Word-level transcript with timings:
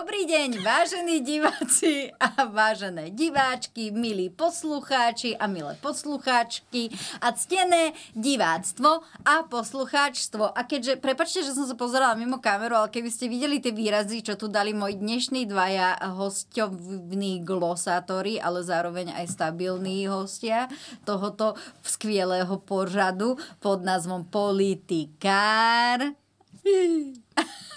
Dobrý 0.00 0.24
deň, 0.24 0.64
vážení 0.64 1.20
diváci 1.20 2.08
a 2.16 2.48
vážené 2.48 3.12
diváčky, 3.12 3.92
milí 3.92 4.32
poslucháči 4.32 5.36
a 5.36 5.44
milé 5.44 5.76
poslucháčky 5.76 6.88
a 7.20 7.36
ctené 7.36 7.92
diváctvo 8.16 9.04
a 9.28 9.44
poslucháčstvo. 9.44 10.56
A 10.56 10.64
keďže, 10.64 11.04
prepačte, 11.04 11.44
že 11.44 11.52
som 11.52 11.68
sa 11.68 11.76
pozerala 11.76 12.16
mimo 12.16 12.40
kameru, 12.40 12.80
ale 12.80 12.88
keby 12.88 13.12
ste 13.12 13.28
videli 13.28 13.60
tie 13.60 13.76
výrazy, 13.76 14.24
čo 14.24 14.40
tu 14.40 14.48
dali 14.48 14.72
moji 14.72 14.96
dnešní 14.96 15.44
dvaja 15.44 16.00
hostovní 16.16 17.44
glosátori, 17.44 18.40
ale 18.40 18.64
zároveň 18.64 19.12
aj 19.20 19.36
stabilní 19.36 20.08
hostia 20.08 20.72
tohoto 21.04 21.60
skvelého 21.84 22.56
pořadu 22.64 23.36
pod 23.60 23.84
názvom 23.84 24.24
Politikár. 24.32 26.16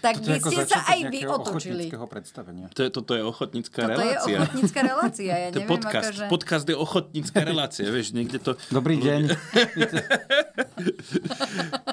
tak 0.00 0.20
by 0.20 0.36
je 0.36 0.40
ste 0.40 0.56
sa 0.66 0.80
aj 0.88 1.00
vy 1.10 1.20
otočili. 1.26 1.84
predstavenia. 1.90 2.66
To 2.74 2.80
je, 2.84 2.88
toto 2.90 3.12
je 3.14 3.22
ochotnícká 3.22 3.86
Toto 3.86 4.00
je 4.00 4.06
relácia. 4.12 4.38
ochotnícka 4.42 4.80
relácia. 4.82 5.32
Ja 5.32 5.48
to 5.54 5.58
je 5.58 5.64
neviem, 5.64 5.70
podcast. 5.70 6.06
akože... 6.10 6.24
Podcast 6.30 6.66
je 6.66 6.76
ochotnícka 6.76 7.38
relácia, 7.44 7.86
vieš, 7.90 8.12
niekde 8.12 8.38
to... 8.40 8.56
Dobrý 8.68 8.96
deň. 8.98 9.22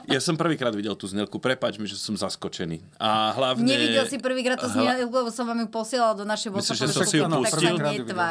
Ja 0.08 0.23
som 0.23 0.40
prvýkrát 0.40 0.72
videl 0.72 0.95
tú 0.95 1.03
znelku, 1.03 1.36
prepáč 1.36 1.76
mi, 1.76 1.84
že 1.84 2.00
som 2.00 2.16
zaskočený. 2.16 2.80
A 2.95 3.36
hlavne... 3.36 3.67
Nevidel 3.67 4.08
si 4.08 4.16
prvýkrát 4.16 4.55
to 4.55 4.72
Hla- 4.72 4.75
sníha, 4.80 4.94
lebo 5.03 5.28
som 5.28 5.44
vám 5.44 5.59
ju 5.59 5.67
posielal 5.67 6.16
do 6.16 6.23
našej 6.23 6.55
Myslíš, 6.55 6.80
WhatsAppovej 6.80 6.88
že 6.88 6.95
som 6.95 7.03
si 7.03 7.16
ju 7.20 7.23
pustil? 7.28 7.75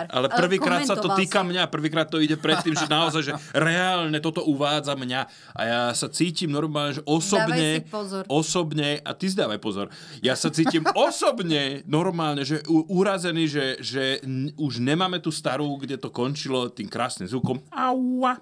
Ale 0.08 0.26
prvýkrát 0.32 0.88
sa 0.88 0.96
to 0.96 1.12
týka 1.12 1.44
mňa, 1.44 1.68
prvýkrát 1.68 2.08
to 2.08 2.16
ide 2.16 2.40
predtým, 2.40 2.72
že 2.72 2.88
naozaj, 2.88 3.22
že 3.28 3.32
reálne 3.52 4.16
toto 4.24 4.40
uvádza 4.48 4.96
mňa 4.96 5.20
a 5.52 5.60
ja 5.68 5.80
sa 5.92 6.08
cítim 6.08 6.48
normálne, 6.48 6.96
že 6.96 7.04
osobne, 7.04 7.84
osobne, 8.32 9.04
a 9.04 9.12
ty 9.12 9.28
dávaj 9.36 9.58
pozor, 9.58 9.86
ja 10.18 10.32
sa 10.32 10.48
cítim 10.48 10.80
osobne 10.98 11.84
normálne, 11.84 12.40
že 12.40 12.64
u- 12.64 12.88
urazený, 12.90 13.44
že, 13.44 13.64
že 13.78 14.02
n- 14.20 14.50
už 14.54 14.80
nemáme 14.80 15.18
tú 15.18 15.28
starú, 15.28 15.76
kde 15.76 15.96
to 15.96 16.08
končilo 16.08 16.66
tým 16.66 16.86
krásnym 16.86 17.26
zvukom. 17.26 17.60
Aua. 17.68 18.40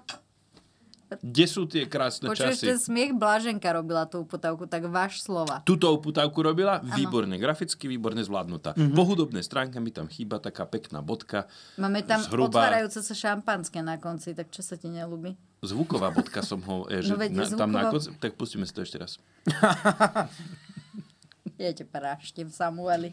Kde 1.15 1.45
sú 1.45 1.63
tie 1.63 1.85
krásne 1.85 2.25
Počuješ, 2.25 2.57
časy? 2.57 2.65
ten 2.65 2.79
smiech 2.81 3.13
Blaženka 3.13 3.69
robila 3.69 4.03
tú 4.03 4.25
uputavku, 4.25 4.65
tak 4.65 4.89
váš 4.89 5.21
slova. 5.21 5.61
Tuto 5.61 5.93
uputávku 5.93 6.41
robila, 6.41 6.81
výborne, 6.81 7.37
graficky 7.37 7.85
výborne 7.85 8.19
zvládnutá. 8.19 8.73
Mhm. 8.73 8.91
Po 8.91 9.05
hudobnej 9.05 9.39
stránke 9.39 9.77
mi 9.77 9.93
tam 9.93 10.09
chýba 10.09 10.39
taká 10.39 10.65
pekná 10.65 10.99
bodka. 10.99 11.45
Máme 11.77 12.01
tam 12.01 12.19
Zhruba- 12.19 12.49
otvárajúce 12.57 12.99
sa 12.99 13.13
šampanské 13.13 13.79
na 13.79 13.95
konci, 13.95 14.33
tak 14.33 14.49
čo 14.49 14.59
sa 14.59 14.75
ti 14.75 14.89
nelúbi? 14.89 15.37
Zvuková 15.61 16.09
bodka 16.09 16.41
som 16.41 16.57
ho, 16.63 16.89
je, 16.89 16.99
že 17.05 17.13
No 17.13 17.17
veď 17.17 17.29
je 17.31 17.37
na, 17.37 17.45
tam 17.53 17.69
na 17.69 17.85
zvuková- 17.85 17.91
konci, 17.93 18.07
tak 18.17 18.31
pustíme 18.33 18.65
si 18.65 18.73
to 18.73 18.81
ešte 18.81 18.97
raz. 18.97 19.21
Jete 21.55 21.85
prašte 21.85 22.41
v 22.43 22.51
Samueli. 22.51 23.09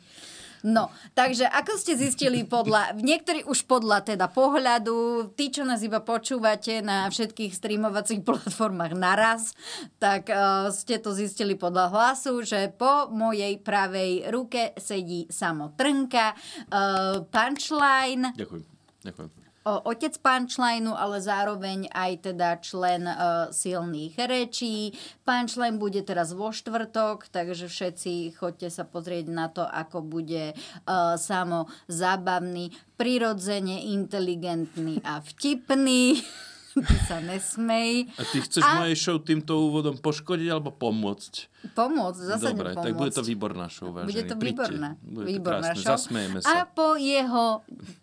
No, 0.62 0.94
takže 1.18 1.50
ako 1.50 1.74
ste 1.74 1.98
zistili 1.98 2.46
podľa, 2.46 2.94
niektorí 2.94 3.42
už 3.42 3.66
podľa 3.66 4.06
teda 4.06 4.30
pohľadu, 4.30 5.28
tí, 5.34 5.50
čo 5.50 5.66
nás 5.66 5.82
iba 5.82 5.98
počúvate 5.98 6.78
na 6.86 7.10
všetkých 7.10 7.50
streamovacích 7.50 8.22
platformách 8.28 8.94
naraz, 8.94 9.58
tak 9.98 10.30
uh, 10.30 10.70
ste 10.70 11.02
to 11.02 11.10
zistili 11.10 11.58
podľa 11.58 11.90
hlasu, 11.90 12.46
že 12.46 12.70
po 12.70 13.10
mojej 13.10 13.58
pravej 13.58 14.30
ruke 14.30 14.70
sedí 14.78 15.26
samo 15.26 15.74
Trnka, 15.74 16.38
uh, 16.70 17.26
punchline, 17.26 18.30
Ďakujem. 18.38 18.62
Ďakujem. 19.02 19.41
Otec 19.64 20.14
punchlineu, 20.18 20.94
ale 20.94 21.22
zároveň 21.22 21.86
aj 21.94 22.32
teda 22.32 22.58
člen 22.58 23.06
uh, 23.06 23.48
silných 23.50 24.14
rečí. 24.18 24.94
Punchline 25.22 25.78
bude 25.78 26.02
teraz 26.02 26.34
vo 26.34 26.50
štvrtok, 26.50 27.30
takže 27.30 27.70
všetci 27.70 28.36
choďte 28.36 28.68
sa 28.70 28.84
pozrieť 28.86 29.26
na 29.30 29.46
to, 29.48 29.62
ako 29.62 30.02
bude 30.02 30.54
uh, 30.54 31.14
samo 31.14 31.70
zábavný, 31.86 32.74
prirodzene 32.98 33.90
inteligentný 33.90 35.02
a 35.02 35.22
vtipný. 35.22 36.18
Ty 36.74 36.96
sa 37.04 37.18
nesmej. 37.20 38.08
A 38.12 38.22
ty 38.24 38.40
chceš 38.40 38.62
A- 38.62 38.80
mojej 38.80 38.96
show 38.96 39.16
týmto 39.16 39.60
úvodom 39.60 39.94
poškodiť 39.94 40.48
alebo 40.48 40.70
pomôcť? 40.70 41.32
Pomôcť, 41.70 42.20
zase 42.26 42.42
Dobre, 42.48 42.72
pomôcť. 42.72 42.82
tak 42.82 42.92
bude 42.94 43.12
to 43.12 43.22
výborná 43.22 43.66
show, 43.66 43.88
vážení. 43.88 44.08
Bude 44.08 44.22
to 44.24 44.34
Príďte. 44.34 44.72
výborná, 44.72 44.88
Bude 44.98 45.26
výborná 45.28 45.60
to 45.60 45.66
krásne. 45.68 45.78
show. 45.78 45.92
Zasmejeme 45.94 46.38
A 46.38 46.42
sa. 46.42 46.64
po 46.66 46.88
jeho 46.94 47.46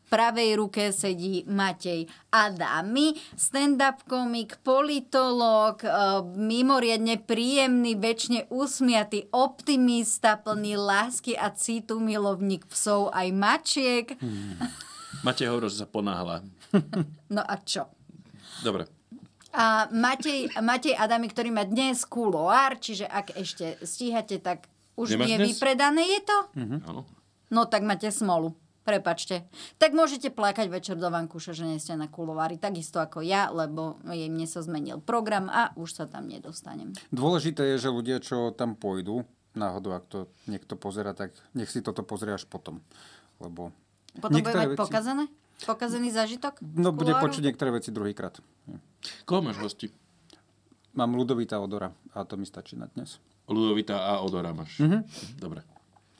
pravej 0.06 0.50
ruke 0.56 0.90
sedí 0.92 1.46
Matej 1.46 2.06
Adami, 2.30 3.08
stand-up 3.36 4.06
komik, 4.06 4.58
politológ, 4.60 5.82
eh, 5.82 5.90
mimoriadne 6.30 7.18
príjemný, 7.20 7.94
väčšine 7.96 8.50
usmiatý, 8.50 9.30
optimista, 9.30 10.36
plný 10.36 10.76
lásky 10.76 11.34
a 11.34 11.50
citu, 11.52 11.98
milovník 11.98 12.66
psov 12.68 13.10
aj 13.12 13.28
mačiek. 13.32 14.06
Máte 15.20 15.44
hovor, 15.44 15.68
že 15.68 15.82
sa 15.82 15.88
ponáhla. 15.88 16.46
No 17.28 17.42
a 17.42 17.56
čo? 17.60 17.90
Dobre. 18.62 18.88
A 19.50 19.90
Matej, 19.90 20.54
Matej 20.60 20.94
Adami, 20.94 21.26
ktorý 21.26 21.50
má 21.50 21.66
dnes 21.66 22.06
kuloár, 22.06 22.78
čiže 22.78 23.04
ak 23.04 23.34
ešte 23.34 23.82
stíhate, 23.82 24.38
tak 24.38 24.70
už 24.94 25.16
Nemáš 25.16 25.26
nie 25.26 25.38
dnes? 25.38 25.48
vypredané 25.50 26.04
je 26.06 26.22
to? 26.22 26.38
Áno. 26.86 27.02
No 27.50 27.66
tak 27.66 27.82
máte 27.82 28.10
smolu. 28.10 28.54
Prepačte. 28.80 29.46
Tak 29.78 29.94
môžete 29.94 30.30
plakať 30.30 30.66
večer 30.66 30.96
do 30.96 31.08
vankúša, 31.08 31.54
že 31.54 31.62
nie 31.64 31.78
ste 31.78 31.94
na 31.94 32.06
kulovári, 32.06 32.58
takisto 32.58 32.98
ako 32.98 33.22
ja, 33.22 33.50
lebo 33.50 34.02
jej 34.04 34.26
mne 34.26 34.46
sa 34.46 34.62
zmenil 34.62 34.98
program 34.98 35.46
a 35.46 35.70
už 35.76 35.90
sa 35.94 36.06
tam 36.06 36.26
nedostanem. 36.26 36.94
Dôležité 37.10 37.74
je, 37.74 37.86
že 37.86 37.90
ľudia, 37.90 38.18
čo 38.18 38.50
tam 38.50 38.74
pôjdu, 38.74 39.26
náhodou, 39.54 39.94
ak 39.94 40.06
to 40.06 40.20
niekto 40.46 40.74
pozera, 40.74 41.14
tak 41.14 41.38
nech 41.54 41.70
si 41.70 41.82
toto 41.82 42.02
pozrie 42.02 42.34
až 42.34 42.46
potom. 42.46 42.82
Lebo 43.38 43.70
Potom 44.16 44.42
bude 44.42 44.50
mať 44.52 44.70
veci- 44.74 44.82
pokazané? 44.82 45.24
Pokazený 45.60 46.10
zážitok? 46.10 46.60
No, 46.62 46.92
bude 46.92 47.12
počuť 47.14 47.44
niektoré 47.44 47.72
veci 47.72 47.90
druhýkrát. 47.90 48.40
Koho 49.24 49.42
máš 49.42 49.60
hosti? 49.60 49.88
Mám 50.92 51.14
Ludovita 51.14 51.58
Odora 51.58 51.88
a 52.12 52.24
to 52.24 52.36
mi 52.36 52.44
stačí 52.44 52.76
na 52.76 52.88
dnes. 52.90 53.20
Ludovita 53.46 54.08
a 54.08 54.20
Odora 54.20 54.52
máš. 54.52 54.80
Dobre. 55.36 55.64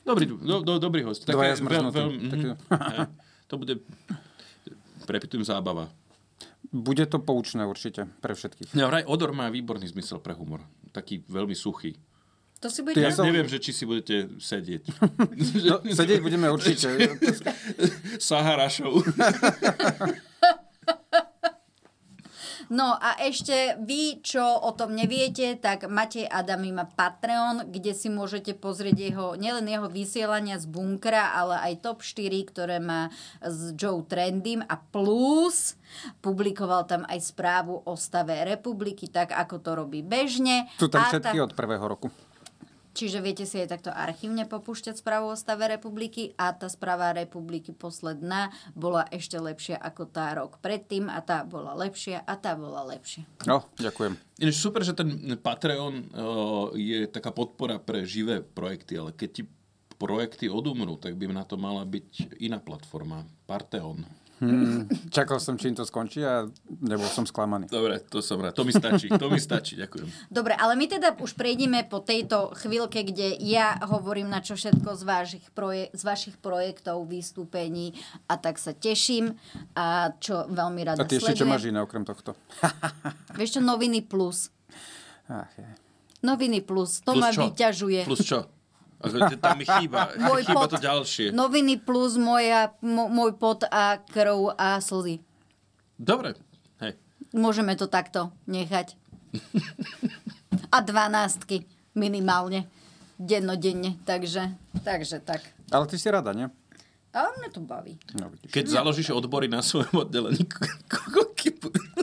Dobrý, 0.00 0.26
do, 0.26 0.60
do, 0.60 0.72
dobrý 0.78 1.02
host. 1.02 1.22
Mhm. 1.22 1.30
Dvaja 1.30 1.52
Také 1.52 1.60
zmrznutí. 1.60 2.16
mhm. 2.16 2.30
Také- 2.30 2.50
Hej. 2.70 2.98
To 3.46 3.54
bude, 3.56 3.74
prepitujem, 5.04 5.42
zábava. 5.42 5.90
Bude 6.70 7.02
to 7.04 7.18
poučné 7.18 7.66
určite 7.66 8.06
pre 8.20 8.32
všetkých. 8.32 8.78
Ja, 8.78 8.86
vraj 8.86 9.02
Odor 9.02 9.32
má 9.32 9.50
výborný 9.50 9.90
zmysel 9.90 10.22
pre 10.22 10.32
humor. 10.32 10.62
Taký 10.90 11.26
veľmi 11.26 11.52
suchý. 11.52 11.98
To 12.60 12.68
si 12.68 12.84
budete... 12.84 13.00
ja 13.00 13.10
som- 13.10 13.24
neviem, 13.24 13.48
že 13.48 13.56
či 13.56 13.72
si 13.72 13.88
budete 13.88 14.36
sedieť. 14.36 14.84
No, 15.64 15.80
sedieť 15.80 16.20
budeme 16.20 16.52
určite. 16.52 16.92
Sahara 18.20 18.68
show. 18.68 19.00
No 22.70 22.94
a 22.94 23.18
ešte 23.18 23.74
vy, 23.82 24.22
čo 24.22 24.38
o 24.46 24.70
tom 24.70 24.94
neviete, 24.94 25.58
tak 25.58 25.90
Matej 25.90 26.30
Adami 26.30 26.70
má 26.70 26.86
Patreon, 26.86 27.66
kde 27.66 27.90
si 27.90 28.06
môžete 28.06 28.54
pozrieť 28.54 29.10
jeho, 29.10 29.26
nielen 29.34 29.66
jeho 29.66 29.90
vysielania 29.90 30.54
z 30.54 30.70
bunkra, 30.70 31.34
ale 31.34 31.58
aj 31.66 31.82
top 31.82 31.98
4, 31.98 32.30
ktoré 32.46 32.78
má 32.78 33.10
s 33.42 33.74
Joe 33.74 34.06
Trendym 34.06 34.62
a 34.62 34.78
plus 34.78 35.74
publikoval 36.22 36.86
tam 36.86 37.02
aj 37.10 37.34
správu 37.34 37.82
o 37.82 37.98
stave 37.98 38.38
republiky, 38.46 39.10
tak 39.10 39.34
ako 39.34 39.58
to 39.58 39.70
robí 39.74 40.06
bežne. 40.06 40.70
Sú 40.78 40.86
tam 40.86 41.02
A 41.02 41.10
všetky 41.10 41.42
tá- 41.42 41.46
od 41.50 41.52
prvého 41.58 41.82
roku. 41.82 42.06
Čiže 42.90 43.22
viete 43.22 43.46
si 43.46 43.62
aj 43.62 43.70
takto 43.70 43.90
archívne 43.94 44.50
popúšťať 44.50 44.98
správu 44.98 45.30
o 45.30 45.38
stave 45.38 45.70
republiky 45.70 46.34
a 46.34 46.50
tá 46.50 46.66
správa 46.66 47.14
republiky 47.14 47.70
posledná 47.70 48.50
bola 48.74 49.06
ešte 49.14 49.38
lepšia 49.38 49.78
ako 49.78 50.10
tá 50.10 50.34
rok 50.34 50.58
predtým 50.58 51.06
a 51.06 51.22
tá 51.22 51.46
bola 51.46 51.78
lepšia 51.78 52.26
a 52.26 52.34
tá 52.34 52.58
bola 52.58 52.82
lepšia. 52.90 53.22
No, 53.46 53.62
ďakujem. 53.78 54.18
Ináč 54.42 54.56
super, 54.58 54.82
že 54.82 54.98
ten 54.98 55.38
Patreon 55.38 55.94
o, 55.94 56.74
je 56.74 57.06
taká 57.06 57.30
podpora 57.30 57.78
pre 57.78 58.02
živé 58.02 58.42
projekty, 58.42 58.98
ale 58.98 59.14
keď 59.14 59.30
ti 59.30 59.42
projekty 60.00 60.48
odumrú, 60.48 60.96
tak 60.96 61.14
by 61.14 61.28
na 61.28 61.44
to 61.44 61.60
mala 61.60 61.84
byť 61.84 62.40
iná 62.40 62.56
platforma. 62.56 63.28
Parteon. 63.44 64.19
Hmm, 64.40 64.88
čakal 65.08 65.36
som, 65.36 65.54
čím 65.54 65.72
to 65.72 65.84
skončí 65.84 66.20
a 66.20 66.48
nebol 66.80 67.04
som 67.06 67.22
sklamaný. 67.22 67.68
Dobre, 67.68 68.00
to 68.00 68.18
som 68.18 68.36
rád. 68.36 68.56
To 68.56 68.64
mi 68.64 68.72
stačí. 68.72 69.12
To 69.12 69.28
mi 69.28 69.36
stačí. 69.36 69.76
Ďakujem. 69.76 70.08
Dobre, 70.26 70.56
ale 70.56 70.74
my 70.74 70.88
teda 70.88 71.12
už 71.14 71.36
prejdeme 71.36 71.84
po 71.84 72.00
tejto 72.00 72.56
chvíľke, 72.56 73.04
kde 73.04 73.36
ja 73.36 73.76
hovorím 73.84 74.26
na 74.26 74.40
čo 74.40 74.56
všetko 74.56 74.96
z 74.96 75.02
vašich, 75.04 75.44
proje- 75.52 75.92
z 75.92 76.02
vašich 76.02 76.36
projektov, 76.36 77.04
vystúpení 77.04 77.92
a 78.24 78.34
tak 78.34 78.56
sa 78.56 78.72
teším 78.72 79.36
a 79.72 80.16
čo 80.16 80.48
veľmi 80.48 80.88
rada 80.88 80.98
A 80.98 81.04
ty 81.04 81.20
ešte 81.20 81.36
čo 81.36 81.44
máš 81.44 81.68
iné 81.68 81.76
okrem 81.78 82.02
tohto? 82.02 82.32
Vieš 83.36 83.56
čo, 83.56 83.60
noviny 83.60 84.00
plus. 84.00 84.48
Ach, 85.26 85.52
je. 85.52 85.68
Noviny 86.20 86.60
plus, 86.60 87.00
to 87.00 87.12
Plus 87.12 87.22
ma 87.22 87.28
čo? 87.28 87.44
vyťažuje. 87.44 88.00
Plus 88.04 88.20
čo? 88.20 88.48
Tam 89.40 89.56
mi 89.56 89.64
chýba. 89.64 90.12
Môj 90.28 90.44
chýba 90.44 90.68
pot. 90.68 90.76
to 90.76 90.78
ďalšie. 90.78 91.32
Noviny 91.32 91.80
plus 91.80 92.20
moja, 92.20 92.76
mo, 92.84 93.08
môj 93.08 93.32
pot 93.40 93.64
a 93.66 93.96
krv 93.96 94.52
a 94.54 94.76
slzy. 94.78 95.24
Dobre. 95.96 96.36
Hej. 96.84 97.00
Môžeme 97.32 97.72
to 97.76 97.88
takto 97.88 98.28
nechať. 98.44 98.96
A 100.74 100.78
dvanástky 100.82 101.66
minimálne. 101.94 102.66
dennodenne, 103.20 104.00
takže, 104.08 104.54
takže 104.80 105.20
tak. 105.20 105.44
Ale 105.68 105.84
ty 105.84 106.00
si 106.00 106.08
rada, 106.08 106.32
nie? 106.32 106.48
Ale 107.12 107.28
mňa 107.36 107.48
to 107.52 107.60
baví. 107.60 107.98
No. 108.16 108.30
Keď 108.48 108.80
založíš 108.80 109.10
odbory 109.12 109.44
na 109.50 109.60
svojom 109.60 110.06
oddelení, 110.06 110.40
budú? 111.60 111.99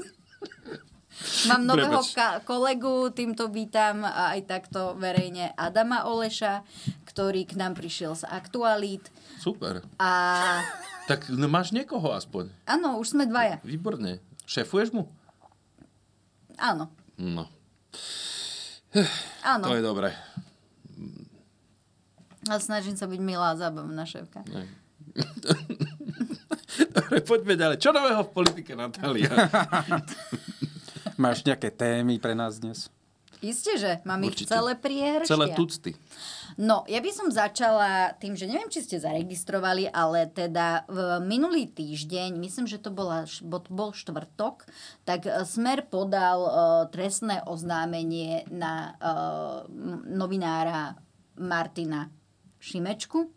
Mám 1.48 1.66
nového 1.66 2.02
ka- 2.08 2.40
kolegu, 2.42 3.10
týmto 3.10 3.48
vítam 3.48 4.02
aj 4.02 4.38
takto 4.44 4.94
verejne 4.96 5.50
Adama 5.54 6.06
Oleša, 6.06 6.62
ktorý 7.04 7.44
k 7.44 7.56
nám 7.56 7.74
prišiel 7.74 8.14
z 8.14 8.24
aktualít. 8.24 9.10
Super. 9.36 9.82
A 9.98 10.12
Tak 11.06 11.30
no, 11.30 11.48
máš 11.48 11.72
niekoho 11.72 12.12
aspoň. 12.12 12.54
áno, 12.64 12.98
už 12.98 13.14
sme 13.14 13.26
dvaja. 13.26 13.58
Výborne. 13.62 14.20
Šéfuješ 14.44 14.92
mu? 14.92 15.10
Áno, 16.56 16.90
No, 17.18 17.50
áno. 19.42 19.64
to 19.64 19.74
je 19.74 19.82
dobré. 19.82 20.14
A 22.46 22.58
snažím 22.58 22.94
sa 22.94 23.04
byť 23.04 23.20
milá 23.20 23.52
a 23.52 23.60
zábavná 23.60 24.06
šéfka. 24.06 24.46
Ne. 24.48 24.70
Dobre, 26.94 27.20
poďme 27.22 27.54
ďalej. 27.56 27.78
Čo 27.78 27.90
nového 27.90 28.22
v 28.22 28.32
politike, 28.32 28.72
Natália? 28.74 29.28
Máš 31.18 31.42
nejaké 31.42 31.74
témy 31.74 32.22
pre 32.22 32.38
nás 32.38 32.62
dnes? 32.62 32.94
Isté, 33.42 33.78
že 33.78 33.92
mám 34.02 34.22
ich 34.26 34.34
Určite. 34.34 34.50
celé 34.50 34.74
priehrštia. 34.74 35.30
Celé 35.30 35.48
tucty. 35.54 35.92
No, 36.58 36.82
ja 36.90 36.98
by 36.98 37.12
som 37.14 37.30
začala 37.30 38.18
tým, 38.18 38.34
že 38.34 38.50
neviem, 38.50 38.66
či 38.70 38.82
ste 38.82 38.98
zaregistrovali, 38.98 39.94
ale 39.94 40.26
teda 40.26 40.90
v 40.90 41.22
minulý 41.22 41.70
týždeň, 41.70 42.34
myslím, 42.34 42.66
že 42.66 42.82
to 42.82 42.90
bola, 42.90 43.30
bol, 43.46 43.94
štvrtok, 43.94 44.66
tak 45.06 45.30
e, 45.30 45.46
Smer 45.46 45.86
podal 45.86 46.40
uh, 46.42 46.54
trestné 46.90 47.46
oznámenie 47.46 48.50
na 48.50 48.98
uh, 48.98 49.70
novinára 50.10 50.98
Martina 51.38 52.10
Šimečku. 52.58 53.30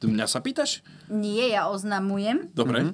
Ty 0.00 0.04
mňa 0.04 0.26
sa 0.28 0.44
pýtaš? 0.44 0.84
Nie, 1.08 1.48
ja 1.48 1.72
oznamujem. 1.72 2.52
Dobre. 2.52 2.92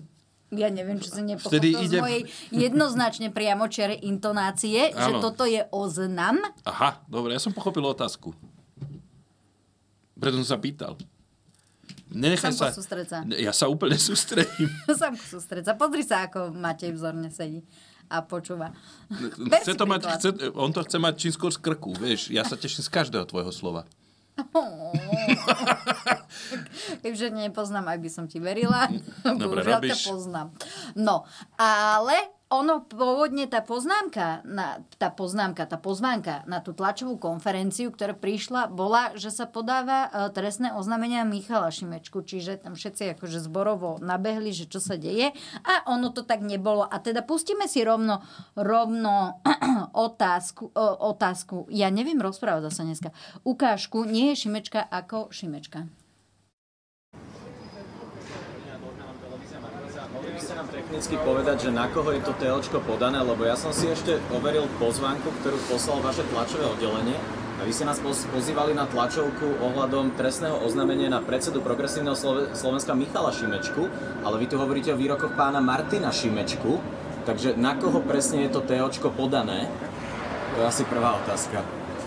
Ja 0.57 0.69
neviem, 0.69 0.97
či 0.97 1.09
si 1.09 1.21
nepochopil 1.21 1.61
z 1.79 1.87
ide- 1.87 2.01
mojej 2.01 2.23
jednoznačne 2.51 3.29
priamočiare 3.29 3.95
intonácie, 3.99 4.91
že 4.91 5.13
Áno. 5.13 5.21
toto 5.21 5.45
je 5.45 5.63
oznam. 5.69 6.41
Aha, 6.63 7.05
dobre, 7.07 7.33
ja 7.33 7.41
som 7.41 7.53
pochopil 7.53 7.85
otázku. 7.85 8.33
Preto 10.15 10.41
som 10.41 10.49
sa 10.49 10.57
pýtal. 10.57 10.97
Nenechaj 12.09 12.51
Samko, 12.51 12.65
sa... 12.65 12.73
sústreď 12.73 13.07
sa. 13.07 13.19
Ja 13.29 13.53
sa 13.53 13.67
úplne 13.67 14.01
sústredím. 14.09 14.73
Samku 14.89 15.21
sústreď 15.21 15.63
sa. 15.63 15.73
Pozri 15.75 16.01
sa, 16.01 16.25
ako 16.25 16.51
Matej 16.51 16.97
vzorne 16.97 17.29
sedí 17.29 17.61
a 18.07 18.23
počúva. 18.23 18.71
Chce 19.61 19.75
to 19.75 19.85
mať, 19.85 20.03
chce, 20.15 20.29
on 20.55 20.71
to 20.71 20.81
chce 20.81 20.97
mať 20.97 21.15
čím 21.19 21.33
skôr 21.35 21.51
z 21.51 21.59
krku, 21.59 21.91
vieš. 21.93 22.31
Ja 22.31 22.47
sa 22.47 22.55
teším 22.55 22.81
z 22.81 22.89
každého 22.89 23.27
tvojho 23.27 23.51
slova. 23.51 23.83
Keďže 27.01 27.33
nepoznám, 27.33 27.89
aj 27.89 27.99
by 27.99 28.11
som 28.13 28.25
ti 28.27 28.39
verila. 28.39 28.87
Dobre, 29.25 29.65
Bohužiaľ 29.65 29.81
ťa 29.81 29.97
robíš. 29.97 30.05
poznám. 30.05 30.49
No, 30.95 31.25
ale 31.57 32.36
ono 32.47 32.87
pôvodne 32.87 33.51
tá 33.51 33.59
poznámka, 33.59 34.47
na, 34.47 34.79
tá 35.03 35.11
poznámka, 35.11 35.67
tá 35.67 35.75
pozvánka 35.83 36.47
na 36.47 36.63
tú 36.63 36.71
tlačovú 36.71 37.19
konferenciu, 37.19 37.91
ktorá 37.91 38.15
prišla, 38.15 38.71
bola, 38.71 39.19
že 39.19 39.35
sa 39.35 39.51
podáva 39.51 40.07
e, 40.07 40.31
trestné 40.31 40.71
oznámenia 40.71 41.27
Michala 41.27 41.75
Šimečku, 41.75 42.23
čiže 42.23 42.63
tam 42.63 42.79
všetci 42.79 43.19
akože 43.19 43.43
zborovo 43.43 43.99
nabehli, 43.99 44.55
že 44.55 44.71
čo 44.71 44.79
sa 44.79 44.95
deje 44.95 45.35
a 45.67 45.91
ono 45.91 46.15
to 46.15 46.23
tak 46.23 46.39
nebolo. 46.39 46.87
A 46.87 47.03
teda 47.03 47.27
pustíme 47.27 47.67
si 47.67 47.83
rovno, 47.83 48.23
rovno 48.55 49.43
otázku, 50.07 50.71
e, 50.71 50.87
otázku. 51.03 51.67
Ja 51.75 51.91
neviem 51.91 52.23
rozprávať 52.23 52.71
zase 52.71 52.87
dneska. 52.87 53.11
Ukážku, 53.43 54.07
nie 54.07 54.31
je 54.39 54.47
Šimečka 54.47 54.87
ako 54.87 55.35
Šimečka. 55.35 55.91
Mohli 60.17 60.33
by 60.33 60.41
ste 60.41 60.55
nám 60.57 60.69
technicky 60.97 61.21
povedať, 61.29 61.69
že 61.69 61.77
na 61.77 61.93
koho 61.93 62.09
je 62.09 62.25
to 62.25 62.33
TLčko 62.41 62.81
podané, 62.81 63.21
lebo 63.21 63.45
ja 63.45 63.53
som 63.53 63.69
si 63.69 63.85
ešte 63.85 64.17
overil 64.33 64.65
pozvánku, 64.81 65.29
ktorú 65.45 65.61
poslal 65.69 66.01
vaše 66.01 66.25
tlačové 66.33 66.65
oddelenie 66.65 67.13
a 67.61 67.69
vy 67.69 67.73
ste 67.77 67.85
nás 67.85 68.01
poz- 68.01 68.25
pozývali 68.33 68.73
na 68.73 68.89
tlačovku 68.89 69.61
ohľadom 69.61 70.17
trestného 70.17 70.57
oznámenia 70.65 71.13
na 71.13 71.21
predsedu 71.21 71.61
Progresívneho 71.61 72.17
Slove- 72.17 72.49
Slovenska 72.57 72.97
Michala 72.97 73.29
Šimečku, 73.29 73.93
ale 74.25 74.41
vy 74.41 74.49
tu 74.49 74.57
hovoríte 74.57 74.89
o 74.89 74.97
výrokoch 74.97 75.37
pána 75.37 75.61
Martina 75.61 76.09
Šimečku, 76.09 76.81
takže 77.29 77.61
na 77.61 77.77
koho 77.77 78.01
presne 78.01 78.49
je 78.49 78.57
to 78.57 78.65
TLčko 78.65 79.13
podané? 79.13 79.69
To 80.57 80.65
je 80.65 80.65
asi 80.65 80.89
prvá 80.89 81.21
otázka. 81.21 81.61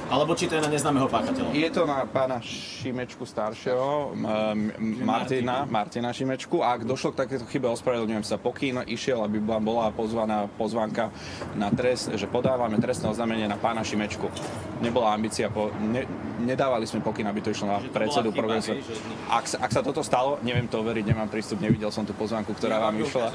Alebo 0.10 0.34
či 0.34 0.50
to 0.50 0.58
je 0.58 0.66
na 0.66 0.74
neznámeho 0.74 1.06
páchateľa. 1.06 1.54
Je 1.54 1.70
to 1.70 1.86
na 1.86 2.02
pána 2.04 2.42
Šimečku 2.42 3.22
staršieho, 3.24 4.18
m- 4.18 4.26
m- 4.74 5.06
Martina, 5.06 5.64
Martina 5.64 6.10
Šimečku. 6.10 6.60
A 6.60 6.74
ak 6.74 6.82
došlo 6.84 7.14
k 7.14 7.22
takéto 7.22 7.46
chybe, 7.46 7.70
ospravedlňujem 7.70 8.26
sa, 8.26 8.36
pokyn 8.36 8.82
išiel, 8.84 9.22
aby 9.22 9.38
bola, 9.38 9.62
bola 9.62 9.86
pozvaná 9.90 10.50
pozvanka 10.52 11.14
na 11.54 11.70
trest, 11.70 12.10
že 12.10 12.26
podávame 12.26 12.76
trestné 12.76 13.06
oznámenie 13.06 13.46
na 13.46 13.54
pána 13.56 13.80
Šimečku. 13.80 14.34
Nebola 14.82 15.14
ambícia, 15.14 15.46
po, 15.48 15.70
ne, 15.78 16.10
nedávali 16.40 16.84
sme 16.84 17.00
pokyn, 17.00 17.30
aby 17.30 17.40
to 17.40 17.54
išlo 17.54 17.70
na 17.70 17.78
predsedu 17.80 18.34
progresu. 18.34 18.82
Ak, 19.30 19.46
sa- 19.46 19.62
ak 19.62 19.70
sa 19.70 19.86
toto 19.86 20.02
stalo, 20.02 20.42
neviem 20.42 20.66
to 20.66 20.82
overiť, 20.82 21.06
nemám 21.06 21.30
prístup, 21.30 21.62
nevidel 21.62 21.94
som 21.94 22.02
tú 22.02 22.12
pozvanku, 22.12 22.50
ktorá 22.52 22.82
vám 22.82 22.98
išla. 22.98 23.30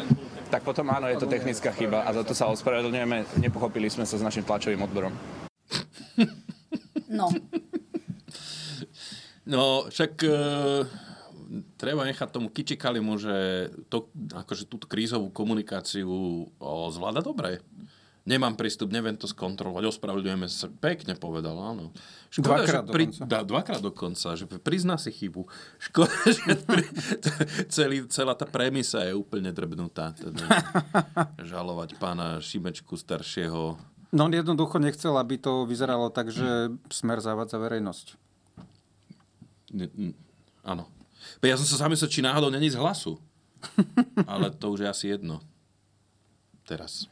Tak 0.50 0.67
potom 0.67 0.91
áno, 0.91 1.06
je 1.06 1.17
to 1.17 1.31
technická 1.31 1.71
chyba 1.71 2.03
a 2.03 2.11
za 2.11 2.26
to 2.26 2.35
sa 2.35 2.50
ospravedlňujeme. 2.50 3.38
Nepochopili 3.38 3.87
sme 3.87 4.03
sa 4.03 4.19
s 4.19 4.23
našim 4.23 4.43
tlačovým 4.43 4.82
odborom. 4.82 5.15
No, 7.14 7.31
No, 9.44 9.93
však 9.93 10.25
e, 10.25 10.37
treba 11.76 12.08
nechať 12.08 12.28
tomu 12.32 12.49
Kičikalimu, 12.49 13.20
že 13.20 13.69
to, 13.93 14.08
akože 14.32 14.64
túto 14.64 14.88
krízovú 14.88 15.28
komunikáciu 15.28 16.08
o, 16.49 16.88
zvláda 16.88 17.20
dobre. 17.20 17.61
Nemám 18.25 18.56
prístup, 18.56 18.88
neviem 18.88 19.20
to 19.20 19.28
skontrolovať, 19.28 19.84
ospravedlňujeme 19.84 20.49
sa. 20.49 20.72
Pekne 20.72 21.12
povedal, 21.12 21.61
áno. 21.61 21.93
Dvakrát 22.32 22.88
že 22.88 22.93
pri, 22.96 23.05
dokonca. 23.12 23.28
dá, 23.28 23.38
dvakrát 23.44 23.82
dokonca, 23.84 24.28
že 24.32 24.49
prizná 24.49 24.96
si 24.96 25.12
chybu. 25.12 25.44
Škoda, 25.76 26.16
že 26.40 26.56
pri, 26.64 26.88
celý, 27.68 28.09
celá 28.09 28.33
tá 28.33 28.49
premisa 28.49 29.04
je 29.04 29.12
úplne 29.12 29.52
drbnutá. 29.52 30.16
Teda, 30.16 30.40
žalovať 31.52 32.00
pána 32.00 32.40
Šimečku 32.40 32.97
staršieho. 32.97 33.76
No 34.14 34.30
on 34.30 34.33
jednoducho 34.33 34.78
nechcel, 34.78 35.11
aby 35.18 35.42
to 35.42 35.66
vyzeralo 35.66 36.06
tak, 36.06 36.30
že 36.30 36.71
smer 36.87 37.18
zavádza 37.18 37.59
verejnosť. 37.59 38.06
Ne- 39.75 39.90
n- 39.90 40.14
Áno. 40.62 40.87
Ja 41.42 41.59
som 41.59 41.66
sa 41.66 41.83
zamyslel, 41.83 42.09
či 42.09 42.23
náhodou 42.23 42.49
není 42.49 42.71
z 42.71 42.78
hlasu. 42.78 43.18
Ale 44.30 44.54
to 44.54 44.71
už 44.71 44.87
je 44.87 44.88
asi 44.88 45.06
jedno. 45.18 45.42
Teraz. 46.64 47.11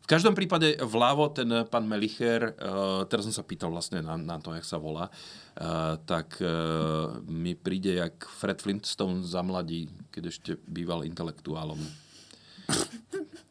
V 0.00 0.06
každom 0.08 0.34
prípade 0.34 0.74
vľavo 0.80 1.30
ten 1.30 1.46
pán 1.70 1.86
Melicher, 1.86 2.56
uh, 2.58 3.04
teraz 3.06 3.26
som 3.26 3.34
sa 3.34 3.46
pýtal 3.46 3.70
vlastne 3.70 4.02
na, 4.02 4.18
na 4.18 4.38
to, 4.42 4.50
jak 4.54 4.66
sa 4.66 4.78
volá, 4.80 5.06
uh, 5.06 5.94
tak 6.02 6.40
uh, 6.42 7.20
mi 7.26 7.54
príde 7.54 7.94
jak 7.94 8.22
Fred 8.26 8.58
Flintstone 8.58 9.22
za 9.22 9.42
mladí, 9.42 9.86
keď 10.10 10.22
ešte 10.26 10.50
býval 10.66 11.06
intelektuálom. 11.06 11.78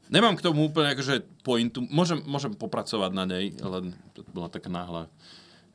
Nemám 0.09 0.33
k 0.33 0.41
tomu 0.41 0.65
úplne 0.73 0.89
akože 0.97 1.21
pointu. 1.45 1.85
Môžem, 1.85 2.17
môžem 2.25 2.53
popracovať 2.57 3.13
na 3.13 3.29
nej, 3.29 3.53
len 3.53 3.93
to 4.17 4.25
bola 4.33 4.49
taká 4.49 4.67
náhla. 4.67 5.05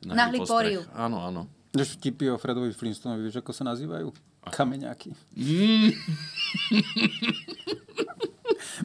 Náhly 0.03 0.43
poriv. 0.43 0.83
Áno, 0.91 1.23
áno. 1.23 1.47
Vieš 1.71 1.95
vtipy 1.99 2.31
o 2.31 2.39
Fredovi 2.39 2.71
Flintstonovi, 2.75 3.27
vieš, 3.27 3.39
ako 3.39 3.51
sa 3.55 3.63
nazývajú? 3.67 4.11
Kameňáky. 4.45 5.15
Mm. 5.33 5.91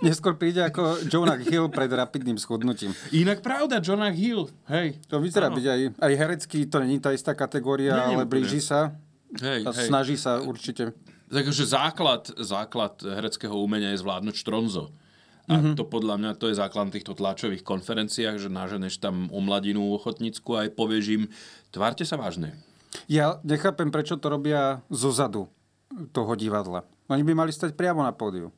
Neskôr 0.07 0.38
príde 0.38 0.62
ako 0.62 1.02
Jonah 1.11 1.38
Hill 1.38 1.69
pred 1.69 1.90
rapidným 1.90 2.38
schudnutím. 2.38 2.95
Inak 3.11 3.42
pravda, 3.45 3.83
Jonah 3.83 4.14
Hill, 4.14 4.49
hej. 4.71 4.97
To 5.11 5.19
vyzerá 5.21 5.50
byť 5.50 5.66
aj, 5.66 5.80
aj 5.99 6.12
herecký, 6.14 6.59
to 6.71 6.80
není 6.80 7.02
tá 7.02 7.11
istá 7.12 7.35
kategória, 7.35 7.92
Nie, 7.95 8.02
ale 8.16 8.23
úplne. 8.25 8.30
blíži 8.30 8.62
sa 8.62 8.95
Hej, 9.38 9.66
a 9.66 9.71
hej. 9.75 9.87
snaží 9.87 10.16
sa 10.19 10.42
určite. 10.42 10.95
Takže 11.30 11.62
základ, 11.62 12.35
základ 12.42 12.99
hereckého 13.02 13.54
umenia 13.54 13.95
je 13.95 14.02
zvládnuť 14.02 14.35
štronzo. 14.35 14.90
A 15.50 15.59
mm-hmm. 15.59 15.75
to 15.75 15.83
podľa 15.83 16.14
mňa 16.23 16.30
to 16.38 16.47
je 16.47 16.54
základ 16.54 16.95
týchto 16.95 17.19
tlačových 17.19 17.66
konferenciách, 17.66 18.38
že 18.38 18.47
naženeš 18.47 19.02
tam 19.02 19.26
o 19.35 19.42
mladinu 19.42 19.83
ochotnícku 19.90 20.54
a 20.54 20.71
aj 20.71 20.78
povieš 20.78 21.04
im, 21.11 21.23
tvárte 21.75 22.07
sa 22.07 22.14
vážne. 22.14 22.54
Ja 23.11 23.42
nechápem, 23.42 23.90
prečo 23.90 24.14
to 24.14 24.30
robia 24.30 24.87
zo 24.95 25.11
zadu 25.11 25.50
toho 26.14 26.38
divadla. 26.38 26.87
Oni 27.11 27.26
by 27.26 27.35
mali 27.35 27.50
stať 27.50 27.75
priamo 27.75 28.07
na 28.07 28.14
pódiu. 28.14 28.54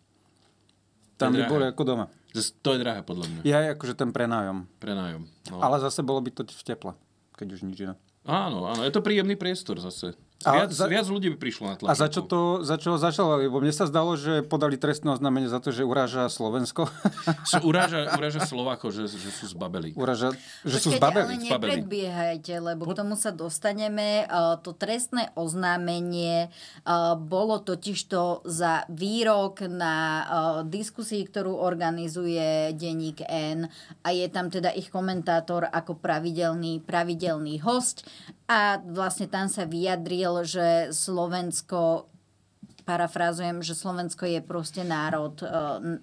Tam 1.17 1.33
by 1.33 1.49
boli 1.49 1.65
ako 1.65 1.83
doma. 1.89 2.07
To 2.37 2.69
je 2.77 2.79
drahé 2.81 3.01
podľa 3.05 3.27
mňa. 3.29 3.41
Ja 3.49 3.73
akože 3.73 3.97
ten 3.97 4.13
prenájom. 4.13 4.69
Prenájom. 4.77 5.25
No. 5.49 5.65
Ale 5.65 5.81
zase 5.81 6.05
bolo 6.05 6.21
by 6.21 6.33
to 6.33 6.45
v 6.45 6.65
tepla, 6.65 6.93
keď 7.37 7.57
už 7.57 7.61
nič 7.65 7.89
iné. 7.89 7.95
Áno, 8.29 8.69
áno, 8.69 8.85
je 8.85 8.93
to 8.93 9.01
príjemný 9.01 9.35
priestor 9.35 9.81
zase. 9.81 10.13
A 10.45 10.53
Viac, 10.57 10.71
za- 10.71 10.87
viac 10.87 11.07
ľudí 11.07 11.29
by 11.29 11.39
prišlo 11.39 11.65
na 11.65 11.75
tlačovku. 11.75 11.91
A 11.91 11.97
za 11.97 12.07
čo 12.07 12.21
to, 12.23 12.41
za 12.61 12.77
čo 12.77 12.95
zažalovali? 12.95 13.47
Lebo 13.47 13.59
mne 13.59 13.71
sa 13.71 13.85
zdalo, 13.85 14.15
že 14.15 14.43
podali 14.43 14.75
trestné 14.75 15.11
oznámenie 15.11 15.47
za 15.47 15.59
to, 15.59 15.69
že 15.69 15.83
uráža 15.83 16.27
Slovensko. 16.27 16.87
Sú, 17.45 17.63
uráža, 17.63 18.11
uráža 18.13 18.43
Slovákov, 18.43 18.93
že, 18.93 19.07
že 19.07 19.31
sú 19.31 19.47
zbabeli. 19.49 19.95
uráža, 19.95 20.35
že 20.63 20.77
sú 20.77 20.91
Počkajte, 20.91 20.99
zbabeli. 20.99 21.33
ale 21.33 21.45
nepredbiehajte, 21.49 22.55
lebo 22.59 22.83
k 22.85 22.95
tomu 22.95 23.15
sa 23.15 23.31
dostaneme. 23.31 24.25
Uh, 24.27 24.59
To 24.59 24.73
trestné 24.73 25.31
oznámenie 25.35 26.49
uh, 26.83 27.15
bolo 27.15 27.59
totižto 27.59 28.43
za 28.45 28.85
výrok 28.89 29.65
na 29.65 29.95
uh, 29.95 30.25
diskusii, 30.63 31.23
ktorú 31.23 31.55
organizuje 31.55 32.43
denník 32.73 33.23
N 33.25 33.69
a 34.01 34.09
je 34.11 34.27
tam 34.27 34.49
teda 34.49 34.71
ich 34.71 34.89
komentátor 34.89 35.65
ako 35.65 35.95
pravidelný, 35.95 36.81
pravidelný 36.81 37.61
host 37.61 38.05
a 38.52 38.76
vlastne 38.85 39.25
tam 39.32 39.49
sa 39.49 39.64
vyjadril, 39.64 40.44
že 40.44 40.92
Slovensko 40.92 42.12
parafrázujem, 42.82 43.62
že 43.62 43.78
Slovensko 43.78 44.26
je 44.26 44.42
proste 44.42 44.82
národ, 44.82 45.38
e, 45.38 45.49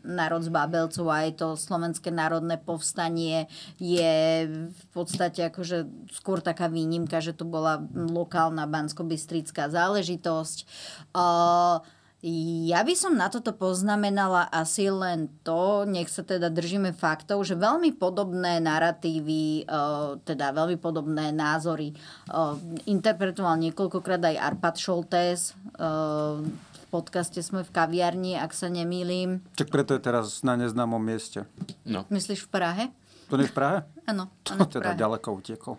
národ 0.07 0.41
z 0.41 0.49
Babelcov 0.49 1.05
a 1.11 1.27
aj 1.27 1.31
to 1.35 1.47
slovenské 1.59 2.09
národné 2.09 2.55
povstanie 2.55 3.51
je 3.77 4.47
v 4.71 4.83
podstate 4.95 5.51
akože 5.51 5.85
skôr 6.15 6.39
taká 6.39 6.71
výnimka, 6.71 7.19
že 7.19 7.35
to 7.35 7.43
bola 7.43 7.83
lokálna 7.93 8.63
banskobystrická 8.65 9.67
záležitosť. 9.67 10.57
Uh, 11.11 11.83
ja 12.21 12.83
by 12.83 12.93
som 12.99 13.15
na 13.15 13.31
toto 13.31 13.55
poznamenala 13.55 14.43
asi 14.51 14.91
len 14.91 15.31
to, 15.47 15.88
nech 15.88 16.11
sa 16.11 16.19
teda 16.19 16.51
držíme 16.51 16.91
faktov, 16.91 17.47
že 17.47 17.55
veľmi 17.55 17.95
podobné 17.95 18.59
narratívy, 18.59 19.63
uh, 19.63 20.19
teda 20.27 20.51
veľmi 20.51 20.75
podobné 20.75 21.31
názory 21.31 21.95
uh, 22.27 22.59
interpretoval 22.83 23.55
niekoľkokrát 23.63 24.19
aj 24.19 24.35
Arpad 24.35 24.75
Šoltés. 24.75 25.55
Uh, 25.79 26.43
v 26.75 26.85
podcaste 26.91 27.39
sme 27.39 27.63
v 27.63 27.71
kaviarni, 27.71 28.35
ak 28.35 28.51
sa 28.51 28.67
nemýlim. 28.67 29.39
Čak 29.55 29.71
preto 29.71 29.95
je 29.95 30.01
teraz 30.03 30.43
na 30.43 30.59
neznámom 30.59 30.99
mieste. 30.99 31.47
No. 31.88 32.03
Myslíš 32.11 32.43
v 32.43 32.49
Prahe? 32.51 32.83
To 33.31 33.39
nie 33.39 33.47
je 33.47 33.53
v 33.53 33.55
Prahe? 33.55 33.77
Áno. 34.11 34.27
To 34.43 34.59
áno, 34.59 34.67
v 34.67 34.75
teda 34.75 34.91
Prahe. 34.91 34.99
ďaleko 34.99 35.27
utekol. 35.39 35.75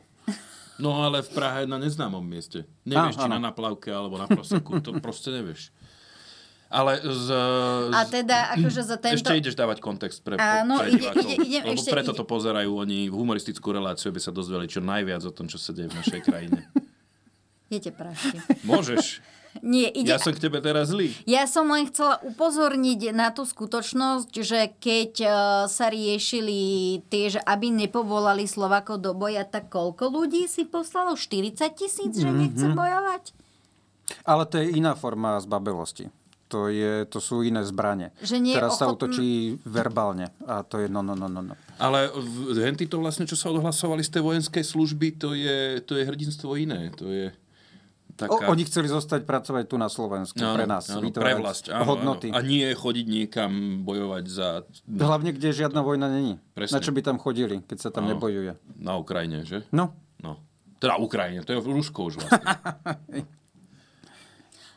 no 0.80 1.04
ale 1.04 1.20
v 1.20 1.30
Prahe 1.36 1.68
na 1.68 1.76
neznámom 1.76 2.24
mieste. 2.24 2.64
Nevieš, 2.88 3.20
Á, 3.20 3.26
či 3.26 3.28
áno. 3.28 3.36
na 3.36 3.52
naplavke 3.52 3.92
alebo 3.92 4.16
na 4.16 4.24
proseku. 4.24 4.80
To 4.80 4.96
proste 5.02 5.28
nevieš. 5.34 5.68
Ale 6.70 7.02
z, 7.02 7.28
A 7.90 8.06
teda 8.06 8.54
akože 8.54 8.80
za 8.86 8.94
tento... 8.94 9.18
Ešte 9.18 9.34
ideš 9.34 9.58
dávať 9.58 9.82
kontext 9.82 10.22
pre, 10.22 10.38
Áno, 10.38 10.78
pre 10.78 10.94
ide- 10.94 11.02
divákov. 11.02 11.26
ide- 11.26 11.38
idem, 11.42 11.62
lebo 11.66 11.74
ešte 11.74 11.90
preto 11.90 12.14
ide- 12.14 12.18
to 12.22 12.24
pozerajú 12.24 12.70
oni 12.70 13.10
v 13.10 13.14
humoristickú 13.18 13.74
reláciu, 13.74 14.14
aby 14.14 14.22
sa 14.22 14.30
dozvedeli 14.30 14.70
čo 14.70 14.78
najviac 14.78 15.26
o 15.26 15.34
tom, 15.34 15.50
čo 15.50 15.58
sa 15.58 15.74
deje 15.74 15.90
v 15.90 15.98
našej 15.98 16.20
krajine. 16.22 16.70
Idete 17.66 17.90
prašti. 17.90 18.38
Môžeš. 18.62 19.18
Nie, 19.66 19.90
ide... 19.90 20.14
Ja 20.14 20.22
som 20.22 20.30
k 20.30 20.46
tebe 20.46 20.62
teraz 20.62 20.94
zlý. 20.94 21.10
Ja 21.26 21.42
som 21.50 21.66
len 21.74 21.90
chcela 21.90 22.22
upozorniť 22.22 23.10
na 23.10 23.34
tú 23.34 23.42
skutočnosť, 23.42 24.30
že 24.30 24.70
keď 24.78 25.12
eh, 25.26 25.32
sa 25.66 25.90
riešili 25.90 26.58
tie, 27.10 27.34
že 27.34 27.42
aby 27.42 27.66
nepovolali 27.74 28.46
Slovakov 28.46 29.02
do 29.02 29.10
boja, 29.10 29.42
tak 29.42 29.74
koľko 29.74 30.06
ľudí 30.06 30.46
si 30.46 30.62
poslalo? 30.62 31.18
40 31.18 31.58
tisíc, 31.74 32.14
že 32.14 32.30
nechce 32.30 32.70
bojovať? 32.70 33.34
Ale 34.22 34.46
to 34.46 34.62
je 34.62 34.70
iná 34.70 34.94
forma 34.94 35.34
zbabelosti. 35.42 36.14
To, 36.50 36.66
je, 36.66 37.06
to 37.06 37.18
sú 37.18 37.40
iné 37.40 37.62
zbranie. 37.62 38.10
Že 38.18 38.36
nie 38.38 38.52
Teraz 38.52 38.74
sa 38.74 38.84
ochotný- 38.84 38.94
útočí 39.06 39.28
verbálne. 39.62 40.34
A 40.44 40.60
to 40.60 40.76
je 40.76 40.86
no, 40.86 40.98
no, 40.98 41.14
no, 41.14 41.26
no. 41.26 41.40
no. 41.40 41.54
Ale 41.78 42.10
henty 42.52 42.84
to 42.84 42.98
vlastne, 42.98 43.22
čo 43.22 43.34
sa 43.34 43.48
odhlasovali 43.48 44.02
z 44.02 44.10
tej 44.10 44.22
vojenskej 44.22 44.64
služby, 44.66 45.14
to 45.14 45.32
je, 45.32 45.78
to 45.80 45.94
je 45.94 46.02
hrdinstvo 46.02 46.54
iné. 46.54 46.90
To 46.94 47.06
je 47.06 47.30
O, 48.20 48.28
taká... 48.28 48.52
oni 48.52 48.68
chceli 48.68 48.84
zostať 48.84 49.24
pracovať 49.24 49.64
tu 49.64 49.78
na 49.78 49.88
Slovensku 49.88 50.36
pre 50.36 50.68
nás. 50.68 50.90
áno, 50.90 51.08
pre 51.08 51.32
vlast, 51.32 51.72
áno, 51.72 51.88
hodnoty. 51.88 52.28
Áno. 52.28 52.36
A 52.36 52.44
nie 52.44 52.68
chodiť 52.68 53.06
niekam 53.08 53.50
bojovať 53.80 54.24
za... 54.28 54.48
Hlavne, 54.84 55.32
kde 55.32 55.56
žiadna 55.56 55.80
vojna 55.80 56.12
není. 56.12 56.36
Presne. 56.52 56.76
Na 56.76 56.84
čo 56.84 56.92
by 56.92 57.00
tam 57.00 57.16
chodili, 57.16 57.64
keď 57.64 57.78
sa 57.80 57.88
tam 57.88 58.04
Áno. 58.04 58.12
nebojuje? 58.12 58.60
Na 58.76 59.00
Ukrajine, 59.00 59.48
že? 59.48 59.64
No, 59.72 59.96
No. 60.20 60.36
Teda 60.76 61.00
Ukrajine, 61.00 61.40
to 61.44 61.52
je 61.52 61.60
v 61.60 61.68
Rusko 61.72 62.12
už 62.12 62.20
vlastne. 62.20 62.44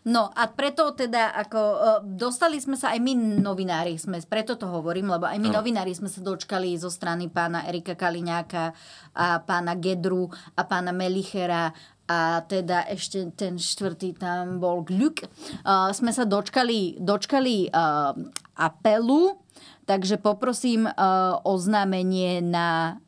No 0.03 0.27
a 0.35 0.51
preto 0.51 0.91
teda 0.91 1.31
ako 1.31 1.59
uh, 1.59 1.79
dostali 2.03 2.59
sme 2.59 2.75
sa 2.75 2.91
aj 2.91 2.99
my 2.99 3.39
novinári, 3.39 3.95
sme, 3.95 4.19
preto 4.27 4.59
to 4.59 4.67
hovorím, 4.67 5.07
lebo 5.07 5.23
aj 5.23 5.39
my 5.39 5.47
Áno. 5.47 5.63
novinári 5.63 5.95
sme 5.95 6.11
sa 6.11 6.19
dočkali 6.19 6.75
zo 6.75 6.91
strany 6.91 7.31
pána 7.31 7.63
Erika 7.71 7.95
Kaliňáka 7.95 8.75
a 9.15 9.39
pána 9.39 9.79
Gedru 9.79 10.27
a 10.59 10.61
pána 10.67 10.91
Melichera 10.91 11.71
a 12.03 12.43
teda 12.43 12.83
ešte 12.91 13.31
ten 13.31 13.55
štvrtý 13.55 14.19
tam 14.19 14.59
bol 14.59 14.83
Gľuk. 14.83 15.23
Uh, 15.63 15.87
sme 15.95 16.11
sa 16.11 16.27
dočkali, 16.27 16.99
dočkali 16.99 17.71
uh, 17.71 18.11
apelu, 18.59 19.39
takže 19.87 20.19
poprosím 20.19 20.83
uh, 20.83 21.39
oznámenie 21.47 22.43
na 22.43 22.99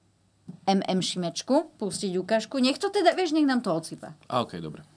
MM 0.63 1.03
Šimečku, 1.03 1.75
pustiť 1.75 2.15
ukážku. 2.15 2.55
Nech 2.63 2.79
to 2.79 2.87
teda, 2.87 3.11
vieš, 3.19 3.35
nech 3.35 3.43
nám 3.43 3.59
to 3.59 3.75
odsypa. 3.75 4.15
Okej, 4.31 4.63
dobre. 4.63 4.94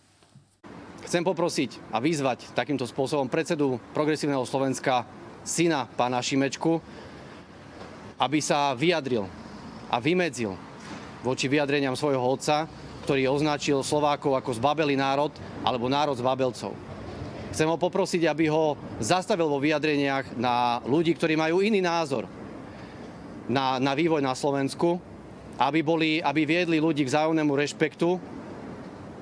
Chcem 1.09 1.25
poprosiť 1.25 1.89
a 1.89 2.05
vyzvať 2.05 2.53
takýmto 2.53 2.85
spôsobom 2.85 3.33
predsedu 3.33 3.81
Progresívneho 3.97 4.45
Slovenska, 4.45 5.09
syna 5.41 5.89
pána 5.89 6.21
Šimečku, 6.21 6.85
aby 8.21 8.45
sa 8.45 8.77
vyjadril 8.77 9.25
a 9.89 9.97
vymedzil 10.05 10.53
voči 11.25 11.49
vyjadreniam 11.49 11.97
svojho 11.97 12.21
otca, 12.21 12.69
ktorý 13.09 13.25
označil 13.25 13.81
Slovákov 13.81 14.37
ako 14.37 14.61
zbabelý 14.61 15.01
národ 15.01 15.33
alebo 15.65 15.89
národ 15.89 16.13
z 16.13 16.21
babelcov. 16.21 16.77
Chcem 17.57 17.73
ho 17.73 17.81
poprosiť, 17.81 18.29
aby 18.29 18.53
ho 18.53 18.77
zastavil 19.01 19.49
vo 19.49 19.65
vyjadreniach 19.65 20.37
na 20.37 20.85
ľudí, 20.85 21.17
ktorí 21.17 21.41
majú 21.41 21.65
iný 21.65 21.81
názor 21.81 22.29
na, 23.49 23.81
na 23.81 23.97
vývoj 23.97 24.21
na 24.21 24.37
Slovensku, 24.37 25.01
aby, 25.57 25.81
boli, 25.81 26.21
aby 26.21 26.45
viedli 26.45 26.77
ľudí 26.77 27.09
k 27.09 27.17
vzájomnému 27.17 27.57
rešpektu, 27.57 28.21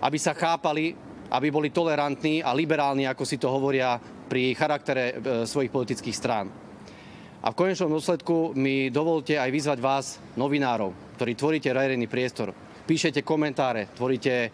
aby 0.03 0.19
sa 0.19 0.35
chápali, 0.35 1.06
aby 1.31 1.49
boli 1.51 1.69
tolerantní 1.75 2.43
a 2.43 2.55
liberálni, 2.55 3.07
ako 3.07 3.25
si 3.27 3.37
to 3.41 3.51
hovoria 3.51 3.99
pri 4.01 4.55
charaktere 4.55 5.05
e, 5.11 5.15
svojich 5.47 5.71
politických 5.71 6.17
strán. 6.17 6.47
A 7.47 7.55
v 7.55 7.59
konečnom 7.59 7.93
dôsledku 7.95 8.59
mi 8.59 8.91
dovolte 8.91 9.39
aj 9.39 9.51
vyzvať 9.55 9.79
vás, 9.79 10.19
novinárov, 10.35 11.15
ktorí 11.15 11.39
tvoríte 11.39 11.71
verejný 11.71 12.11
priestor, 12.11 12.51
píšete 12.87 13.23
komentáre, 13.23 13.95
tvoríte 13.95 14.51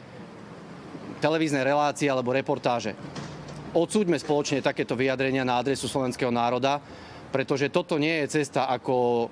televízne 1.23 1.65
relácie 1.65 2.11
alebo 2.11 2.37
reportáže. 2.37 2.93
Odsúďme 3.73 4.21
spoločne 4.21 4.61
takéto 4.61 4.93
vyjadrenia 4.93 5.47
na 5.47 5.57
adresu 5.57 5.89
slovenského 5.89 6.29
národa, 6.29 6.77
pretože 7.33 7.73
toto 7.73 7.97
nie 7.97 8.21
je 8.21 8.43
cesta, 8.43 8.69
ako 8.69 9.31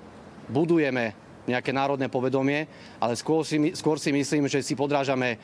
budujeme 0.49 1.13
nejaké 1.45 1.69
národné 1.69 2.09
povedomie, 2.09 2.65
ale 2.97 3.13
skôr 3.13 3.45
si, 3.45 3.57
skôr 3.77 4.01
si 4.01 4.09
myslím, 4.09 4.49
že 4.49 4.65
si 4.65 4.73
podrážame 4.73 5.37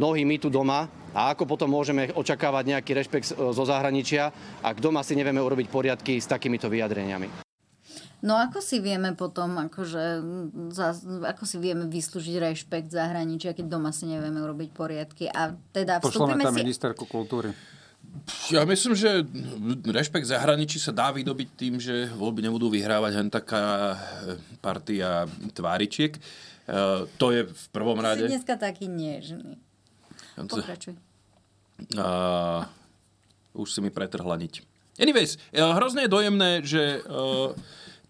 nohy 0.00 0.24
my 0.24 0.40
tu 0.40 0.48
doma 0.48 0.88
a 1.12 1.32
ako 1.32 1.44
potom 1.44 1.68
môžeme 1.68 2.10
očakávať 2.10 2.64
nejaký 2.68 2.90
rešpekt 2.92 3.26
z- 3.28 3.36
zo 3.36 3.64
zahraničia, 3.64 4.30
ak 4.60 4.78
doma 4.78 5.00
si 5.00 5.14
nevieme 5.14 5.38
urobiť 5.38 5.66
poriadky 5.66 6.16
s 6.16 6.26
takýmito 6.26 6.66
vyjadreniami. 6.66 7.48
No 8.18 8.34
ako 8.34 8.58
si 8.58 8.82
vieme 8.82 9.14
potom, 9.14 9.54
akože, 9.62 10.04
za, 10.74 10.90
ako 11.22 11.46
si 11.46 11.56
vieme 11.56 11.86
vyslúžiť 11.86 12.36
rešpekt 12.42 12.90
zahraničia, 12.90 13.54
keď 13.54 13.70
doma 13.70 13.94
si 13.94 14.10
nevieme 14.10 14.42
urobiť 14.42 14.74
poriadky. 14.74 15.30
A 15.30 15.54
teda 15.70 16.02
vstúpime 16.02 16.42
tam 16.42 16.50
si... 16.50 16.66
ministerku 16.66 17.06
kultúry. 17.06 17.54
Ja 18.50 18.66
myslím, 18.66 18.98
že 18.98 19.22
rešpekt 19.86 20.26
zahraničí 20.26 20.82
sa 20.82 20.90
dá 20.90 21.14
vydobiť 21.14 21.48
tým, 21.54 21.74
že 21.78 22.10
voľby 22.10 22.42
nebudú 22.42 22.66
vyhrávať 22.66 23.12
len 23.14 23.28
taká 23.30 23.94
eh, 23.94 23.98
partia 24.58 25.22
tváričiek. 25.54 26.18
Eh, 26.18 27.06
To 27.06 27.26
je 27.30 27.46
v 27.46 27.64
prvom 27.70 28.00
Si 28.00 28.02
rade. 28.02 28.24
dneska 28.26 28.58
taký 28.58 28.90
nežný. 28.90 29.62
Pokračuj. 30.46 30.94
Uh, 31.94 32.62
už 33.58 33.68
si 33.70 33.80
mi 33.82 33.90
pretrhla 33.90 34.38
niť. 34.38 34.62
Anyways, 34.98 35.38
eh, 35.54 35.62
hrozne 35.62 36.06
je 36.06 36.10
dojemné, 36.10 36.50
že 36.66 37.02
uh, 37.06 37.54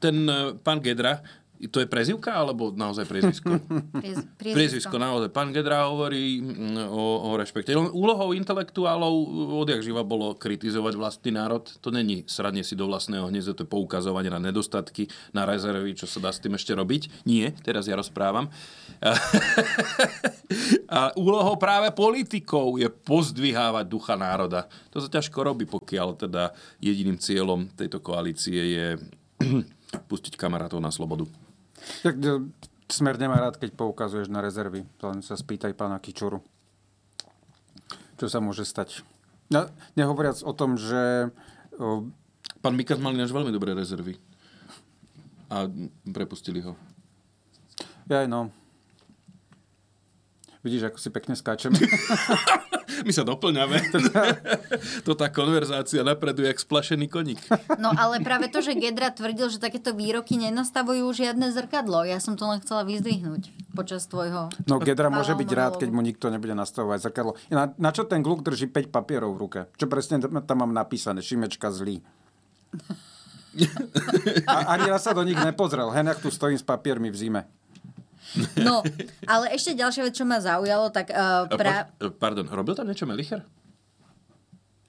ten 0.00 0.24
uh, 0.24 0.56
pán 0.56 0.80
Gedra, 0.80 1.20
to 1.66 1.82
je 1.82 1.90
prezivka 1.90 2.38
alebo 2.38 2.70
naozaj 2.70 3.02
priezvisko? 3.10 3.58
Priez, 4.02 4.22
Priezvisko, 4.38 4.94
naozaj. 4.94 5.34
Pán 5.34 5.50
Gedra 5.50 5.90
hovorí 5.90 6.38
mm, 6.38 6.86
o, 6.86 7.34
o 7.34 7.34
rešpekte. 7.34 7.74
Len 7.74 7.90
Úlohou 7.90 8.30
intelektuálov 8.38 9.10
odjak 9.58 9.82
živa 9.82 10.06
bolo 10.06 10.38
kritizovať 10.38 10.94
vlastný 10.94 11.34
národ. 11.34 11.66
To 11.82 11.90
není 11.90 12.22
sradne 12.30 12.62
si 12.62 12.78
do 12.78 12.86
vlastného 12.86 13.26
hniezda, 13.26 13.58
to 13.58 13.66
je 13.66 13.74
poukazovanie 13.74 14.30
na 14.30 14.38
nedostatky, 14.38 15.10
na 15.34 15.42
rezervy, 15.42 15.98
čo 15.98 16.06
sa 16.06 16.22
dá 16.22 16.30
s 16.30 16.38
tým 16.38 16.54
ešte 16.54 16.70
robiť. 16.78 17.26
Nie, 17.26 17.50
teraz 17.66 17.90
ja 17.90 17.98
rozprávam. 17.98 18.46
A 20.88 21.12
úlohou 21.18 21.58
práve 21.60 21.92
politikov 21.92 22.78
je 22.80 22.88
pozdvihávať 22.88 23.84
ducha 23.84 24.14
národa. 24.16 24.70
To 24.94 25.02
sa 25.02 25.10
ťažko 25.10 25.42
robí, 25.44 25.68
pokiaľ 25.68 26.08
teda 26.16 26.54
jediným 26.80 27.18
cieľom 27.20 27.68
tejto 27.76 28.00
koalície 28.00 28.56
je 28.56 28.86
pustiť 30.10 30.34
kamarátov 30.38 30.80
na 30.80 30.88
slobodu. 30.88 31.47
Tak 32.02 32.14
e, 32.18 32.46
smer 32.88 33.20
nemá 33.20 33.38
rád, 33.38 33.60
keď 33.60 33.74
poukazuješ 33.76 34.32
na 34.32 34.40
rezervy. 34.40 34.84
Len 34.84 35.18
sa 35.20 35.38
spýtaj 35.38 35.76
pána 35.76 35.98
Kičuru. 36.02 36.42
čo 38.18 38.26
sa 38.26 38.42
môže 38.42 38.66
stať. 38.66 39.06
No, 39.48 39.70
nehovoriac 39.96 40.42
o 40.44 40.52
tom, 40.52 40.76
že 40.76 41.32
Pán 42.58 42.74
Mikas 42.74 42.98
mal 42.98 43.14
ináč 43.14 43.30
veľmi 43.30 43.54
dobré 43.54 43.70
rezervy. 43.70 44.18
A 45.48 45.70
prepustili 46.10 46.60
ho. 46.60 46.74
ja 48.10 48.26
no. 48.26 48.50
Vidíš, 50.68 50.92
ako 50.92 50.98
si 51.00 51.08
pekne 51.08 51.32
skáčeme. 51.32 51.80
My 53.08 53.12
sa 53.16 53.24
doplňame. 53.24 53.80
to 55.08 55.16
tá 55.16 55.32
konverzácia 55.32 56.04
napreduje 56.04 56.44
jak 56.44 56.60
splašený 56.60 57.08
koník. 57.08 57.40
No 57.80 57.88
ale 57.96 58.20
práve 58.20 58.52
to, 58.52 58.60
že 58.60 58.76
Gedra 58.76 59.08
tvrdil, 59.08 59.48
že 59.48 59.56
takéto 59.56 59.96
výroky 59.96 60.36
nenastavujú 60.36 61.08
žiadne 61.16 61.48
zrkadlo. 61.56 62.04
Ja 62.04 62.20
som 62.20 62.36
to 62.36 62.44
len 62.44 62.60
chcela 62.60 62.84
vyzdvihnúť 62.84 63.72
počas 63.72 64.04
tvojho... 64.12 64.52
No 64.68 64.76
Gedra 64.76 65.08
môže 65.08 65.32
byť 65.32 65.50
rád, 65.56 65.80
keď 65.80 65.88
mu 65.88 66.04
nikto 66.04 66.28
nebude 66.28 66.52
nastavovať 66.52 67.08
zrkadlo. 67.08 67.40
Na, 67.48 67.72
na 67.80 67.90
čo 67.96 68.04
ten 68.04 68.20
gluk 68.20 68.44
drží 68.44 68.68
5 68.68 68.92
papierov 68.92 69.32
v 69.32 69.40
ruke? 69.40 69.60
Čo 69.80 69.88
presne 69.88 70.20
tam 70.20 70.56
mám 70.60 70.76
napísané? 70.76 71.24
Šimečka 71.24 71.72
zlý. 71.72 72.04
A, 74.44 74.76
ani 74.76 74.86
raz 74.92 75.02
sa 75.08 75.16
do 75.16 75.24
nich 75.24 75.38
nepozrel. 75.40 75.88
Hen, 75.90 76.12
tu 76.20 76.28
stojím 76.28 76.60
s 76.60 76.62
papiermi 76.62 77.08
v 77.08 77.16
zime. 77.16 77.42
No, 78.58 78.84
ale 79.24 79.50
ešte 79.50 79.72
ďalšia 79.72 80.02
vec, 80.02 80.12
čo 80.12 80.22
ma 80.22 80.36
zaujalo, 80.38 80.88
tak 80.88 81.08
uh, 81.08 81.48
pra... 81.48 81.88
po- 81.90 82.12
pardon, 82.12 82.44
robil 82.44 82.72
tam 82.72 82.84
niečo 82.84 83.04
Melicher? 83.04 83.40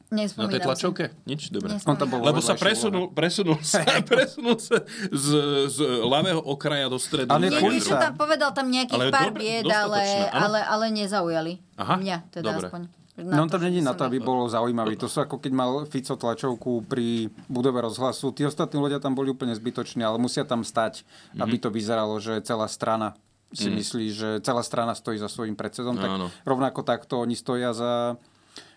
Na 0.09 0.17
Nespomínam 0.17 0.49
tej 0.49 0.59
si. 0.59 0.65
tlačovke? 0.65 1.05
Nič? 1.23 1.41
Dobre. 1.49 1.77
On 1.79 1.93
tam 1.93 2.09
bol 2.09 2.17
Lebo 2.19 2.41
sa 2.41 2.57
presunul, 2.57 3.13
presunul, 3.13 3.61
sa, 3.61 3.85
presunul 4.09 4.57
sa 4.57 4.81
z, 5.07 5.27
z 5.69 5.77
ľavého 6.01 6.41
okraja 6.41 6.89
do 6.89 6.97
stredu. 6.97 7.29
Ale 7.29 7.45
Nie, 7.45 7.61
niečo 7.61 7.93
tam 7.93 8.17
povedal 8.17 8.49
tam 8.49 8.67
nejakých 8.67 8.97
Ale 8.99 9.13
pár 9.13 9.29
dobre, 9.29 9.39
vied, 9.39 9.69
ale, 9.69 10.01
ale, 10.27 10.59
ale 10.59 10.85
nezaujali. 10.89 11.61
Aha, 11.77 11.95
Mňa 11.95 12.17
teda 12.27 12.41
dobre. 12.43 12.67
aspoň. 12.67 12.81
No 13.19 13.43
on 13.43 13.51
tam 13.51 13.61
není 13.61 13.83
na 13.83 13.91
som 13.91 13.99
to, 13.99 14.03
aby 14.07 14.17
bolo 14.17 14.47
zaujímavý. 14.47 14.97
To 14.97 15.05
sú 15.05 15.19
ako 15.19 15.37
keď 15.37 15.51
mal 15.51 15.71
Fico 15.85 16.15
tlačovku 16.15 16.87
pri 16.87 17.27
budove 17.45 17.77
rozhlasu. 17.77 18.31
Tí 18.31 18.47
ostatní 18.47 18.79
ľudia 18.79 18.97
tam 18.97 19.11
boli 19.11 19.27
úplne 19.27 19.51
zbytoční, 19.51 20.01
ale 20.01 20.17
musia 20.17 20.41
tam 20.41 20.63
stať, 20.63 21.03
Mhm. 21.29 21.39
aby 21.39 21.55
to 21.59 21.69
vyzeralo, 21.69 22.17
že 22.17 22.41
celá 22.41 22.65
strana 22.65 23.13
si 23.49 23.69
myslí, 23.73 24.05
že 24.13 24.29
celá 24.45 24.61
strana 24.61 24.93
stojí 24.93 25.17
za 25.17 25.25
svojím 25.25 25.57
predsedom. 25.57 25.97
Tak 25.97 26.09
Áno. 26.09 26.27
rovnako 26.45 26.85
takto 26.85 27.21
oni 27.21 27.33
stoja 27.33 27.73
za 27.73 28.17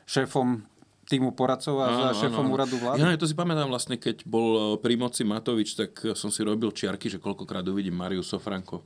šéfom 0.09 0.64
týmu 1.07 1.35
poradcov 1.37 1.76
a 1.83 1.87
za 1.93 2.09
šéfom 2.25 2.47
úradu 2.49 2.79
vlády. 2.79 3.02
Ja, 3.02 3.19
to 3.19 3.29
si 3.29 3.37
pamätám 3.37 3.69
vlastne, 3.69 3.99
keď 3.99 4.25
bol 4.25 4.49
e, 4.55 4.61
pri 4.81 4.95
moci 4.97 5.26
Matovič, 5.26 5.75
tak 5.76 5.93
e, 6.07 6.17
som 6.17 6.31
si 6.33 6.41
robil 6.47 6.73
čiarky, 6.73 7.11
že 7.11 7.19
koľkokrát 7.19 7.67
uvidím 7.69 7.99
Mariu 7.99 8.23
Sofranko. 8.25 8.81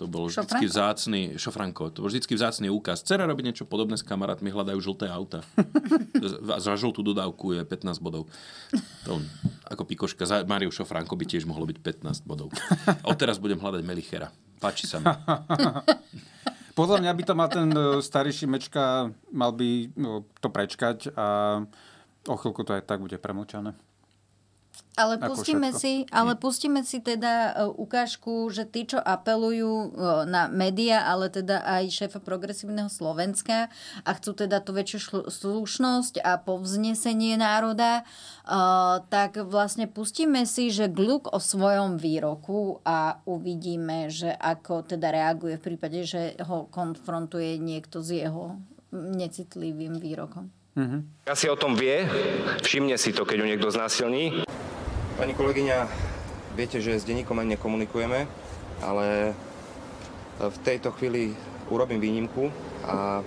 To 0.00 0.08
bol 0.08 0.32
vždycky 0.32 0.64
Šofranko? 0.64 0.72
vzácný, 0.72 1.20
Šofranko, 1.36 1.84
to 1.92 1.98
bol 2.00 2.08
vždycky 2.08 2.32
vzácný 2.32 2.72
úkaz. 2.72 3.04
Cera 3.04 3.28
robí 3.28 3.44
niečo 3.44 3.68
podobné 3.68 4.00
s 4.00 4.06
kamarátmi, 4.06 4.48
hľadajú 4.48 4.80
žlté 4.80 5.12
auta. 5.12 5.44
za, 6.64 6.72
žltú 6.80 7.04
dodávku 7.04 7.52
je 7.52 7.60
15 7.60 8.00
bodov. 8.00 8.24
To, 9.04 9.20
ako 9.68 9.84
pikoška, 9.84 10.24
za 10.24 10.40
Mariu 10.48 10.72
Šofranko 10.72 11.12
by 11.12 11.24
tiež 11.28 11.44
mohlo 11.44 11.68
byť 11.68 12.00
15 12.00 12.24
bodov. 12.24 12.48
A 12.88 13.12
odteraz 13.12 13.36
budem 13.36 13.60
hľadať 13.60 13.84
Melichera. 13.84 14.32
Páči 14.60 14.84
sa 14.84 15.00
mi. 15.00 15.08
Podľa 16.78 16.96
mňa 17.02 17.12
by 17.16 17.22
to 17.24 17.34
mal 17.34 17.48
ten 17.48 17.68
e, 17.72 17.98
starý 18.04 18.30
Šimečka, 18.30 19.10
mal 19.32 19.50
by 19.56 19.90
no, 19.96 20.28
to 20.38 20.48
prečkať 20.52 21.12
a 21.16 21.60
o 22.28 22.36
chvíľku 22.36 22.62
to 22.62 22.76
aj 22.76 22.84
tak 22.84 23.00
bude 23.00 23.16
premlčané. 23.16 23.74
Ale 25.00 25.16
pustíme 25.16 25.72
si, 25.72 26.04
ale 26.12 26.36
pustíme 26.36 26.84
si 26.84 27.00
teda 27.00 27.32
e, 27.32 27.72
ukážku, 27.72 28.52
že 28.52 28.68
tí, 28.68 28.84
čo 28.84 29.00
apelujú 29.00 29.72
e, 29.72 29.88
na 30.28 30.50
média, 30.52 31.06
ale 31.08 31.32
teda 31.32 31.64
aj 31.64 31.88
šéfa 31.88 32.20
progresívneho 32.20 32.92
Slovenska 32.92 33.72
a 34.04 34.10
chcú 34.18 34.36
teda 34.36 34.60
tú 34.60 34.76
väčšiu 34.76 35.30
slušnosť 35.30 36.20
a 36.20 36.36
povznesenie 36.42 37.40
národa, 37.40 38.02
e, 38.02 38.04
tak 39.08 39.40
vlastne 39.40 39.88
pustíme 39.88 40.44
si, 40.44 40.68
že 40.68 40.92
Gluk 40.92 41.32
o 41.32 41.40
svojom 41.40 41.96
výroku 41.96 42.84
a 42.84 43.24
uvidíme, 43.24 44.12
že 44.12 44.36
ako 44.36 44.84
teda 44.84 45.16
reaguje 45.16 45.56
v 45.56 45.64
prípade, 45.64 46.04
že 46.04 46.36
ho 46.44 46.68
konfrontuje 46.68 47.56
niekto 47.56 48.04
s 48.04 48.10
jeho 48.12 48.60
necitlivým 48.92 49.96
výrokom. 49.96 50.59
Asi 51.26 51.46
o 51.46 51.56
tom 51.56 51.78
vie, 51.78 52.08
všimne 52.64 52.96
si 52.98 53.14
to, 53.14 53.22
keď 53.22 53.36
ju 53.42 53.46
niekto 53.46 53.68
znásilní. 53.70 54.42
Pani 55.20 55.32
kolegyňa, 55.36 55.78
viete, 56.56 56.80
že 56.80 56.98
s 56.98 57.06
denníkom 57.06 57.36
ani 57.38 57.54
nekomunikujeme, 57.54 58.26
ale 58.80 59.36
v 60.40 60.58
tejto 60.64 60.90
chvíli 60.96 61.36
urobím 61.68 62.00
výnimku 62.00 62.48
a 62.88 63.20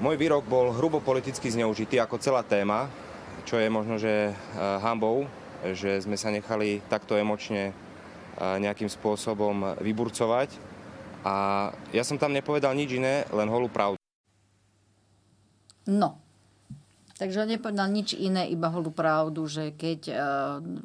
môj 0.00 0.16
výrok 0.16 0.48
bol 0.48 0.72
hrubo 0.72 1.04
politicky 1.04 1.52
zneužitý 1.52 2.00
ako 2.00 2.16
celá 2.16 2.40
téma, 2.40 2.88
čo 3.44 3.60
je 3.60 3.68
možno, 3.68 4.00
že 4.00 4.32
eh, 4.32 4.34
hambou, 4.80 5.28
že 5.76 6.00
sme 6.00 6.16
sa 6.16 6.32
nechali 6.32 6.80
takto 6.88 7.20
emočne 7.20 7.70
eh, 7.70 8.56
nejakým 8.58 8.88
spôsobom 8.88 9.76
vyburcovať. 9.76 10.56
A 11.20 11.68
ja 11.92 12.00
som 12.00 12.16
tam 12.16 12.32
nepovedal 12.32 12.72
nič 12.72 12.96
iné, 12.96 13.28
len 13.28 13.52
holú 13.52 13.68
pravdu. 13.68 13.99
No. 15.90 16.22
Takže 17.20 17.44
on 17.44 17.52
nepovedal 17.52 17.84
nič 17.92 18.16
iné, 18.16 18.48
iba 18.48 18.72
holú 18.72 18.88
pravdu, 18.88 19.44
že 19.44 19.76
keď 19.76 20.00
uh, 20.08 20.16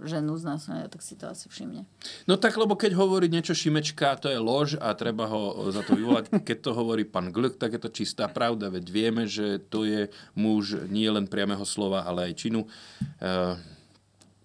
ženu 0.04 0.36
znásilňuje, 0.36 0.92
tak 0.92 1.00
si 1.00 1.16
to 1.16 1.32
asi 1.32 1.48
všimne. 1.48 1.88
No 2.28 2.36
tak, 2.36 2.60
lebo 2.60 2.76
keď 2.76 2.92
hovorí 2.92 3.32
niečo 3.32 3.56
Šimečka, 3.56 4.20
to 4.20 4.28
je 4.28 4.36
lož 4.36 4.76
a 4.76 4.92
treba 5.00 5.32
ho 5.32 5.72
za 5.72 5.80
to 5.88 5.96
vyvolať. 5.96 6.28
Keď 6.48 6.58
to 6.60 6.72
hovorí 6.76 7.08
pán 7.08 7.32
Glk, 7.32 7.56
tak 7.56 7.80
je 7.80 7.88
to 7.88 7.88
čistá 7.88 8.28
pravda, 8.28 8.68
veď 8.68 8.84
vieme, 8.92 9.24
že 9.32 9.64
to 9.64 9.88
je 9.88 10.12
muž 10.36 10.92
nie 10.92 11.08
len 11.08 11.24
priamého 11.24 11.64
slova, 11.64 12.04
ale 12.04 12.28
aj 12.28 12.34
činu. 12.36 12.68
Uh, 13.24 13.56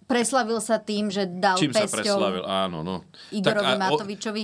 Preslavil 0.07 0.63
sa 0.63 0.79
tým, 0.79 1.11
že 1.11 1.27
dal 1.27 1.59
čím 1.59 1.75
sa 1.75 1.91
preslavil, 1.91 2.43
áno, 2.47 2.87
no. 2.87 3.03
Igorovi 3.35 3.67
a 3.67 3.75
o- 3.75 3.99
Matovičovi. 3.99 4.43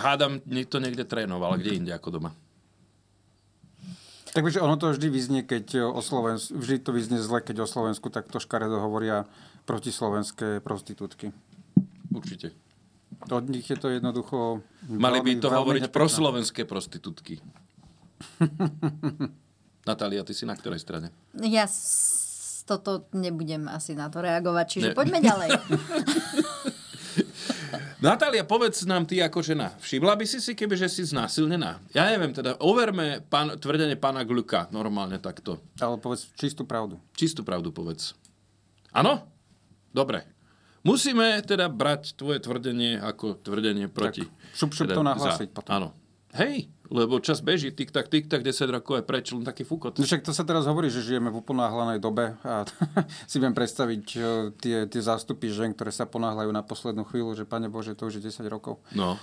Hádam, 0.00 0.40
niekto 0.48 0.80
niekde 0.80 1.04
trénoval, 1.04 1.60
kde 1.60 1.76
inde 1.76 1.92
ako 1.92 2.20
doma. 2.20 2.32
Tak 4.30 4.40
vieš, 4.40 4.58
ono 4.58 4.74
to 4.74 4.88
vždy 4.88 5.08
vyznie, 5.08 5.40
keď 5.42 5.88
o 5.88 5.98
Slovensku, 5.98 6.54
vždy 6.54 6.76
to 6.78 6.90
vyznie 6.90 7.18
zle, 7.18 7.38
keď 7.38 7.56
o 7.60 7.68
Slovensku 7.68 8.08
takto 8.08 8.36
škaredo 8.36 8.78
hovoria 8.78 9.26
protislovenské 9.62 10.58
prostitútky. 10.58 11.34
Určite. 12.08 12.54
Od 13.26 13.44
nich 13.44 13.64
je 13.64 13.74
to 13.74 13.88
jednoducho... 13.88 14.62
Mali 14.86 15.18
by 15.18 15.34
to 15.36 15.46
veľmi 15.46 15.58
hovoriť 15.60 15.82
nepekné. 15.82 15.96
proslovenské 15.96 16.62
prostitútky. 16.62 17.42
Natália, 19.82 20.22
ty 20.22 20.30
si 20.30 20.44
na 20.44 20.54
ktorej 20.54 20.78
strane? 20.78 21.10
Ja 21.36 21.64
s- 21.64 22.28
toto 22.62 23.10
nebudem 23.10 23.66
asi 23.66 23.92
na 23.92 24.06
to 24.06 24.20
reagovať, 24.20 24.66
čiže 24.68 24.88
Ne. 24.88 24.94
poďme 24.94 25.18
ďalej. 25.18 25.50
Natália, 28.00 28.48
povedz 28.48 28.88
nám 28.88 29.04
ty 29.04 29.20
ako 29.20 29.44
žena. 29.44 29.76
Všimla 29.76 30.16
by 30.16 30.24
si 30.24 30.40
si, 30.40 30.56
keby 30.56 30.72
že 30.72 30.88
si 30.88 31.04
znásilnená? 31.04 31.84
Ja 31.92 32.08
neviem, 32.08 32.32
teda 32.32 32.56
overme 32.64 33.20
pán, 33.28 33.60
tvrdenie 33.60 33.92
pána 34.00 34.24
Gluka 34.24 34.72
normálne 34.72 35.20
takto. 35.20 35.60
Ale 35.76 36.00
povedz 36.00 36.32
čistú 36.32 36.64
pravdu. 36.64 36.96
Čistú 37.12 37.44
pravdu 37.44 37.68
povedz. 37.68 38.16
Áno? 38.96 39.28
Dobre. 39.92 40.24
Musíme 40.80 41.44
teda 41.44 41.68
brať 41.68 42.16
tvoje 42.16 42.40
tvrdenie 42.40 42.96
ako 43.04 43.36
tvrdenie 43.36 43.92
proti. 43.92 44.24
šup, 44.56 44.72
šup 44.72 44.88
teda 44.88 44.96
to 44.96 45.04
nahlásiť 45.04 45.48
za. 45.52 45.56
potom. 45.60 45.70
Áno. 45.76 45.88
Hej, 46.40 46.72
lebo 46.90 47.22
čas 47.22 47.38
beží, 47.38 47.70
tik 47.70 47.94
tak, 47.94 48.10
tik 48.10 48.26
tak, 48.26 48.42
10 48.42 48.66
rokov 48.66 48.98
je 48.98 49.04
preč, 49.06 49.30
len 49.30 49.46
taký 49.46 49.62
fúkot. 49.62 49.94
No 49.94 50.02
však 50.02 50.26
to 50.26 50.34
sa 50.34 50.42
teraz 50.42 50.66
hovorí, 50.66 50.90
že 50.90 51.06
žijeme 51.06 51.30
v 51.30 51.38
uponáhlanej 51.38 52.02
dobe 52.02 52.34
a 52.42 52.66
si 53.30 53.38
viem 53.38 53.54
predstaviť 53.54 54.04
e, 54.18 54.20
tie, 54.58 54.76
tie 54.90 55.02
zástupy 55.02 55.54
žen, 55.54 55.70
ktoré 55.70 55.94
sa 55.94 56.10
ponáhľajú 56.10 56.50
na 56.50 56.66
poslednú 56.66 57.06
chvíľu, 57.06 57.38
že 57.38 57.46
pane 57.46 57.70
Bože, 57.70 57.94
to 57.94 58.10
už 58.10 58.18
je 58.18 58.26
10 58.26 58.42
rokov. 58.50 58.82
No. 58.90 59.14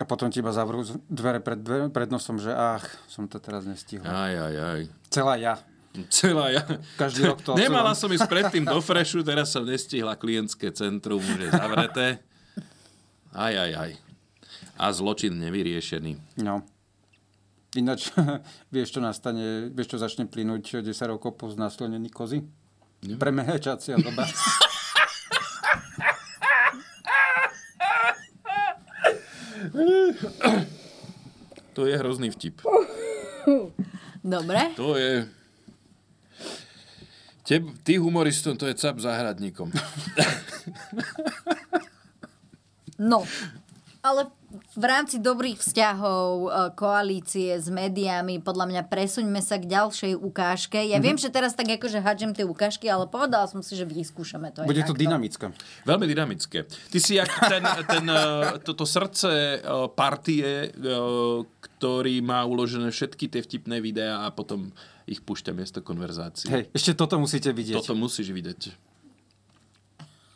A 0.00 0.02
potom 0.02 0.26
ti 0.34 0.42
iba 0.42 0.50
zavrú 0.50 0.82
dvere 1.06 1.38
pred, 1.38 1.62
dvere 1.62 1.86
pred 1.94 2.10
nosom, 2.10 2.42
že 2.42 2.50
ach, 2.50 2.90
som 3.06 3.30
to 3.30 3.38
teraz 3.38 3.62
nestihol. 3.62 4.02
Aj, 4.10 4.34
aj, 4.34 4.54
aj. 4.58 4.80
Celá 5.14 5.38
ja. 5.38 5.54
Celá 6.10 6.50
ja. 6.50 6.62
Každý 6.98 7.26
rok 7.30 7.38
to 7.42 7.54
Nemala 7.54 7.94
som 7.94 8.10
ísť 8.10 8.26
predtým 8.26 8.66
do 8.66 8.78
Freshu, 8.82 9.22
teraz 9.22 9.54
som 9.54 9.62
nestihla 9.62 10.18
klientské 10.18 10.74
centrum, 10.74 11.22
už 11.22 11.38
je 11.46 11.50
zavreté. 11.54 12.06
Aj, 13.30 13.54
aj, 13.54 13.70
aj. 13.78 14.09
A 14.80 14.96
zločin 14.96 15.36
nevyriešený. 15.36 16.40
No. 16.40 16.64
Ináč, 17.76 18.08
vieš, 18.74 18.96
čo 18.96 19.00
nastane, 19.04 19.68
vieš, 19.68 19.92
čo 19.92 19.98
začne 20.00 20.24
plynúť 20.24 20.80
10 20.80 21.12
rokov 21.12 21.36
po 21.36 21.52
znásilnení 21.52 22.08
kozy? 22.08 22.40
Premehčacia 23.04 24.00
doba. 24.00 24.24
To 31.70 31.86
je 31.86 31.94
hrozný 31.96 32.28
vtip. 32.34 32.60
Dobre. 34.20 34.74
To 34.76 34.98
je... 34.98 35.24
Teb, 37.46 37.64
ty 37.82 37.96
humoristom, 37.96 38.58
to 38.58 38.66
je 38.66 38.74
cap 38.74 38.98
záhradníkom. 38.98 39.72
No. 43.00 43.24
Ale 44.04 44.28
v 44.70 44.84
rámci 44.86 45.18
dobrých 45.18 45.58
vzťahov, 45.58 46.30
e, 46.46 46.48
koalície 46.78 47.58
s 47.58 47.66
médiami, 47.66 48.38
podľa 48.38 48.66
mňa 48.70 48.82
presuňme 48.86 49.42
sa 49.42 49.58
k 49.58 49.66
ďalšej 49.66 50.12
ukážke. 50.14 50.78
Ja 50.78 51.02
viem, 51.02 51.18
že 51.18 51.26
teraz 51.26 51.58
tak 51.58 51.66
akože 51.66 51.98
hádžem 51.98 52.38
tie 52.38 52.46
ukážky, 52.46 52.86
ale 52.86 53.10
povedala 53.10 53.50
som 53.50 53.66
si, 53.66 53.74
že 53.74 53.82
vyskúšame 53.82 54.54
to. 54.54 54.62
aj 54.62 54.70
Bude 54.70 54.86
to 54.86 54.94
takto. 54.94 55.02
dynamické. 55.02 55.46
Veľmi 55.82 56.06
dynamické. 56.06 56.58
Ty 56.70 56.98
si 57.02 57.18
jak 57.18 57.30
ten, 57.50 57.64
ten, 57.90 58.04
toto 58.62 58.86
srdce 58.86 59.58
eh, 59.58 59.62
partie, 59.98 60.70
ktorý 61.80 62.22
má 62.22 62.46
uložené 62.46 62.94
všetky 62.94 63.26
tie 63.26 63.42
vtipné 63.42 63.82
videá 63.82 64.28
a 64.28 64.30
potom 64.30 64.70
ich 65.10 65.18
púšťa 65.26 65.50
miesto 65.50 65.82
konverzácie. 65.82 66.46
Hej, 66.46 66.64
ešte 66.70 66.94
toto 66.94 67.18
musíte 67.18 67.50
vidieť. 67.50 67.82
Toto 67.82 67.98
musíš 67.98 68.30
vidieť. 68.30 68.89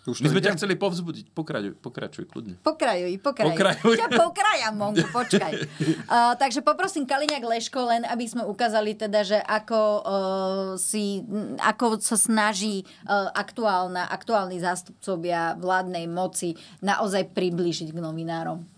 Už 0.05 0.21
My 0.21 0.29
sme 0.29 0.45
ťa 0.45 0.53
chceli 0.61 0.77
povzbudiť. 0.77 1.33
Pokračuj, 1.33 1.81
pokračuj 1.81 2.25
kľudne. 2.29 2.61
Pokrajuj, 2.61 3.17
pokrajuj. 3.25 3.57
Pokrajuj. 3.57 3.97
Ťa 3.97 4.09
pokrajam, 4.13 4.75
Monku, 4.77 5.07
počkaj. 5.11 5.53
Uh, 6.05 6.37
takže 6.37 6.61
poprosím 6.61 7.09
Kaliňák 7.09 7.43
Leško 7.43 7.89
len, 7.89 8.03
aby 8.05 8.29
sme 8.29 8.45
ukázali 8.45 8.93
teda, 8.93 9.25
že 9.25 9.39
ako, 9.41 9.81
uh, 10.05 10.71
si, 10.77 11.25
ako 11.59 11.99
sa 11.99 12.15
snaží 12.21 12.85
uh, 13.09 13.33
aktuálna, 13.33 14.13
aktuálni 14.13 14.61
zástupcovia 14.61 15.57
vládnej 15.57 16.05
moci 16.07 16.55
naozaj 16.85 17.33
priblížiť 17.33 17.91
k 17.91 17.99
novinárom. 17.99 18.69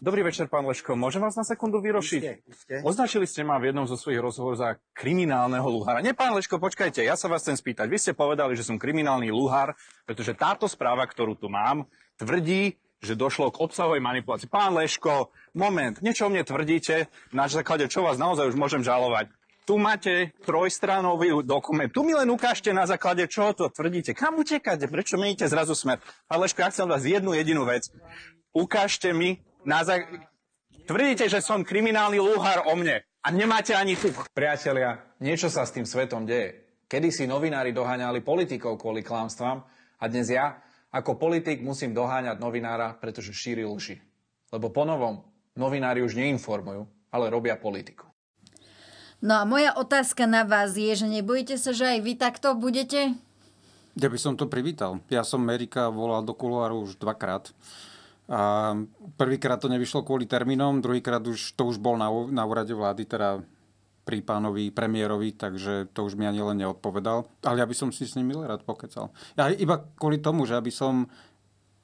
Dobrý 0.00 0.24
večer, 0.24 0.48
pán 0.48 0.64
Leško. 0.64 0.96
Môžem 0.96 1.20
vás 1.20 1.36
na 1.36 1.44
sekundu 1.44 1.76
vyrošiť? 1.84 2.48
Označili 2.88 3.28
ste 3.28 3.44
ma 3.44 3.60
v 3.60 3.68
jednom 3.68 3.84
zo 3.84 4.00
svojich 4.00 4.24
rozhovorov 4.24 4.56
za 4.56 4.70
kriminálneho 4.96 5.68
luhára. 5.68 6.00
Nie, 6.00 6.16
pán 6.16 6.32
Leško, 6.32 6.56
počkajte, 6.56 7.04
ja 7.04 7.20
sa 7.20 7.28
vás 7.28 7.44
chcem 7.44 7.52
spýtať. 7.52 7.84
Vy 7.84 8.00
ste 8.00 8.12
povedali, 8.16 8.56
že 8.56 8.64
som 8.64 8.80
kriminálny 8.80 9.28
luhár, 9.28 9.76
pretože 10.08 10.32
táto 10.32 10.64
správa, 10.72 11.04
ktorú 11.04 11.36
tu 11.36 11.52
mám, 11.52 11.84
tvrdí, 12.16 12.80
že 13.04 13.12
došlo 13.12 13.52
k 13.52 13.60
obsahovej 13.60 14.00
manipulácii. 14.00 14.48
Pán 14.48 14.72
Leško, 14.72 15.36
moment, 15.52 16.00
niečo 16.00 16.24
o 16.24 16.32
mne 16.32 16.48
tvrdíte, 16.48 17.12
na 17.36 17.44
základe 17.52 17.84
čo 17.92 18.00
vás 18.00 18.16
naozaj 18.16 18.48
už 18.48 18.56
môžem 18.56 18.80
žalovať. 18.80 19.28
Tu 19.68 19.76
máte 19.76 20.32
trojstranový 20.48 21.44
dokument. 21.44 21.92
Tu 21.92 22.00
mi 22.08 22.16
len 22.16 22.32
ukážte, 22.32 22.72
na 22.72 22.88
základe 22.88 23.28
čoho 23.28 23.52
to 23.52 23.68
tvrdíte. 23.68 24.16
Kam 24.16 24.40
utekáte? 24.40 24.88
Prečo 24.88 25.20
meníte 25.20 25.44
zrazu 25.44 25.76
smer? 25.76 26.00
Pán 26.24 26.40
Leško, 26.40 26.64
ja 26.64 26.72
chcem 26.72 26.88
vás 26.88 27.04
jednu 27.04 27.36
jedinú 27.36 27.68
vec. 27.68 27.92
Ukážte 28.56 29.12
mi 29.12 29.44
na 29.64 29.84
zá... 29.84 30.00
Tvrdíte, 30.86 31.30
že 31.30 31.38
som 31.38 31.62
kriminálny 31.62 32.18
lúhar 32.18 32.66
o 32.66 32.74
mne 32.74 33.06
a 33.22 33.28
nemáte 33.30 33.76
ani 33.76 33.94
tu. 33.94 34.10
Priatelia, 34.34 34.98
niečo 35.22 35.46
sa 35.46 35.62
s 35.62 35.74
tým 35.74 35.86
svetom 35.86 36.26
deje. 36.26 36.66
Kedy 36.90 37.14
si 37.14 37.24
novinári 37.30 37.70
doháňali 37.70 38.24
politikov 38.26 38.74
kvôli 38.74 39.06
klamstvám 39.06 39.62
a 40.00 40.04
dnes 40.10 40.34
ja 40.34 40.58
ako 40.90 41.14
politik 41.22 41.62
musím 41.62 41.94
doháňať 41.94 42.42
novinára, 42.42 42.98
pretože 42.98 43.30
šíri 43.30 43.62
lži. 43.62 44.02
Lebo 44.50 44.74
ponovom, 44.74 45.22
novinári 45.54 46.02
už 46.02 46.18
neinformujú, 46.18 46.90
ale 47.14 47.30
robia 47.30 47.54
politiku. 47.54 48.10
No 49.22 49.38
a 49.38 49.46
moja 49.46 49.76
otázka 49.78 50.26
na 50.26 50.42
vás 50.42 50.74
je, 50.74 50.90
že 50.90 51.06
nebojíte 51.06 51.54
sa, 51.60 51.70
že 51.70 51.94
aj 51.94 51.98
vy 52.02 52.12
takto 52.18 52.58
budete? 52.58 53.14
Ja 53.94 54.08
by 54.10 54.18
som 54.18 54.34
to 54.34 54.50
privítal. 54.50 54.98
Ja 55.12 55.22
som 55.22 55.46
Erika 55.46 55.92
volal 55.92 56.26
do 56.26 56.34
kuloáru 56.34 56.88
už 56.88 56.98
dvakrát. 56.98 57.52
A 58.30 58.72
prvýkrát 59.18 59.58
to 59.58 59.66
nevyšlo 59.66 60.06
kvôli 60.06 60.30
termínom, 60.30 60.78
druhýkrát 60.78 61.18
už, 61.26 61.58
to 61.58 61.66
už 61.66 61.82
bol 61.82 61.98
na, 61.98 62.06
na 62.30 62.46
úrade 62.46 62.70
vlády, 62.70 63.02
teda 63.02 63.42
pri 64.06 64.22
pánovi 64.22 64.70
premiérovi, 64.70 65.34
takže 65.34 65.90
to 65.92 66.06
už 66.06 66.14
mi 66.14 66.26
ani 66.26 66.42
len 66.42 66.58
neodpovedal. 66.62 67.26
Ale 67.44 67.62
ja 67.62 67.66
by 67.66 67.74
som 67.74 67.90
si 67.90 68.06
s 68.06 68.14
ním 68.14 68.32
rád 68.38 68.66
pokecal. 68.66 69.10
Ja 69.34 69.50
iba 69.50 69.82
kvôli 69.98 70.22
tomu, 70.22 70.46
že 70.46 70.56
aby 70.56 70.70
som 70.72 71.10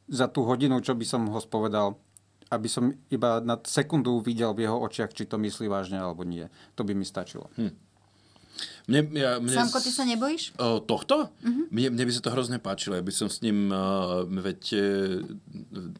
za 0.06 0.30
tú 0.30 0.46
hodinu, 0.46 0.78
čo 0.82 0.94
by 0.94 1.06
som 1.06 1.26
ho 1.30 1.38
spovedal, 1.42 1.98
aby 2.50 2.68
som 2.70 2.94
iba 3.10 3.42
na 3.42 3.58
sekundu 3.58 4.22
videl 4.22 4.54
v 4.54 4.70
jeho 4.70 4.78
očiach, 4.78 5.10
či 5.10 5.26
to 5.26 5.34
myslí 5.38 5.66
vážne 5.66 5.98
alebo 5.98 6.22
nie. 6.22 6.46
To 6.78 6.86
by 6.86 6.94
mi 6.94 7.02
stačilo. 7.02 7.50
Hm. 7.58 7.85
Mne, 8.86 9.00
ja, 9.18 9.30
mne 9.42 9.52
Samko, 9.52 9.82
ty 9.82 9.90
sa 9.90 10.06
nebojíš? 10.06 10.54
O, 10.56 10.78
tohto? 10.78 11.28
Mne, 11.42 11.92
mne 11.92 12.04
by 12.06 12.12
sa 12.14 12.22
to 12.22 12.30
hrozne 12.30 12.62
páčilo. 12.62 12.94
Ja 12.94 13.02
by 13.02 13.12
som 13.12 13.26
s 13.26 13.42
ním, 13.42 13.68
uh, 13.74 14.22
veď, 14.22 14.62
e, 14.72 14.86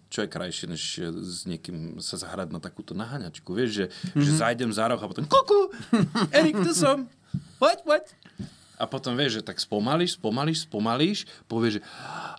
čo 0.07 0.23
je 0.23 0.29
krajšie, 0.31 0.67
než 0.71 0.83
s 1.11 1.45
niekým 1.51 1.99
sa 1.99 2.15
zahrať 2.17 2.55
na 2.55 2.63
takúto 2.63 2.95
naháňačku. 2.95 3.51
Vieš, 3.51 3.71
že, 3.71 3.87
mm-hmm. 3.91 4.23
že 4.23 4.31
zajdem 4.39 4.71
za 4.71 4.87
roh 4.87 5.01
a 5.03 5.07
potom 5.11 5.27
kuku, 5.27 5.75
Erik, 6.31 6.63
tu 6.63 6.73
som. 6.73 7.11
Poď, 7.59 7.79
poď. 7.83 8.05
A 8.77 8.85
potom 8.85 9.17
vieš, 9.17 9.41
že 9.41 9.47
tak 9.49 9.57
spomalíš, 9.57 10.21
spomalíš, 10.21 10.69
spomalíš, 10.69 11.19
povieš, 11.49 11.81
že... 11.81 11.81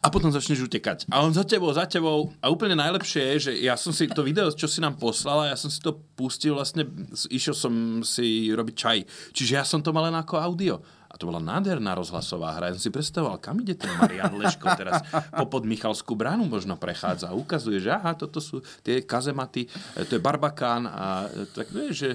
A 0.01 0.07
potom 0.13 0.29
začneš 0.29 0.69
utekať. 0.69 1.09
A 1.09 1.25
on 1.25 1.33
za 1.33 1.41
tebou, 1.41 1.73
za 1.73 1.89
tebou. 1.89 2.29
A 2.41 2.53
úplne 2.53 2.77
najlepšie 2.77 3.35
je, 3.35 3.49
že 3.49 3.51
ja 3.65 3.73
som 3.73 3.89
si 3.89 4.05
to 4.05 4.21
video, 4.21 4.53
čo 4.53 4.69
si 4.69 4.77
nám 4.77 5.01
poslala, 5.01 5.49
ja 5.49 5.57
som 5.57 5.73
si 5.73 5.81
to 5.81 5.97
pustil 6.13 6.53
vlastne, 6.53 6.85
išiel 7.33 7.57
som 7.57 7.73
si 8.05 8.53
robiť 8.53 8.75
čaj. 8.77 8.97
Čiže 9.33 9.51
ja 9.57 9.65
som 9.65 9.81
to 9.81 9.89
mal 9.89 10.05
len 10.05 10.17
ako 10.17 10.37
audio. 10.37 10.77
A 11.07 11.15
to 11.15 11.31
bola 11.31 11.39
nádherná 11.39 11.95
rozhlasová 11.95 12.59
hra. 12.59 12.69
Ja 12.69 12.75
som 12.75 12.83
si 12.83 12.91
predstavoval, 12.91 13.39
kam 13.39 13.63
ide 13.63 13.79
ten 13.79 13.89
Marian 13.95 14.35
Leško 14.37 14.67
teraz 14.75 15.01
popod 15.31 15.63
Michalskú 15.63 16.13
bránu 16.19 16.45
možno 16.45 16.75
prechádza. 16.75 17.31
A 17.31 17.37
ukazuje, 17.37 17.79
že 17.79 17.95
aha, 17.95 18.13
toto 18.13 18.43
sú 18.43 18.59
tie 18.83 19.01
kazematy, 19.01 19.71
to 20.05 20.19
je 20.19 20.21
Barbakán 20.21 20.83
a 20.85 21.31
tak 21.55 21.71
vieš, 21.71 21.95
že 21.95 22.09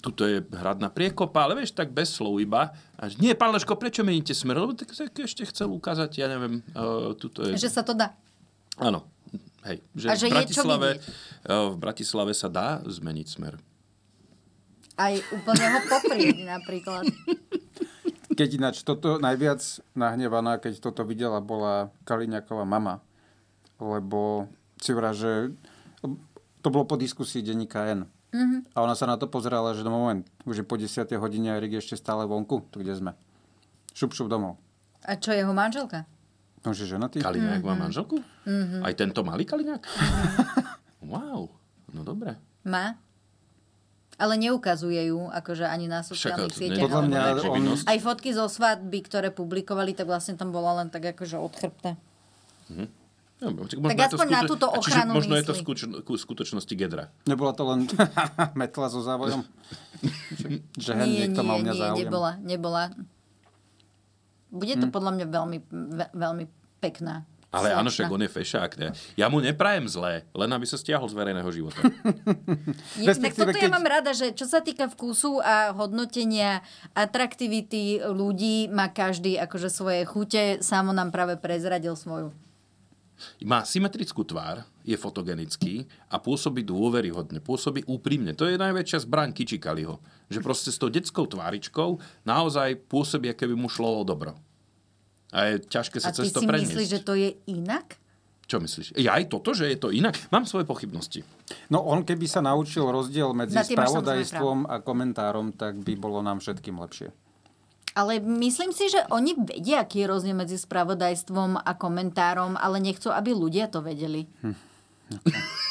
tuto 0.00 0.24
je 0.24 0.40
hradná 0.40 0.88
priekopa, 0.88 1.44
ale 1.44 1.60
vieš, 1.60 1.76
tak 1.76 1.92
bez 1.92 2.16
slov 2.16 2.40
iba. 2.40 2.72
A 2.96 3.12
že, 3.12 3.20
nie, 3.20 3.36
pán 3.36 3.52
Leško, 3.52 3.76
prečo 3.76 4.00
meníte 4.00 4.32
smer? 4.32 4.56
Lebo 4.56 4.72
tak, 4.72 4.94
tak 4.94 5.12
ešte 5.12 5.44
chcel 5.44 5.68
ukázať, 5.68 6.10
ja 6.16 6.26
neviem, 6.32 6.64
uh, 6.72 7.12
tuto 7.12 7.44
je... 7.44 7.58
Že 7.58 7.70
sa 7.70 7.82
to 7.84 7.92
dá. 7.92 8.16
Áno, 8.80 9.04
hej. 9.68 9.84
Že 9.92 10.06
A 10.08 10.14
že 10.16 10.26
v, 10.26 10.32
je 10.32 10.32
čo 10.32 10.64
Bratislave, 10.64 10.90
uh, 10.96 11.68
v 11.68 11.76
Bratislave 11.76 12.32
sa 12.32 12.48
dá 12.48 12.80
zmeniť 12.88 13.26
smer. 13.28 13.60
Aj 14.96 15.14
úplne 15.32 15.66
ho 15.76 15.80
poprieť 15.88 16.38
napríklad. 16.56 17.04
Keď 18.32 18.48
ináč 18.56 18.80
toto 18.80 19.20
najviac 19.20 19.60
nahnevaná, 19.92 20.56
keď 20.56 20.80
toto 20.80 21.04
videla, 21.04 21.44
bola 21.44 21.92
Kaliňáková 22.08 22.64
mama. 22.64 23.04
Lebo 23.76 24.48
si 24.80 24.96
vrá, 24.96 25.12
že 25.12 25.52
to 26.62 26.68
bolo 26.70 26.86
po 26.86 26.96
diskusii 26.96 27.42
denníka 27.42 27.92
N. 27.92 28.08
Mhm. 28.32 28.72
A 28.72 28.80
ona 28.80 28.92
sa 28.92 29.04
na 29.04 29.14
to 29.14 29.26
pozerala, 29.26 29.70
že 29.70 29.80
no 29.80 29.90
moment, 29.90 30.24
už 30.42 30.56
je 30.56 30.64
po 30.64 30.74
10. 30.74 30.88
hodine 31.14 31.52
a 31.52 31.56
Erik 31.56 31.76
ešte 31.76 31.94
stále 31.94 32.24
vonku. 32.24 32.64
Tu 32.66 32.80
kde 32.80 32.92
sme? 32.94 33.12
Šup, 33.92 34.10
šup 34.10 34.26
domov. 34.26 34.56
A 35.02 35.14
čo, 35.14 35.30
jeho 35.30 35.50
manželka? 35.50 36.08
No, 36.60 36.70
že 36.70 36.86
ženatý? 36.86 37.18
Kaliňák 37.18 37.60
má 37.60 37.74
Mhm. 37.74 37.80
manželku? 37.82 38.16
Mhm. 38.42 38.80
Aj 38.80 38.92
tento 38.92 39.20
malý 39.20 39.44
Kaliňák? 39.44 39.82
wow, 41.04 41.50
no 41.90 42.00
dobre. 42.00 42.38
Má? 42.62 42.96
Ale 44.14 44.38
neukazuje 44.38 45.02
ju, 45.04 45.26
akože 45.26 45.66
ani 45.66 45.90
na 45.90 46.00
sociálnych 46.00 46.54
sieťach. 46.54 46.78
nie- 46.78 46.84
Podľa 46.86 47.02
mňa 47.02 47.20
on- 47.42 47.84
Aj 47.84 47.98
fotky 47.98 48.30
zo 48.30 48.46
svadby, 48.46 49.02
ktoré 49.02 49.28
publikovali, 49.28 49.92
tak 49.92 50.06
vlastne 50.06 50.36
tam 50.36 50.48
bola 50.48 50.72
len 50.74 50.88
tak 50.88 51.02
akože 51.10 51.36
odchrbté. 51.36 51.98
Mhm. 52.70 53.01
No, 53.42 53.66
tak 53.66 53.82
Tak 53.82 53.98
aspoň 54.08 54.28
na 54.28 54.40
túto 54.44 54.66
a 54.66 54.78
čiže 54.78 54.94
ochranu 54.96 55.10
možno 55.12 55.34
je 55.34 55.42
to 55.42 55.52
v 55.52 55.62
ku- 56.00 56.14
skutočnosti 56.16 56.70
Gedra. 56.72 57.10
Nebola 57.24 57.50
to 57.50 57.66
len 57.66 57.90
metla 58.54 58.86
so 58.86 59.00
závojom? 59.00 59.42
že 60.78 60.90
hen 60.92 61.04
nie, 61.04 61.26
niekto 61.26 61.40
nie, 61.40 61.48
mal 61.48 61.56
mňa 61.58 61.72
nie, 61.72 61.80
záujem. 61.80 61.98
nebola, 62.00 62.30
nebola. 62.38 62.82
Bude 64.48 64.74
to 64.74 64.86
Hm. 64.86 64.92
podľa 64.92 65.10
mňa 65.12 65.26
veľmi, 65.28 65.58
ve- 65.90 66.12
veľmi 66.12 66.44
pekná. 66.78 67.24
Ale 67.48 67.68
áno, 67.70 67.92
však 67.92 68.08
on 68.08 68.24
je 68.24 68.32
fešák. 68.32 68.70
Ne? 68.76 68.88
Ja 69.12 69.28
mu 69.28 69.36
neprajem 69.36 69.84
zlé, 69.84 70.24
len 70.32 70.48
aby 70.48 70.64
sa 70.64 70.80
stiahol 70.80 71.04
z 71.04 71.12
verejného 71.12 71.50
života. 71.52 71.84
Je, 72.96 73.12
tak 73.12 73.36
toto 73.36 73.52
ja 73.52 73.68
mám 73.68 73.84
rada, 73.84 74.16
že 74.16 74.32
čo 74.32 74.48
sa 74.48 74.60
týka 74.60 74.88
vkusu 74.88 75.36
a 75.36 75.68
hodnotenia 75.70 76.64
atraktivity 76.96 78.00
ľudí, 78.00 78.72
má 78.72 78.88
každý 78.88 79.36
akože 79.36 79.68
svoje 79.68 80.00
chute. 80.04 80.60
Samo 80.60 80.90
nám 80.90 81.12
práve 81.12 81.36
prezradil 81.36 81.92
svoju. 81.92 82.32
Má 83.42 83.62
symetrickú 83.66 84.22
tvár, 84.26 84.66
je 84.82 84.98
fotogenický 84.98 85.86
a 86.10 86.18
pôsobí 86.18 86.66
dôveryhodne, 86.66 87.38
pôsobí 87.38 87.86
úprimne. 87.86 88.34
To 88.34 88.46
je 88.46 88.58
najväčšia 88.58 89.06
zbraň 89.06 89.30
Kičikaliho. 89.34 89.98
Že 90.30 90.38
proste 90.42 90.70
s 90.74 90.78
tou 90.78 90.90
detskou 90.90 91.26
tváričkou 91.26 92.02
naozaj 92.26 92.82
pôsobí, 92.90 93.30
aké 93.30 93.46
by 93.46 93.54
mu 93.54 93.70
šlo 93.70 94.00
o 94.00 94.04
dobro. 94.06 94.34
A 95.32 95.54
je 95.54 95.64
ťažké 95.64 96.02
A 96.02 96.02
sa 96.04 96.10
ty 96.12 96.28
cez 96.28 96.34
to 96.34 96.42
si 96.42 96.46
preniesť. 96.46 96.68
myslíš, 96.76 96.88
že 96.92 97.00
to 97.00 97.14
je 97.16 97.30
inak? 97.48 97.96
Čo 98.44 98.60
myslíš? 98.60 98.98
Ja 99.00 99.16
aj 99.16 99.32
toto, 99.32 99.56
že 99.56 99.70
je 99.72 99.78
to 99.80 99.88
inak? 99.88 100.18
Mám 100.28 100.44
svoje 100.44 100.68
pochybnosti. 100.68 101.24
No 101.72 101.80
on 101.88 102.04
keby 102.04 102.28
sa 102.28 102.44
naučil 102.44 102.84
rozdiel 102.84 103.32
medzi 103.32 103.56
spravodajstvom 103.56 104.68
a 104.68 104.84
komentárom, 104.84 105.56
tak 105.56 105.80
by 105.80 105.96
bolo 105.96 106.20
nám 106.20 106.42
všetkým 106.42 106.76
lepšie. 106.76 107.14
Ale 107.92 108.24
myslím 108.24 108.72
si, 108.72 108.88
že 108.88 109.04
oni 109.12 109.36
vedia, 109.36 109.84
aký 109.84 110.04
je 110.04 110.10
rozdiel 110.10 110.36
medzi 110.36 110.56
spravodajstvom 110.56 111.60
a 111.60 111.72
komentárom, 111.76 112.56
ale 112.56 112.80
nechcú, 112.80 113.12
aby 113.12 113.36
ľudia 113.36 113.68
to 113.68 113.84
vedeli. 113.84 114.24
Hm. 114.40 114.56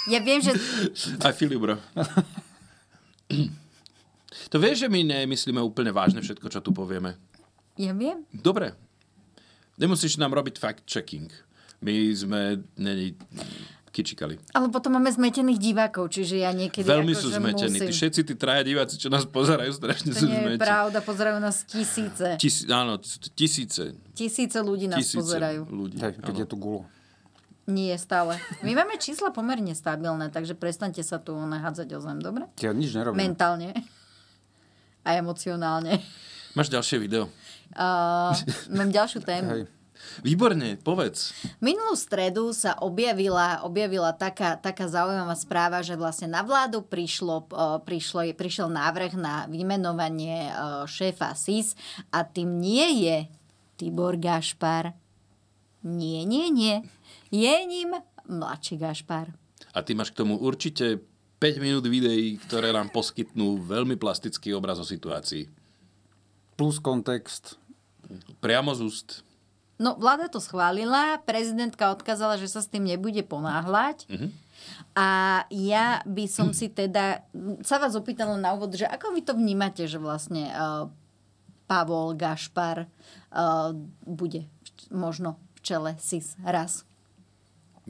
Ja 0.06 0.22
viem, 0.22 0.38
že... 0.42 0.54
Aj 1.26 1.34
Filip, 1.34 1.58
bro. 1.58 1.82
To 4.54 4.58
vieš, 4.62 4.86
že 4.86 4.92
my 4.92 5.02
nemyslíme 5.02 5.62
úplne 5.64 5.90
vážne 5.90 6.22
všetko, 6.22 6.48
čo 6.52 6.62
tu 6.62 6.70
povieme. 6.70 7.18
Ja 7.80 7.96
viem. 7.98 8.22
Dobre. 8.30 8.78
Nemusíš 9.82 10.22
nám 10.22 10.38
robiť 10.38 10.62
fact-checking. 10.62 11.34
My 11.82 12.14
sme... 12.14 12.62
Není... 12.78 13.18
kičikali. 13.92 14.40
Ale 14.56 14.72
potom 14.72 14.96
máme 14.96 15.12
zmetených 15.12 15.60
divákov, 15.60 16.16
čiže 16.16 16.40
ja 16.42 16.56
niekedy 16.56 16.88
Veľmi 16.88 17.12
akože 17.12 17.22
sú 17.22 17.28
zmetení. 17.36 17.78
Musím... 17.78 17.92
Tí, 17.92 17.94
všetci 17.94 18.22
tí 18.24 18.34
traja 18.40 18.64
diváci, 18.64 18.96
čo 18.96 19.12
nás 19.12 19.28
pozerajú, 19.28 19.72
strašne 19.76 20.16
To 20.16 20.24
sú 20.24 20.28
zmetení. 20.32 20.58
pravda, 20.58 21.04
pozerajú 21.04 21.38
nás 21.44 21.68
tisíce. 21.68 22.40
Tis, 22.40 22.64
áno, 22.72 22.98
to 22.98 23.28
tisíce. 23.36 23.94
Tisíce 24.16 24.58
ľudí 24.64 24.88
nás 24.88 25.04
tisíce 25.04 25.20
pozerajú. 25.20 25.68
ľudí. 25.68 26.00
Hej, 26.00 26.24
keď 26.24 26.36
áno. 26.36 26.42
je 26.42 26.48
tu 26.48 26.56
gulo. 26.56 26.82
Nie, 27.70 27.96
stále. 28.00 28.42
My 28.66 28.74
máme 28.74 28.98
čísla 28.98 29.30
pomerne 29.30 29.76
stabilné, 29.78 30.34
takže 30.34 30.58
prestaňte 30.58 31.06
sa 31.06 31.22
tu 31.22 31.38
nahádzať 31.38 31.88
o 31.94 32.00
zem, 32.02 32.18
dobre? 32.18 32.50
Ja 32.58 32.74
nič 32.74 32.96
nerobím. 32.96 33.22
Mentálne. 33.22 33.76
A 35.06 35.20
emocionálne. 35.20 36.02
Máš 36.58 36.68
ďalšie 36.74 36.98
video? 37.00 37.32
Uh, 37.72 38.36
mám 38.76 38.92
ďalšiu 38.92 39.24
tému. 39.24 39.50
Hej. 39.52 39.64
Výborne, 40.22 40.78
povedz. 40.78 41.34
Minulú 41.64 41.96
stredu 41.98 42.52
sa 42.52 42.78
objavila, 42.80 43.64
objavila 43.66 44.12
taká, 44.14 44.60
taká 44.60 44.86
zaujímavá 44.86 45.34
správa, 45.34 45.80
že 45.82 45.98
vlastne 45.98 46.30
na 46.30 46.44
vládu 46.46 46.84
prišlo, 46.84 47.48
uh, 47.52 47.80
prišlo, 47.82 48.28
prišiel 48.36 48.68
návrh 48.70 49.16
na 49.18 49.48
vymenovanie 49.48 50.52
uh, 50.52 50.84
šéfa 50.86 51.34
SIS 51.34 51.74
a 52.12 52.28
tým 52.28 52.60
nie 52.60 53.08
je 53.08 53.18
Tibor 53.80 54.20
Gašpar. 54.20 54.94
Nie, 55.82 56.22
nie, 56.28 56.54
nie. 56.54 56.86
Je 57.34 57.56
ním 57.66 57.98
mladší 58.30 58.78
Gašpar. 58.78 59.34
A 59.74 59.82
ty 59.82 59.98
máš 59.98 60.14
k 60.14 60.22
tomu 60.22 60.38
určite 60.38 61.02
5 61.42 61.58
minút 61.58 61.86
videí, 61.90 62.38
ktoré 62.38 62.70
nám 62.70 62.94
poskytnú 62.94 63.66
veľmi 63.66 63.98
plastický 63.98 64.54
obraz 64.54 64.78
o 64.78 64.86
situácii. 64.86 65.50
Plus 66.54 66.78
kontext. 66.78 67.58
Priamo 68.38 68.78
z 68.78 68.86
úst. 68.86 69.08
No, 69.82 69.98
vláda 69.98 70.30
to 70.30 70.38
schválila, 70.38 71.18
prezidentka 71.26 71.90
odkázala, 71.90 72.38
že 72.38 72.46
sa 72.46 72.62
s 72.62 72.70
tým 72.70 72.86
nebude 72.86 73.26
ponáhľať. 73.26 74.06
Mhm. 74.06 74.30
A 74.94 75.08
ja 75.50 76.06
by 76.06 76.30
som 76.30 76.54
si 76.54 76.70
teda 76.70 77.26
sa 77.66 77.82
vás 77.82 77.98
opýtala 77.98 78.38
na 78.38 78.54
úvod, 78.54 78.78
že 78.78 78.86
ako 78.86 79.18
vy 79.18 79.26
to 79.26 79.34
vnímate, 79.34 79.90
že 79.90 79.98
vlastne 79.98 80.54
uh, 80.54 80.86
Pavol 81.66 82.14
Gašpar 82.14 82.86
uh, 82.86 83.74
bude 84.06 84.46
možno 84.94 85.42
v 85.58 85.60
čele 85.66 85.92
SIS 85.98 86.38
raz. 86.46 86.86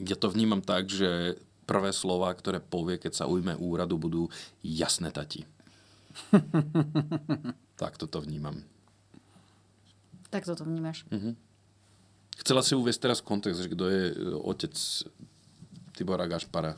Ja 0.00 0.16
to 0.16 0.32
vnímam 0.32 0.64
tak, 0.64 0.88
že 0.88 1.36
prvé 1.68 1.92
slova, 1.92 2.32
ktoré 2.32 2.64
povie, 2.64 2.96
keď 2.96 3.12
sa 3.20 3.28
ujme 3.28 3.52
úradu, 3.58 4.00
budú 4.00 4.32
jasné 4.64 5.12
tati. 5.12 5.44
tak 7.80 8.00
toto 8.00 8.24
vnímam. 8.24 8.64
Tak 10.32 10.48
toto 10.48 10.64
vnímaš. 10.64 11.04
Mhm. 11.12 11.51
Chcela 12.36 12.60
si 12.60 12.72
uvieť 12.72 12.96
teraz 13.00 13.20
kontext, 13.20 13.60
že 13.60 13.68
kto 13.68 13.84
je 13.86 14.02
e, 14.08 14.14
otec 14.34 14.72
Tibora 15.92 16.24
Gašpara. 16.24 16.74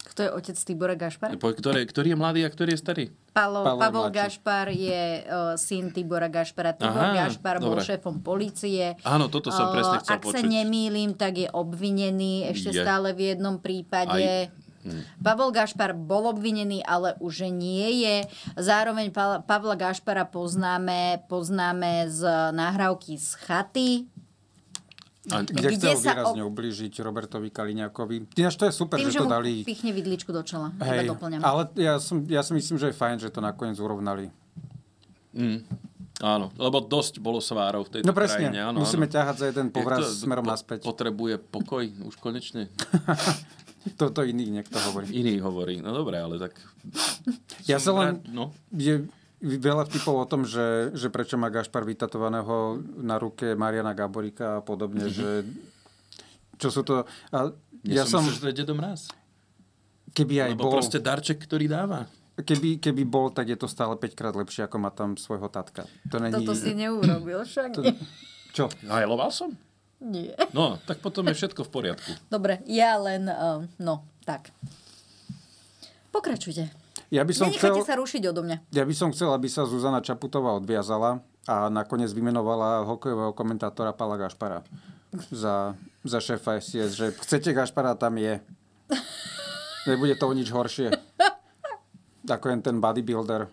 Kto 0.00 0.26
je 0.26 0.30
otec 0.32 0.56
Tibora 0.58 0.98
Gašpara? 0.98 1.32
Ktorý, 1.32 1.86
ktorý 1.86 2.08
je 2.12 2.18
mladý 2.18 2.40
a 2.42 2.50
ktorý 2.50 2.74
je 2.74 2.80
starý? 2.80 3.04
Palo, 3.30 3.62
Pavol 3.62 3.78
Pavol. 3.78 4.06
Gašpar 4.10 4.66
je 4.68 5.22
uh, 5.22 5.54
syn 5.54 5.94
Tibora 5.94 6.26
Gašpara. 6.26 6.74
Tibor 6.74 6.98
Aha, 6.98 7.30
Gašpar 7.30 7.62
bol 7.62 7.78
dobre. 7.78 7.86
šéfom 7.86 8.18
policie. 8.18 8.98
Áno, 9.06 9.30
toto 9.30 9.54
som 9.54 9.70
Uh, 9.70 9.74
presne 9.78 9.96
chcel 10.02 10.18
Ak 10.18 10.22
sa 10.26 10.34
počuť. 10.34 10.50
nemýlim, 10.50 11.14
tak 11.14 11.38
je 11.38 11.46
obvinený 11.46 12.50
ešte 12.50 12.74
Je. 12.74 12.82
stále 12.82 13.14
v 13.14 13.32
jednom 13.32 13.62
prípade. 13.62 14.18
Aj- 14.18 14.50
hm. 14.82 15.22
Pavol 15.22 15.54
Gašpar 15.54 15.94
bol 15.94 16.26
obvinený, 16.26 16.82
ale 16.82 17.14
už 17.22 17.46
nie 17.46 18.02
je. 18.02 18.16
Zároveň 18.58 19.14
Pa- 19.14 19.46
Pavla 19.46 19.78
Gašpara 19.78 20.26
poznáme, 20.26 21.22
poznáme 21.30 22.10
z 22.10 22.26
nahrávky 22.50 23.14
z 23.14 23.28
chaty. 23.46 23.88
A, 25.22 25.44
Kde, 25.44 25.52
Kde 25.52 25.68
chcel 25.76 25.94
sa 25.94 26.16
výrazne 26.16 26.42
ublížiť 26.42 26.92
Robertovi 26.98 27.48
Kaliňákovi. 27.48 28.32
Ináč 28.34 28.54
to 28.54 28.64
je 28.64 28.72
super, 28.72 28.96
Tým, 28.96 29.04
že 29.04 29.12
že 29.12 29.18
to 29.18 29.26
mu 29.26 29.30
dali... 29.30 29.52
pichne 29.62 29.92
vidličku 29.92 30.28
do 30.28 30.40
čela. 30.40 30.72
Hej, 30.78 31.12
ale 31.38 31.68
ja, 31.76 31.96
som, 31.96 32.24
ja 32.24 32.40
si 32.40 32.52
myslím, 32.52 32.76
že 32.76 32.88
je 32.88 32.96
fajn, 32.96 33.16
že 33.18 33.28
to 33.28 33.38
nakoniec 33.38 33.76
urovnali. 33.76 34.32
mm, 35.30 35.60
áno, 36.20 36.48
lebo 36.54 36.80
dosť 36.80 37.18
bolo 37.18 37.36
svárov 37.38 37.84
v 37.84 38.00
tejto 38.00 38.06
No 38.06 38.12
presne, 38.12 38.48
krajine. 38.48 38.58
Áno, 38.62 38.80
musíme 38.80 39.04
áno. 39.04 39.12
ťahať 39.12 39.36
za 39.36 39.46
jeden 39.46 39.68
povraz 39.68 40.00
Je 40.02 40.24
smerom 40.24 40.40
po- 40.40 40.50
naspäť. 40.50 40.78
Potrebuje 40.82 41.34
pokoj 41.38 41.84
už 42.02 42.16
konečne. 42.16 42.72
Toto 44.00 44.20
iný 44.20 44.48
niekto 44.50 44.76
hovorí. 44.82 45.08
Iný 45.10 45.36
hovorí. 45.38 45.80
No 45.80 45.92
dobre, 45.94 46.16
ale 46.16 46.36
tak... 46.38 46.56
Ja 47.64 47.76
sa 47.76 47.92
len- 47.94 48.20
rád, 48.20 48.28
No, 48.28 48.52
Je 48.70 49.04
veľa 49.40 49.88
vtipov 49.88 50.14
o 50.14 50.26
tom, 50.28 50.44
že, 50.44 50.92
že 50.92 51.08
prečo 51.08 51.34
má 51.34 51.48
Gašpar 51.48 51.82
vytatovaného 51.82 52.76
na 53.00 53.16
ruke 53.16 53.56
Mariana 53.56 53.96
Gaborika 53.96 54.60
a 54.60 54.64
podobne, 54.64 55.08
že 55.08 55.42
čo 56.56 56.68
sú 56.68 56.84
to... 56.84 57.08
A 57.32 57.48
ja, 57.82 58.04
ja 58.04 58.04
som 58.04 58.20
som, 58.20 58.28
myslel, 58.28 58.36
že 58.36 58.40
to 58.40 58.48
je 58.52 58.56
Dedo 58.60 58.74
Mraz. 58.76 59.08
keby 60.12 60.34
aj 60.44 60.50
Lebo 60.52 60.68
bol, 60.68 60.72
proste 60.76 61.00
darček, 61.00 61.40
ktorý 61.40 61.72
dáva. 61.72 62.04
keby, 62.36 62.76
keby 62.76 63.02
bol, 63.08 63.32
tak 63.32 63.48
je 63.48 63.56
to 63.56 63.64
stále 63.64 63.96
5 63.96 64.12
krát 64.12 64.36
lepšie, 64.36 64.68
ako 64.68 64.76
má 64.76 64.92
tam 64.92 65.16
svojho 65.16 65.48
tatka. 65.48 65.88
To 66.12 66.20
není... 66.20 66.36
Toto 66.36 66.52
si 66.52 66.76
neurobil 66.76 67.40
však. 67.40 67.70
To- 67.80 67.96
Čo? 68.52 68.68
Hajloval 68.84 69.32
som? 69.32 69.56
Nie. 70.00 70.36
No, 70.52 70.76
tak 70.84 71.00
potom 71.00 71.24
je 71.28 71.36
všetko 71.36 71.64
v 71.64 71.70
poriadku. 71.72 72.12
Dobre, 72.28 72.60
ja 72.68 73.00
len... 73.00 73.24
Uh, 73.24 73.64
no, 73.76 74.04
tak. 74.24 74.52
Pokračujte. 76.10 76.68
Ja 77.10 77.26
by 77.26 77.34
som 77.34 77.50
Nenechajte 77.50 77.82
chcel... 77.82 77.90
sa 77.90 77.98
rušiť 77.98 78.22
odo 78.30 78.46
mňa. 78.46 78.56
Ja 78.70 78.86
by 78.86 78.94
som 78.94 79.10
chcel, 79.10 79.34
aby 79.34 79.50
sa 79.50 79.66
Zuzana 79.66 79.98
Čaputová 79.98 80.54
odviazala 80.54 81.26
a 81.50 81.66
nakoniec 81.66 82.14
vymenovala 82.14 82.86
hokejového 82.86 83.34
komentátora 83.34 83.90
Pala 83.90 84.14
Gašpara 84.14 84.62
za, 85.34 85.74
za 86.06 86.18
šéfa 86.22 86.62
SIS, 86.62 86.94
že 86.94 87.10
chcete 87.18 87.50
Gašpara, 87.50 87.98
tam 87.98 88.14
je. 88.14 88.38
Nebude 89.90 90.14
to 90.14 90.30
o 90.30 90.34
nič 90.38 90.54
horšie. 90.54 90.94
Ako 92.30 92.46
jen 92.46 92.62
ten 92.62 92.78
bodybuilder. 92.78 93.50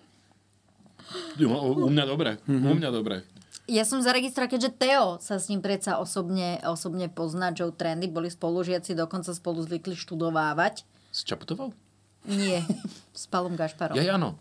U 1.41 1.89
mňa 1.89 2.06
dobre. 2.06 2.38
Mhm. 2.46 2.65
U 2.67 2.74
mňa 2.78 2.89
dobre. 2.93 3.26
Ja 3.67 3.84
som 3.84 4.00
zaregistrovala, 4.00 4.54
keďže 4.54 4.72
Teo 4.80 5.20
sa 5.20 5.41
s 5.41 5.52
ním 5.52 5.60
predsa 5.60 6.00
osobne, 6.00 6.62
osobne 6.63 7.12
pozná, 7.12 7.52
Joe 7.52 7.76
Trendy, 7.76 8.08
boli 8.08 8.32
spolužiaci, 8.32 8.96
dokonca 8.96 9.36
spolu 9.36 9.60
zvykli 9.65 9.91
študovávať. 9.98 10.88
S 11.12 11.28
Čaputovou? 11.28 11.76
Nie, 12.26 12.66
s 13.14 13.30
Palom 13.30 13.54
Gašparom. 13.54 14.00
Ja, 14.00 14.18
áno. 14.18 14.40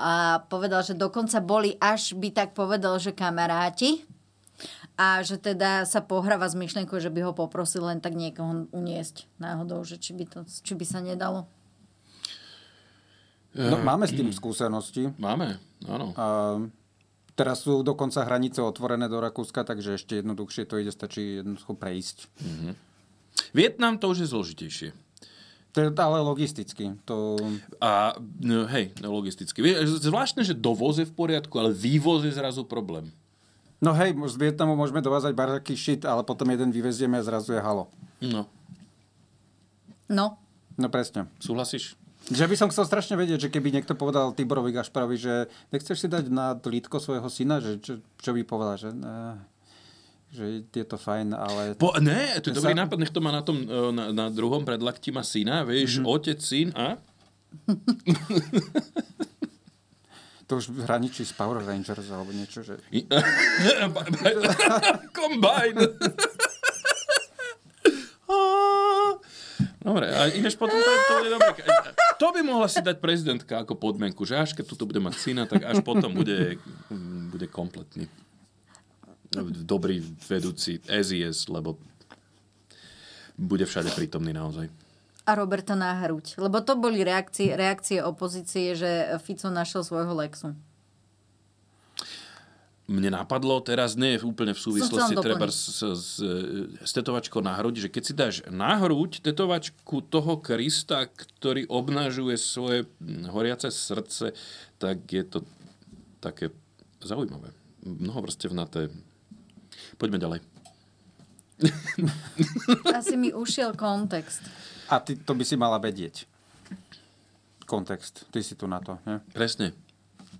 A 0.00 0.42
povedal, 0.50 0.82
že 0.82 0.96
dokonca 0.96 1.38
boli 1.44 1.76
až 1.78 2.16
by 2.16 2.32
tak 2.32 2.56
povedal, 2.56 2.96
že 2.98 3.14
kamaráti. 3.14 4.02
A 4.96 5.20
že 5.20 5.36
teda 5.36 5.84
sa 5.84 6.00
pohráva 6.00 6.48
s 6.48 6.56
myšlienkou, 6.56 6.96
že 6.96 7.12
by 7.12 7.28
ho 7.28 7.32
poprosil 7.36 7.84
len 7.84 8.00
tak 8.00 8.16
niekoho 8.16 8.64
uniesť 8.72 9.28
náhodou, 9.36 9.84
že 9.84 10.00
či 10.00 10.16
by, 10.16 10.24
to, 10.24 10.48
či 10.48 10.72
by 10.72 10.84
sa 10.88 11.04
nedalo. 11.04 11.44
No, 13.52 13.76
máme 13.84 14.08
s 14.08 14.16
tým 14.16 14.32
skúsenosti. 14.32 15.12
Máme, 15.20 15.60
áno. 15.84 16.16
A 16.16 16.26
teraz 17.36 17.68
sú 17.68 17.84
dokonca 17.84 18.24
hranice 18.24 18.64
otvorené 18.64 19.12
do 19.12 19.20
Rakúska, 19.20 19.64
takže 19.64 20.00
ešte 20.00 20.24
jednoduchšie 20.24 20.64
to 20.64 20.80
ide, 20.80 20.92
stačí 20.92 21.44
jednoducho 21.44 21.76
prejsť. 21.76 22.32
Vietnam 23.52 24.00
to 24.00 24.08
už 24.08 24.24
je 24.24 24.32
zložitejšie. 24.32 24.88
To 25.76 25.84
je 25.84 25.92
ale 25.92 26.24
logisticky. 26.24 26.96
To... 27.04 27.36
A 27.84 28.16
no, 28.40 28.64
hej, 28.64 28.96
no, 29.04 29.12
logisticky. 29.12 29.60
Zvláštne, 29.84 30.40
že 30.40 30.56
dovoz 30.56 30.96
je 30.96 31.04
v 31.04 31.12
poriadku, 31.12 31.52
ale 31.60 31.76
vývoz 31.76 32.24
je 32.24 32.32
zrazu 32.32 32.64
problém. 32.64 33.12
No 33.76 33.92
hej, 33.92 34.16
z 34.16 34.36
Vietnamu 34.40 34.72
môžeme 34.72 35.04
dovázať 35.04 35.36
baraký 35.36 35.76
shit, 35.76 36.08
ale 36.08 36.24
potom 36.24 36.48
jeden 36.48 36.72
vyvezieme 36.72 37.20
a 37.20 37.26
zrazu 37.28 37.52
je 37.52 37.60
halo. 37.60 37.92
No, 38.24 38.48
No, 40.08 40.40
No 40.80 40.86
presne. 40.88 41.28
súhlasíš? 41.42 41.96
Že 42.26 42.48
by 42.48 42.54
som 42.56 42.70
chcel 42.72 42.88
strašne 42.88 43.14
vedieť, 43.14 43.46
že 43.46 43.52
keby 43.52 43.70
niekto 43.70 43.94
povedal 43.94 44.34
Tiborovi 44.34 44.72
Gašparovi, 44.74 45.14
že 45.20 45.46
nechceš 45.70 46.04
si 46.04 46.08
dať 46.08 46.26
na 46.32 46.56
lítko 46.58 46.98
svojho 46.98 47.28
syna, 47.28 47.60
že 47.60 47.78
čo, 47.78 48.00
čo 48.18 48.30
by 48.34 48.42
povedal, 48.42 48.80
že, 48.80 48.90
ne, 48.90 49.38
že 50.36 50.44
je 50.68 50.84
to 50.84 50.94
fajn, 50.94 51.32
ale... 51.32 51.62
Po, 51.74 51.96
ne, 51.96 52.36
to 52.38 52.46
je 52.46 52.54
Sa- 52.54 52.60
dobrý 52.60 52.76
nápad, 52.76 52.96
nech 52.98 53.10
to 53.10 53.18
má 53.18 53.30
na 53.30 53.40
tom, 53.40 53.56
e, 53.58 53.72
na, 53.90 54.04
na 54.10 54.26
druhom 54.28 54.60
predlakti 54.62 55.08
má 55.08 55.22
syna, 55.22 55.62
vieš, 55.62 55.98
Mhm. 55.98 56.06
otec, 56.06 56.38
syn 56.38 56.68
a? 56.72 57.00
To 60.46 60.52
už 60.54 60.78
hraničí 60.78 61.20
s 61.20 61.32
Power 61.32 61.58
Rangers 61.58 62.06
alebo 62.06 62.30
niečo, 62.30 62.62
že... 62.62 62.78
Combine! 65.10 65.82
Dobre, 69.78 70.06
a 70.08 70.26
ináč 70.28 70.54
potom 70.54 70.74
to, 70.74 70.90
to 70.90 71.14
je 71.20 71.30
dobré. 71.30 71.50
To 72.16 72.26
by 72.28 72.40
mohla 72.42 72.66
si 72.66 72.78
dať 72.78 72.98
prezidentka 72.98 73.62
ako 73.62 73.74
podmienku, 73.76 74.22
že 74.22 74.34
až 74.36 74.50
keď 74.52 74.66
tuto 74.66 74.82
bude 74.82 74.98
mať 74.98 75.14
syna, 75.16 75.46
tak 75.46 75.62
až 75.62 75.78
potom 75.80 76.10
bude, 76.10 76.58
bude 77.28 77.46
kompletný. 77.46 78.10
Dobrý 79.44 80.00
vedúci 80.28 80.80
SIS, 80.84 81.48
lebo 81.52 81.76
bude 83.36 83.68
všade 83.68 83.92
prítomný 83.92 84.32
naozaj. 84.32 84.72
a 85.26 85.34
Roberta 85.34 85.74
na 85.74 86.06
hruď. 86.06 86.38
Lebo 86.38 86.62
to 86.62 86.78
boli 86.78 87.02
reakcie, 87.02 87.58
reakcie 87.58 87.98
opozície, 87.98 88.78
že 88.78 89.18
Fico 89.18 89.50
našiel 89.50 89.82
svojho 89.82 90.14
Lexu. 90.14 90.54
mne 92.86 93.10
napadlo, 93.10 93.58
teraz 93.58 93.98
nie 93.98 94.14
je 94.14 94.22
úplne 94.22 94.54
v 94.54 94.62
súvislosti 94.62 95.18
treba 95.18 95.50
s, 95.50 95.82
s, 95.82 96.22
s 96.78 96.90
tetovačkou 96.94 97.42
na 97.42 97.58
hruď, 97.58 97.86
že 97.86 97.88
keď 97.90 98.02
si 98.06 98.14
dáš 98.14 98.36
na 98.46 98.78
hruď 98.78 99.18
tetovačku 99.26 100.06
toho 100.06 100.38
Krista, 100.38 101.10
ktorý 101.10 101.66
obnažuje 101.66 102.38
svoje 102.38 102.86
horiace 103.26 103.74
srdce, 103.74 104.38
tak 104.78 105.02
je 105.10 105.26
to 105.26 105.38
také 106.22 106.54
zaujímavé. 107.02 107.50
Mnohovrstevnaté. 107.82 108.94
Poďme 109.96 110.18
ďalej. 110.18 110.40
Asi 112.92 113.16
mi 113.16 113.32
ušiel 113.32 113.72
kontext. 113.72 114.44
A 114.86 115.00
ty 115.00 115.16
to 115.16 115.32
by 115.32 115.42
si 115.42 115.56
mala 115.56 115.76
vedieť. 115.76 116.28
Kontext. 117.64 118.28
Ty 118.28 118.40
si 118.40 118.54
tu 118.54 118.64
na 118.64 118.78
to, 118.78 119.00
nie? 119.02 119.18
Presne. 119.32 119.72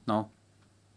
No, 0.04 0.30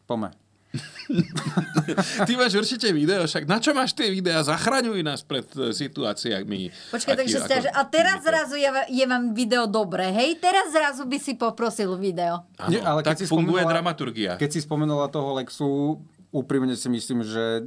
pome. 0.05 0.29
Ty 2.29 2.37
máš 2.37 2.53
určite 2.53 2.93
video, 2.93 3.25
však 3.25 3.49
na 3.49 3.57
čo 3.57 3.73
máš 3.73 3.97
tie 3.97 4.05
videá? 4.07 4.45
Zachraňuj 4.45 5.01
nás 5.01 5.25
pred 5.25 5.41
e, 5.57 5.73
situáciami. 5.73 6.69
Počkaj, 6.93 7.09
aký- 7.09 7.19
takže 7.19 7.37
ako- 7.37 7.47
stiaž... 7.47 7.63
A 7.73 7.81
teraz 7.83 8.21
zrazu 8.21 8.53
je, 8.53 8.69
je 8.85 9.05
vám 9.07 9.33
video 9.33 9.65
dobré, 9.65 10.13
hej? 10.13 10.37
Teraz 10.37 10.69
zrazu 10.69 11.09
by 11.09 11.17
si 11.17 11.33
poprosil 11.33 11.89
video. 11.97 12.45
Áno, 12.55 12.69
Nie, 12.69 12.85
ale 12.85 13.01
keď 13.01 13.09
tak 13.09 13.17
si 13.17 13.25
funguje 13.25 13.57
spomenula- 13.57 13.73
dramaturgia. 13.73 14.31
Keď 14.37 14.49
si 14.51 14.59
spomenula 14.61 15.09
toho 15.09 15.33
Lexu, 15.33 15.97
úprimne 16.29 16.77
si 16.77 16.85
myslím, 16.85 17.25
že 17.25 17.65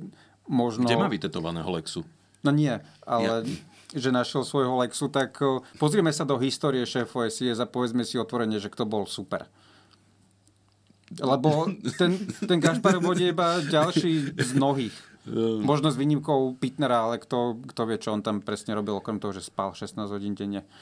možno... 0.49 0.87
Kde 0.87 0.99
má 0.99 1.09
vytetovaného 1.09 1.69
Lexu? 1.71 2.03
No 2.43 2.51
nie, 2.51 2.75
ale 3.07 3.47
že 3.93 4.09
našiel 4.09 4.43
svojho 4.43 4.75
Lexu, 4.81 5.13
tak 5.13 5.37
pozrieme 5.77 6.11
sa 6.11 6.25
do 6.25 6.41
histórie 6.41 6.83
šéfo 6.89 7.29
SIS 7.29 7.61
a 7.61 7.69
povedzme 7.69 8.03
si 8.09 8.17
otvorene, 8.17 8.57
že 8.57 8.73
kto 8.73 8.89
bol 8.89 9.05
super. 9.05 9.47
Lebo 11.21 11.69
ten, 12.01 12.17
ten 12.41 12.59
Gašparov 12.59 13.05
bude 13.05 13.29
iba 13.29 13.61
ďalší 13.61 14.33
z 14.33 14.51
mnohých. 14.57 14.97
Možno 15.63 15.87
s 15.93 15.97
výnimkou 16.01 16.59
Pitnera, 16.59 17.07
ale 17.07 17.23
kto, 17.23 17.63
kto 17.63 17.83
vie, 17.87 17.99
čo 18.03 18.11
on 18.11 18.27
tam 18.27 18.43
presne 18.43 18.75
robil, 18.75 18.99
okrem 18.99 19.23
toho, 19.23 19.31
že 19.31 19.47
spal 19.47 19.71
16 19.71 20.11
hodín 20.11 20.35
denne. 20.35 20.67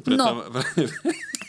Preto, 0.00 0.16
No. 0.16 0.48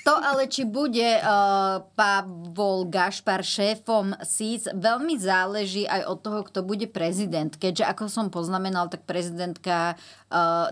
To 0.03 0.19
ale, 0.19 0.51
či 0.51 0.67
bude 0.67 1.15
uh, 1.23 1.79
Pavol 1.95 2.91
Gašpar 2.91 3.39
šéfom 3.39 4.11
SIS, 4.19 4.67
veľmi 4.75 5.15
záleží 5.15 5.87
aj 5.87 6.03
od 6.11 6.17
toho, 6.19 6.39
kto 6.43 6.59
bude 6.59 6.91
prezident. 6.91 7.55
Keďže, 7.55 7.87
ako 7.87 8.11
som 8.11 8.27
poznamenal, 8.27 8.91
tak 8.91 9.07
prezidentka, 9.07 9.95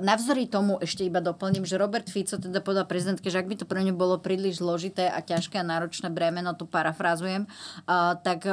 navzory 0.02 0.50
tomu 0.50 0.82
ešte 0.82 1.06
iba 1.06 1.22
doplním, 1.22 1.70
že 1.70 1.78
Robert 1.78 2.10
Fico 2.10 2.42
teda 2.42 2.66
povedal 2.66 2.90
prezidentke, 2.90 3.30
že 3.30 3.38
ak 3.38 3.48
by 3.48 3.56
to 3.62 3.70
pre 3.70 3.86
ňu 3.86 3.94
bolo 3.94 4.18
príliš 4.18 4.58
zložité 4.58 5.06
a 5.06 5.22
ťažké 5.22 5.62
a 5.62 5.66
náročné 5.66 6.10
bremeno, 6.10 6.58
to 6.58 6.66
parafrazujem, 6.66 7.46
uh, 7.86 8.18
tak, 8.26 8.50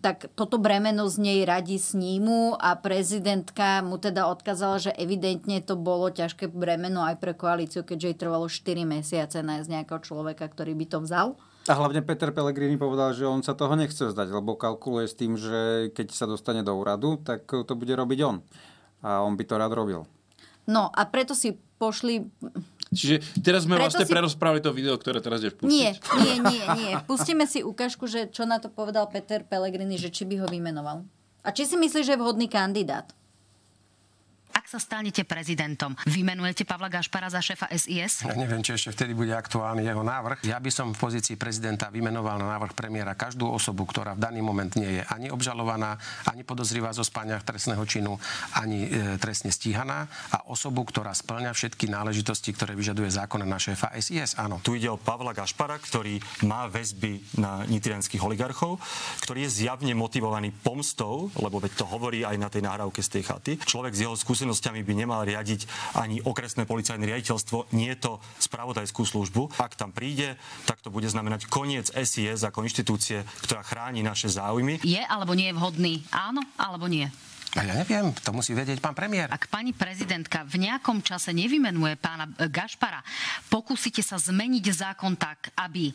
tak 0.00 0.32
toto 0.32 0.56
bremeno 0.56 1.04
z 1.12 1.16
nej 1.20 1.40
radí 1.44 1.76
snímu 1.76 2.56
a 2.56 2.72
prezidentka 2.80 3.84
mu 3.84 4.00
teda 4.00 4.24
odkázala, 4.32 4.80
že 4.80 4.96
evidentne 4.96 5.60
to 5.60 5.76
bolo 5.76 6.08
ťažké 6.08 6.48
bremeno 6.48 7.04
aj 7.04 7.20
pre 7.20 7.36
koalíciu, 7.36 7.84
keďže 7.84 8.06
jej 8.08 8.18
trvalo 8.18 8.48
4 8.48 8.64
mesiace 8.88 9.44
nájsť 9.44 9.68
nejakého 9.68 10.00
človeka, 10.00 10.48
ktorý 10.48 10.72
by 10.72 10.86
to 10.88 10.98
vzal. 11.04 11.28
A 11.64 11.72
hlavne 11.72 12.04
Peter 12.04 12.28
Pellegrini 12.28 12.76
povedal, 12.76 13.16
že 13.16 13.24
on 13.24 13.40
sa 13.40 13.56
toho 13.56 13.72
nechce 13.72 14.04
vzdať, 14.04 14.28
lebo 14.28 14.56
kalkuluje 14.56 15.08
s 15.08 15.16
tým, 15.16 15.36
že 15.36 15.88
keď 15.96 16.12
sa 16.12 16.28
dostane 16.28 16.60
do 16.60 16.76
úradu, 16.76 17.16
tak 17.20 17.48
to 17.48 17.72
bude 17.72 17.92
robiť 17.92 18.20
on. 18.24 18.44
A 19.00 19.24
on 19.24 19.36
by 19.36 19.44
to 19.48 19.56
rád 19.56 19.72
robil. 19.72 20.04
No 20.64 20.88
a 20.88 21.04
preto 21.04 21.36
si 21.36 21.56
pošli... 21.76 22.24
Čiže 22.94 23.42
teraz 23.42 23.66
sme 23.66 23.74
Preto 23.74 23.90
vlastne 23.90 24.06
si- 24.06 24.12
prerozprávali 24.14 24.62
to 24.62 24.70
video, 24.70 24.94
ktoré 24.94 25.18
teraz 25.18 25.42
ideš 25.42 25.58
pustiť. 25.58 25.74
Nie, 25.74 25.90
nie, 26.22 26.36
nie, 26.38 26.64
nie. 26.78 26.92
Pustíme 27.10 27.42
si 27.42 27.66
ukážku, 27.66 28.06
že 28.06 28.30
čo 28.30 28.46
na 28.46 28.62
to 28.62 28.70
povedal 28.70 29.10
Peter 29.10 29.42
Pellegrini, 29.42 29.98
že 29.98 30.14
či 30.14 30.22
by 30.22 30.44
ho 30.44 30.46
vymenoval. 30.46 31.02
A 31.42 31.50
či 31.50 31.66
si 31.66 31.74
myslíš, 31.74 32.06
že 32.06 32.14
je 32.14 32.22
vhodný 32.22 32.46
kandidát? 32.46 33.10
Ak 34.64 34.72
sa 34.72 34.80
stanete 34.80 35.28
prezidentom, 35.28 35.92
vymenujete 36.08 36.64
Pavla 36.64 36.88
Gašpara 36.88 37.28
za 37.28 37.44
šéfa 37.44 37.68
SIS? 37.68 38.24
Ja 38.24 38.32
neviem, 38.32 38.64
či 38.64 38.72
ešte 38.72 38.96
vtedy 38.96 39.12
bude 39.12 39.36
aktuálny 39.36 39.84
jeho 39.84 40.00
návrh. 40.00 40.40
Ja 40.48 40.56
by 40.56 40.72
som 40.72 40.96
v 40.96 41.04
pozícii 41.04 41.36
prezidenta 41.36 41.92
vymenoval 41.92 42.40
na 42.40 42.56
návrh 42.56 42.72
premiéra 42.72 43.12
každú 43.12 43.44
osobu, 43.44 43.84
ktorá 43.84 44.16
v 44.16 44.24
daný 44.24 44.40
moment 44.40 44.72
nie 44.80 44.88
je 44.88 45.02
ani 45.12 45.28
obžalovaná, 45.28 46.00
ani 46.24 46.48
podozrivá 46.48 46.96
zo 46.96 47.04
spania 47.04 47.36
trestného 47.44 47.84
činu, 47.84 48.16
ani 48.56 48.88
e, 48.88 49.20
trestne 49.20 49.52
stíhaná 49.52 50.08
a 50.32 50.48
osobu, 50.48 50.88
ktorá 50.88 51.12
splňa 51.12 51.52
všetky 51.52 51.92
náležitosti, 51.92 52.56
ktoré 52.56 52.72
vyžaduje 52.72 53.12
zákon 53.12 53.44
na 53.44 53.60
šéfa 53.60 53.92
SIS. 54.00 54.40
Áno. 54.40 54.64
Tu 54.64 54.80
ide 54.80 54.88
o 54.88 54.96
Pavla 54.96 55.36
Gašpara, 55.36 55.76
ktorý 55.76 56.16
má 56.48 56.72
väzby 56.72 57.36
na 57.36 57.68
nitrianských 57.68 58.24
oligarchov, 58.24 58.80
ktorý 59.28 59.44
je 59.44 59.68
zjavne 59.68 59.92
motivovaný 59.92 60.56
pomstou, 60.56 61.28
lebo 61.36 61.60
veď 61.60 61.76
to 61.76 61.84
hovorí 61.84 62.24
aj 62.24 62.40
na 62.40 62.48
tej 62.48 62.64
nahrávke 62.64 63.04
z 63.04 63.20
tej 63.20 63.28
chaty. 63.28 63.52
Človek 63.60 63.92
s 63.92 64.08
jeho 64.08 64.16
skúsenosťami 64.54 64.86
by 64.86 64.94
nemal 64.94 65.26
riadiť 65.26 65.66
ani 65.98 66.22
okresné 66.22 66.62
policajné 66.62 67.02
riaditeľstvo, 67.02 67.74
nie 67.74 67.90
to 67.98 68.22
spravodajskú 68.38 69.02
službu. 69.02 69.58
Ak 69.58 69.74
tam 69.74 69.90
príde, 69.90 70.38
tak 70.62 70.78
to 70.78 70.94
bude 70.94 71.10
znamenať 71.10 71.50
koniec 71.50 71.90
SIS 71.90 72.46
ako 72.46 72.62
inštitúcie, 72.62 73.26
ktorá 73.42 73.66
chráni 73.66 74.06
naše 74.06 74.30
záujmy. 74.30 74.78
Je 74.86 75.02
alebo 75.02 75.34
nie 75.34 75.50
je 75.50 75.58
vhodný? 75.58 75.94
Áno 76.14 76.46
alebo 76.54 76.86
nie? 76.86 77.10
A 77.54 77.62
ja 77.62 77.74
neviem, 77.78 78.10
to 78.18 78.34
musí 78.34 78.50
vedieť 78.50 78.82
pán 78.82 78.98
premiér. 78.98 79.30
Ak 79.30 79.46
pani 79.46 79.70
prezidentka 79.70 80.42
v 80.42 80.66
nejakom 80.66 80.98
čase 81.06 81.30
nevymenuje 81.30 81.94
pána 82.02 82.26
e, 82.26 82.50
Gašpara, 82.50 82.98
pokúsite 83.46 84.02
sa 84.02 84.18
zmeniť 84.18 84.64
zákon 84.74 85.14
tak, 85.14 85.54
aby, 85.54 85.94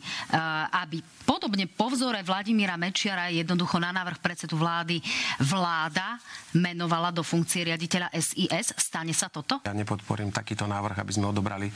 aby 0.72 1.04
podobne 1.28 1.68
po 1.68 1.92
vzore 1.92 2.24
Vladimíra 2.24 2.80
Mečiara 2.80 3.28
jednoducho 3.28 3.76
na 3.76 3.92
návrh 3.92 4.24
predsedu 4.24 4.56
vlády 4.56 5.04
vláda 5.44 6.16
menovala 6.56 7.12
do 7.12 7.20
funkcie 7.20 7.68
riaditeľa 7.68 8.08
SIS. 8.16 8.72
Stane 8.80 9.12
sa 9.12 9.28
toto? 9.28 9.60
Ja 9.60 9.76
nepodporím 9.76 10.32
takýto 10.32 10.64
návrh, 10.64 10.96
aby 11.04 11.12
sme 11.12 11.28
odobrali 11.28 11.68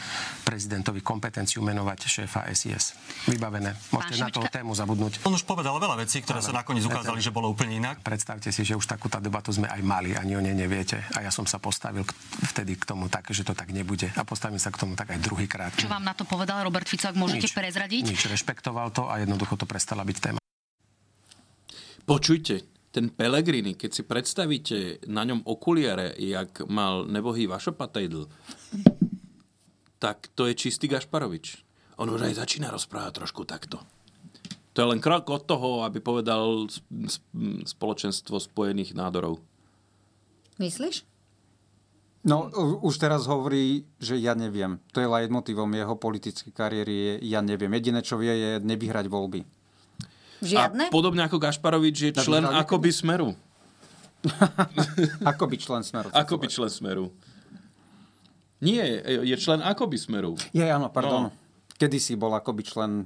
prezidentovi 0.49 1.05
kompetenciu 1.05 1.61
menovať 1.61 1.99
šéfa 2.09 2.49
SIS. 2.57 2.97
Vybavené. 3.29 3.77
Môžete 3.92 4.16
na 4.16 4.33
tú 4.33 4.40
tému 4.49 4.73
zabudnúť. 4.73 5.20
On 5.29 5.35
už 5.37 5.44
povedal 5.44 5.77
veľa 5.77 6.01
vecí, 6.01 6.25
ktoré 6.25 6.40
sa 6.40 6.57
nakoniec 6.57 6.88
ukázali, 6.88 7.20
že 7.20 7.29
bolo 7.29 7.53
úplne 7.53 7.77
inak. 7.85 8.01
Predstavte 8.01 8.49
si, 8.49 8.64
že 8.64 8.73
už 8.73 8.88
takúto 8.88 9.20
debatu 9.20 9.53
sme 9.53 9.73
aj 9.74 9.82
mali, 9.82 10.14
ani 10.14 10.38
o 10.38 10.42
nej 10.42 10.54
neviete. 10.54 11.02
A 11.18 11.26
ja 11.26 11.34
som 11.34 11.44
sa 11.44 11.58
postavil 11.58 12.06
k- 12.06 12.14
vtedy 12.54 12.78
k 12.78 12.87
tomu 12.87 13.10
tak, 13.10 13.26
že 13.34 13.42
to 13.42 13.52
tak 13.52 13.74
nebude. 13.74 14.06
A 14.14 14.22
postavím 14.22 14.62
sa 14.62 14.70
k 14.70 14.78
tomu 14.78 14.94
tak 14.94 15.10
aj 15.10 15.18
druhýkrát. 15.18 15.74
Čo 15.74 15.90
vám 15.90 16.06
na 16.06 16.14
to 16.14 16.22
povedal 16.22 16.62
Robert 16.62 16.87
Fico, 16.87 17.10
ak 17.10 17.18
môžete 17.18 17.50
Nič. 17.50 17.54
prezradiť? 17.54 18.02
Nič, 18.06 18.22
rešpektoval 18.30 18.94
to 18.94 19.10
a 19.10 19.18
jednoducho 19.18 19.58
to 19.58 19.66
prestala 19.66 20.06
byť 20.06 20.16
téma. 20.22 20.38
Počujte, 22.04 22.54
ten 22.92 23.10
Pellegrini, 23.10 23.74
keď 23.74 23.90
si 23.90 24.02
predstavíte 24.04 24.78
na 25.10 25.26
ňom 25.26 25.42
okuliare, 25.42 26.14
jak 26.14 26.62
mal 26.70 27.08
nebohý 27.08 27.50
vašopatejdl, 27.50 28.28
tak 29.98 30.28
to 30.37 30.46
je 30.46 30.54
čistý 30.54 30.87
Gašparovič. 30.87 31.64
On 31.96 32.06
už 32.06 32.28
aj 32.28 32.44
začína 32.44 32.68
rozprávať 32.70 33.24
trošku 33.24 33.48
takto. 33.48 33.80
To 34.74 34.82
je 34.82 34.90
len 34.90 34.98
krok 34.98 35.30
od 35.30 35.46
toho, 35.46 35.87
aby 35.87 36.02
povedal 36.02 36.66
spoločenstvo 37.64 38.42
spojených 38.42 38.92
nádorov. 38.92 39.38
Myslíš? 40.58 41.02
No, 42.24 42.48
už 42.80 42.96
teraz 42.96 43.28
hovorí, 43.28 43.84
že 44.00 44.16
ja 44.16 44.32
neviem. 44.32 44.80
To 44.96 45.04
je 45.04 45.08
leitmotívom 45.08 45.68
jeho 45.76 45.92
politickej 45.92 46.56
kariéry, 46.56 46.94
je 46.96 47.12
ja 47.28 47.44
neviem. 47.44 47.68
Jediné, 47.76 48.00
čo 48.00 48.16
vie, 48.16 48.32
je 48.32 48.50
nevyhrať 48.64 49.12
voľby. 49.12 49.44
Žiadne? 50.40 50.88
A 50.88 50.92
podobne 50.92 51.20
ako 51.20 51.36
Gašparovič 51.36 51.96
je 52.00 52.10
člen 52.16 52.48
akoby 52.48 52.90
Smeru. 52.92 53.36
Ako 55.30 55.44
by 55.44 55.56
člen 55.60 55.84
Smeru. 55.84 56.08
Ako 56.16 56.40
by 56.40 56.48
člen 56.48 56.72
Smeru. 56.72 57.12
Nie, 58.64 59.04
je 59.04 59.36
člen 59.36 59.60
akoby 59.60 60.00
Smeru. 60.00 60.32
Je, 60.56 60.64
áno, 60.64 60.88
pardon. 60.88 61.28
No. 61.28 61.30
Kedy 61.76 62.00
si 62.00 62.16
bol 62.16 62.32
akoby 62.32 62.64
člen 62.64 63.04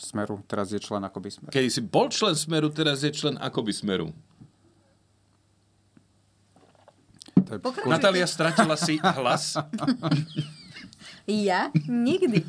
Smeru, 0.00 0.40
teraz 0.48 0.72
je 0.72 0.80
člen 0.80 1.04
akoby 1.04 1.28
Smeru. 1.28 1.52
Keď 1.52 1.64
si 1.68 1.84
bol 1.84 2.08
člen 2.08 2.32
Smeru, 2.32 2.72
teraz 2.72 3.04
je 3.04 3.12
člen 3.12 3.36
akoby 3.36 3.76
Smeru. 3.76 4.08
Pokračujte. 7.44 7.90
Natália 7.90 8.26
stratila 8.26 8.76
si 8.76 8.98
hlas. 8.98 9.56
Ja? 11.24 11.72
Nikdy. 11.88 12.44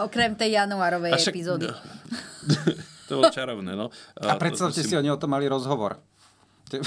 Okrem 0.00 0.36
tej 0.36 0.60
januárovej 0.60 1.12
A 1.12 1.18
však- 1.18 1.34
epizódy. 1.34 1.68
To 3.10 3.18
bolo 3.18 3.34
čarovné, 3.34 3.74
no. 3.74 3.90
A 4.22 4.38
predstavte 4.38 4.86
si, 4.86 4.94
oni 4.94 5.10
o 5.10 5.18
tom 5.18 5.34
mali 5.34 5.50
rozhovor. 5.50 5.98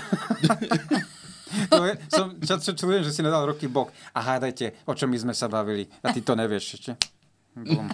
to 1.67 1.83
je, 1.83 1.93
som, 2.07 2.39
čo, 2.39 2.55
čo, 2.63 2.71
čo, 2.71 2.85
viem, 2.87 3.03
že 3.03 3.11
si 3.11 3.19
nedal 3.19 3.43
ruky 3.43 3.67
bok. 3.67 3.91
A 4.15 4.23
hádajte, 4.23 4.71
o 4.87 4.95
čom 4.95 5.11
my 5.11 5.19
sme 5.19 5.33
sa 5.35 5.51
bavili. 5.51 5.83
A 5.99 6.15
ty 6.15 6.23
to 6.23 6.39
nevieš 6.39 6.79
ešte. 6.79 6.95
Bum. 7.59 7.91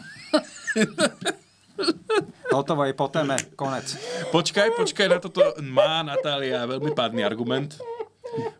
Hotovo 2.54 2.86
je 2.86 2.94
po 2.94 3.10
téme. 3.10 3.34
Konec. 3.58 3.98
Počkaj, 4.30 4.78
počkaj, 4.78 5.10
na 5.10 5.18
toto 5.18 5.42
má 5.66 6.06
Natália 6.06 6.70
veľmi 6.70 6.94
pádny 6.94 7.26
argument. 7.26 7.82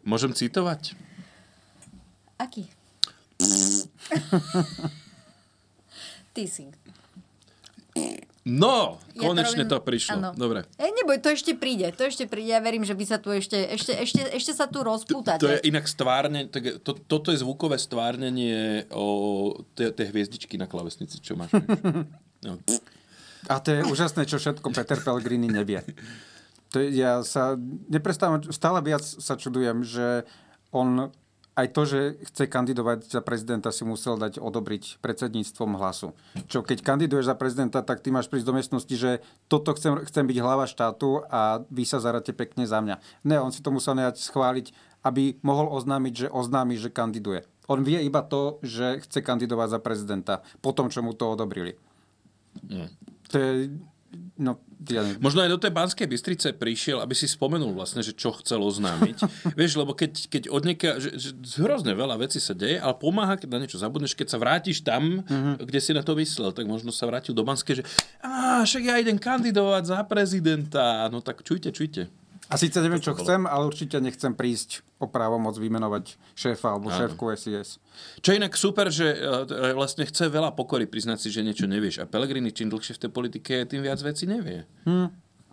Môžem 0.02 0.32
citovať? 0.32 0.94
Aký? 2.36 2.66
Ty 6.30 6.44
si. 6.46 6.70
No, 8.46 8.98
Ja 9.14 9.20
konečne 9.22 9.62
robím- 9.62 9.70
to 9.70 9.78
prišlo. 9.80 10.14
áno. 10.16 10.30
Dobre. 10.32 10.64
E, 10.76 10.90
neboj, 10.90 11.20
to 11.20 11.30
ešte 11.30 11.54
príde, 11.54 11.92
to 11.92 12.02
ešte 12.02 12.26
príde. 12.26 12.50
Ja 12.50 12.60
verím, 12.60 12.82
že 12.82 12.94
vy 12.94 13.04
sa 13.04 13.18
tu 13.18 13.30
ešte, 13.30 13.60
ešte, 13.68 13.92
ešte, 13.94 14.22
ešte 14.26 14.52
sa 14.52 14.66
tu 14.66 14.80
rozpútate. 14.80 15.38
To 15.38 15.52
je 15.52 15.60
inak 15.66 15.86
stvárne, 15.86 16.48
tak 16.48 16.64
je- 16.64 16.78
to, 16.78 16.96
toto 16.96 17.30
je 17.30 17.38
zvukové 17.38 17.76
stvárnenie 17.76 18.88
o 18.90 19.06
tej, 19.74 19.92
tej 19.92 20.06
hviezdičky 20.08 20.56
na 20.56 20.66
klavesnici, 20.66 21.20
čo 21.20 21.36
máš. 21.36 21.52
No. 22.40 22.56
A 23.46 23.60
to 23.60 23.68
je 23.70 23.84
úžasné, 23.84 24.24
čo 24.24 24.40
všetko 24.40 24.72
Peter 24.72 24.96
Pellegrini 24.96 25.52
nevie. 25.52 25.84
To 26.70 26.76
je, 26.78 26.88
ja 27.02 27.26
sa 27.26 27.58
neprestávam, 27.90 28.46
stále 28.54 28.80
viac 28.86 29.02
sa 29.02 29.34
čudujem, 29.34 29.82
že 29.82 30.24
on 30.70 31.10
aj 31.60 31.68
to, 31.76 31.82
že 31.84 32.00
chce 32.32 32.48
kandidovať 32.48 33.12
za 33.12 33.20
prezidenta, 33.20 33.76
si 33.76 33.84
musel 33.84 34.16
dať 34.16 34.40
odobriť 34.40 35.04
predsedníctvom 35.04 35.76
hlasu. 35.76 36.16
Čo 36.48 36.64
keď 36.64 36.80
kandiduješ 36.80 37.28
za 37.28 37.36
prezidenta, 37.36 37.84
tak 37.84 38.00
ty 38.00 38.16
máš 38.16 38.32
prísť 38.32 38.48
do 38.48 38.56
miestnosti, 38.56 38.96
že 38.96 39.20
toto 39.52 39.76
chcem, 39.76 40.00
chcem 40.08 40.24
byť 40.24 40.38
hlava 40.40 40.64
štátu 40.70 41.28
a 41.28 41.60
vy 41.68 41.84
sa 41.84 42.00
zaráte 42.00 42.32
pekne 42.32 42.64
za 42.64 42.80
mňa. 42.80 42.96
Ne, 43.28 43.44
on 43.44 43.52
si 43.52 43.60
to 43.60 43.76
musel 43.76 43.92
nejak 43.92 44.16
schváliť, 44.16 44.72
aby 45.04 45.36
mohol 45.44 45.68
oznámiť, 45.76 46.14
že 46.16 46.28
oznámi, 46.32 46.80
že 46.80 46.94
kandiduje. 46.94 47.44
On 47.68 47.84
vie 47.84 48.00
iba 48.02 48.24
to, 48.24 48.64
že 48.64 49.04
chce 49.04 49.20
kandidovať 49.20 49.68
za 49.76 49.80
prezidenta, 49.84 50.34
po 50.64 50.72
tom, 50.72 50.88
čo 50.88 51.04
mu 51.04 51.12
to 51.12 51.28
odobrili. 51.28 51.76
Mm. 52.64 52.88
To 53.30 53.36
je... 53.36 53.52
No, 54.36 54.58
ja 54.82 55.04
neviem. 55.04 55.20
Možno 55.20 55.40
aj 55.40 55.52
do 55.52 55.60
tej 55.60 55.70
Banskej 55.70 56.08
Bystrice 56.08 56.50
prišiel, 56.52 56.98
aby 56.98 57.12
si 57.12 57.26
spomenul 57.26 57.72
vlastne, 57.72 58.00
že 58.00 58.12
čo 58.12 58.34
chcel 58.34 58.58
oznámiť. 58.58 59.22
Vieš, 59.60 59.76
lebo 59.76 59.92
keď, 59.92 60.12
keď 60.28 60.44
od 60.48 60.64
nieka, 60.64 60.90
že, 60.98 61.14
že 61.14 61.30
hrozne 61.58 61.92
veľa 61.92 62.18
vecí 62.18 62.38
sa 62.38 62.52
deje, 62.52 62.76
ale 62.76 62.96
pomáha, 62.96 63.36
keď 63.36 63.50
na 63.50 63.60
niečo 63.60 63.78
zabudneš, 63.78 64.14
keď 64.14 64.28
sa 64.28 64.38
vrátiš 64.38 64.82
tam, 64.82 65.22
Mhm. 65.22 65.62
kde 65.62 65.80
si 65.80 65.92
na 65.92 66.02
to 66.02 66.16
myslel, 66.16 66.50
tak 66.50 66.66
možno 66.66 66.90
sa 66.90 67.06
vrátil 67.06 67.32
do 67.32 67.44
Banskej, 67.44 67.80
že 67.80 67.86
a 68.20 68.64
však 68.64 68.84
ja 68.84 68.96
idem 68.96 69.16
kandidovať 69.16 69.84
za 69.86 70.00
prezidenta. 70.04 70.84
No 71.08 71.20
tak 71.20 71.42
čujte, 71.42 71.70
čujte. 71.70 72.08
A 72.50 72.58
síce 72.58 72.82
neviem, 72.82 72.98
čo 72.98 73.14
chcem, 73.14 73.46
ale 73.46 73.70
určite 73.70 74.02
nechcem 74.02 74.34
prísť 74.34 74.82
o 74.98 75.06
právomoc 75.06 75.54
vymenovať 75.62 76.18
šéfa 76.34 76.74
alebo 76.74 76.90
Áno. 76.90 76.98
šéfku 76.98 77.30
SIS. 77.38 77.78
Čo 78.26 78.34
je 78.34 78.40
inak 78.42 78.58
super, 78.58 78.90
že 78.90 79.06
e, 79.14 79.78
vlastne 79.78 80.02
chce 80.10 80.34
veľa 80.34 80.58
pokory 80.58 80.90
priznať 80.90 81.22
si, 81.22 81.30
že 81.30 81.46
niečo 81.46 81.70
nevieš. 81.70 82.02
A 82.02 82.10
Pellegrini 82.10 82.50
čím 82.50 82.74
dlhšie 82.74 82.98
v 82.98 83.02
tej 83.06 83.12
politike, 83.14 83.54
tým 83.70 83.86
viac 83.86 84.02
vecí 84.02 84.26
nevie. 84.26 84.66
Hm. 84.90 85.08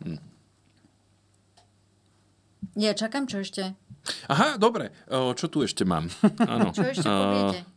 Hm. 0.08 0.20
Ja 2.80 2.96
čakám, 2.96 3.28
čo 3.28 3.44
ešte? 3.44 3.76
Aha, 4.32 4.56
dobre. 4.56 4.92
O, 5.12 5.36
čo 5.36 5.52
tu 5.52 5.60
ešte 5.60 5.84
mám? 5.84 6.08
Áno. 6.52 6.72
Čo 6.72 6.80
ešte 6.80 7.04
poviete? 7.04 7.75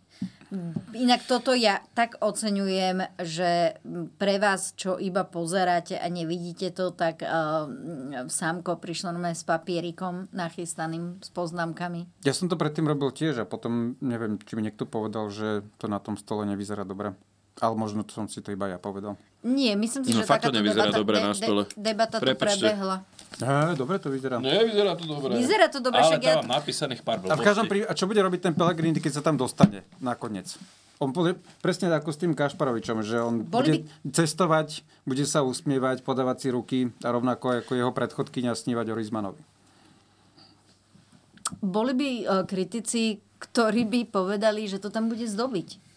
Inak 0.91 1.23
toto 1.23 1.53
ja 1.53 1.85
tak 1.93 2.17
oceňujem, 2.17 3.21
že 3.21 3.77
pre 4.17 4.41
vás, 4.41 4.73
čo 4.73 4.97
iba 4.97 5.21
pozeráte 5.21 5.93
a 5.93 6.09
nevidíte 6.09 6.73
to, 6.73 6.89
tak 6.89 7.21
uh, 7.21 7.69
Sámko 8.25 8.81
prišlo 8.81 9.13
normálne 9.13 9.37
s 9.37 9.45
papierikom 9.45 10.25
nachystaným, 10.33 11.21
s 11.21 11.29
poznámkami. 11.29 12.25
Ja 12.25 12.33
som 12.33 12.49
to 12.49 12.57
predtým 12.57 12.89
robil 12.89 13.13
tiež 13.13 13.41
a 13.41 13.45
potom 13.45 13.93
neviem, 14.01 14.41
či 14.41 14.57
mi 14.57 14.65
niekto 14.65 14.89
povedal, 14.89 15.29
že 15.29 15.61
to 15.77 15.85
na 15.85 16.01
tom 16.01 16.17
stole 16.17 16.49
nevyzerá 16.49 16.81
dobre. 16.81 17.13
Ale 17.59 17.75
možno 17.75 18.07
to 18.07 18.15
som 18.15 18.25
si 18.25 18.39
to 18.39 18.49
iba 18.49 18.71
ja 18.71 18.79
povedal. 18.79 19.19
Nie, 19.43 19.75
myslím 19.75 20.03
si, 20.03 20.15
No, 20.15 20.23
že 20.23 20.27
to 20.27 20.31
takáto 20.31 20.55
nevyzerá 20.55 20.89
debata, 20.89 20.99
dobre 20.99 21.15
na 21.19 21.31
stole. 21.35 21.63
debata 21.75 22.15
tu 22.17 22.23
Prepáčte. 22.23 22.63
prebehla. 22.65 22.97
Á, 23.37 23.77
dobre 23.77 24.01
to 24.01 24.09
vyzerá. 24.09 24.41
Nevyzerá 24.41 24.97
to 24.97 25.05
dobre. 25.05 25.37
Vyzerá 25.37 25.67
to 25.69 25.79
dobre, 25.79 26.01
Ale 26.01 26.09
však 26.11 26.21
ja- 26.25 26.35
tam 26.41 26.49
mám 26.49 26.59
napísaných 26.59 27.01
pár 27.05 27.21
A 27.23 27.37
v 27.37 27.45
každom 27.45 27.69
blbostí. 27.69 27.71
prí... 27.71 27.79
A 27.85 27.93
čo 27.93 28.09
bude 28.09 28.19
robiť 28.19 28.41
ten 28.49 28.53
Pellegrini, 28.57 28.97
keď 28.97 29.21
sa 29.21 29.23
tam 29.23 29.37
dostane 29.37 29.85
nakoniec? 30.01 30.57
On 30.99 31.15
bude 31.15 31.39
presne 31.63 31.87
ako 31.95 32.11
s 32.11 32.19
tým 32.19 32.35
Kašparovičom, 32.35 32.99
že 33.07 33.23
on 33.23 33.47
Boli 33.47 33.87
bude 33.87 34.11
cestovať, 34.11 34.83
bude 35.07 35.23
sa 35.23 35.47
usmievať, 35.47 36.03
podávať 36.03 36.37
si 36.43 36.47
ruky 36.51 36.79
a 36.99 37.15
rovnako 37.15 37.63
ako 37.63 37.71
jeho 37.71 37.91
predchodkynia 37.95 38.51
snívať 38.51 38.91
o 38.91 38.95
Rizmanovi. 38.99 39.41
Boli 41.63 41.93
by 41.95 42.09
uh, 42.27 42.43
kritici, 42.43 43.23
ktorí 43.39 43.87
by 43.87 44.11
povedali, 44.11 44.67
že 44.67 44.83
to 44.83 44.91
tam 44.91 45.07
bude 45.07 45.23
zdobiť. 45.23 45.88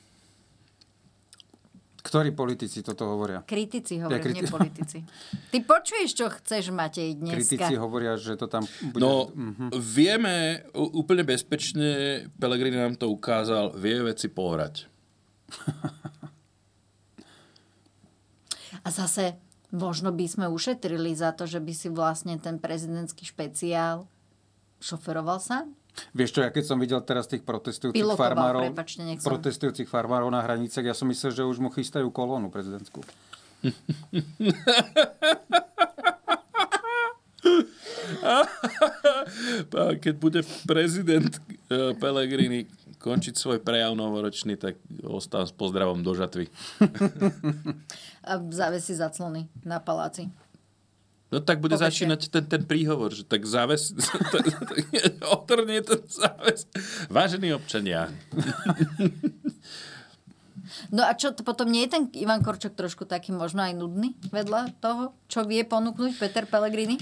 Ktorí 2.03 2.30
politici 2.32 2.80
toto 2.80 3.07
hovoria? 3.07 3.40
Kritici 3.40 3.94
Ja, 3.94 4.05
hovorím, 4.05 4.18
kriti- 4.20 4.36
nie 4.36 4.50
politici. 4.50 4.98
Ty 5.53 5.59
počuješ, 5.61 6.11
čo 6.12 6.26
chceš, 6.28 6.68
Matej, 6.68 7.14
dneska. 7.14 7.38
Kritici 7.38 7.74
hovoria, 7.74 8.14
že 8.16 8.34
to 8.34 8.46
tam 8.46 8.62
bude... 8.84 8.98
No, 8.98 9.30
Mhm. 9.30 9.70
vieme 9.72 10.34
úplne 10.74 11.22
bezpečne, 11.22 11.88
Pellegrini 12.34 12.74
nám 12.76 12.94
to 12.96 13.07
ukázal, 13.07 13.70
vie 13.72 14.03
veci 14.05 14.26
pohrať. 14.26 14.90
A 18.78 18.88
zase 18.88 19.36
možno 19.70 20.11
by 20.11 20.26
sme 20.26 20.46
ušetrili 20.48 21.12
za 21.12 21.30
to, 21.30 21.44
že 21.44 21.59
by 21.59 21.70
si 21.70 21.88
vlastne 21.88 22.34
ten 22.36 22.57
prezidentský 22.57 23.22
špeciál 23.22 24.09
šoferoval 24.80 25.38
sám? 25.38 25.70
Vieš 26.16 26.30
čo, 26.32 26.40
ja 26.40 26.51
keď 26.51 26.64
som 26.64 26.80
videl 26.80 27.01
teraz 27.05 27.28
tých 27.28 27.45
protestujúcich 27.45 28.01
Pilotoval, 28.01 28.20
farmárov, 28.32 28.62
prepáčte, 28.72 29.05
nech 29.05 29.20
som- 29.20 29.28
protestujúcich 29.32 29.88
farmárov 29.88 30.32
na 30.32 30.40
hraniciach, 30.40 30.88
ja 30.88 30.97
som 30.97 31.09
myslel, 31.09 31.32
že 31.32 31.45
už 31.45 31.61
mu 31.61 31.68
chystajú 31.68 32.09
kolónu 32.09 32.49
prezidentskú. 32.49 33.05
Keď 40.03 40.14
bude 40.18 40.40
prezident 40.66 41.30
eh, 41.68 41.95
Pellegrini 41.97 42.66
končiť 43.03 43.34
svoj 43.34 43.59
prejav 43.59 43.99
novoročný, 43.99 44.55
tak 44.55 44.78
ostám 45.03 45.43
s 45.43 45.51
pozdravom 45.51 46.07
do 46.07 46.14
žatvy. 46.14 46.47
A 48.28 48.38
zavesí 48.55 48.95
zaclony 48.95 49.51
na 49.66 49.82
paláci. 49.82 50.30
No 51.33 51.41
tak 51.41 51.64
bude 51.64 51.80
Povečer. 51.80 51.89
začínať 51.89 52.28
ten, 52.28 52.45
ten 52.45 52.62
príhovor, 52.68 53.16
že 53.16 53.24
tak 53.24 53.49
záves, 53.49 53.97
otrnie 55.41 55.80
ten 55.80 56.05
záves. 56.05 56.68
Vážení 57.09 57.57
občania, 57.57 58.12
No 60.93 61.05
a 61.05 61.12
čo, 61.16 61.33
to 61.33 61.45
potom 61.45 61.68
nie 61.68 61.85
je 61.85 61.97
ten 61.97 62.05
Ivan 62.16 62.41
Korčok 62.41 62.76
trošku 62.76 63.05
taký 63.05 63.33
možno 63.33 63.64
aj 63.64 63.76
nudný 63.76 64.16
vedľa 64.33 64.76
toho, 64.80 65.12
čo 65.28 65.45
vie 65.45 65.64
ponúknuť 65.64 66.16
Peter 66.16 66.45
Pellegrini? 66.49 66.97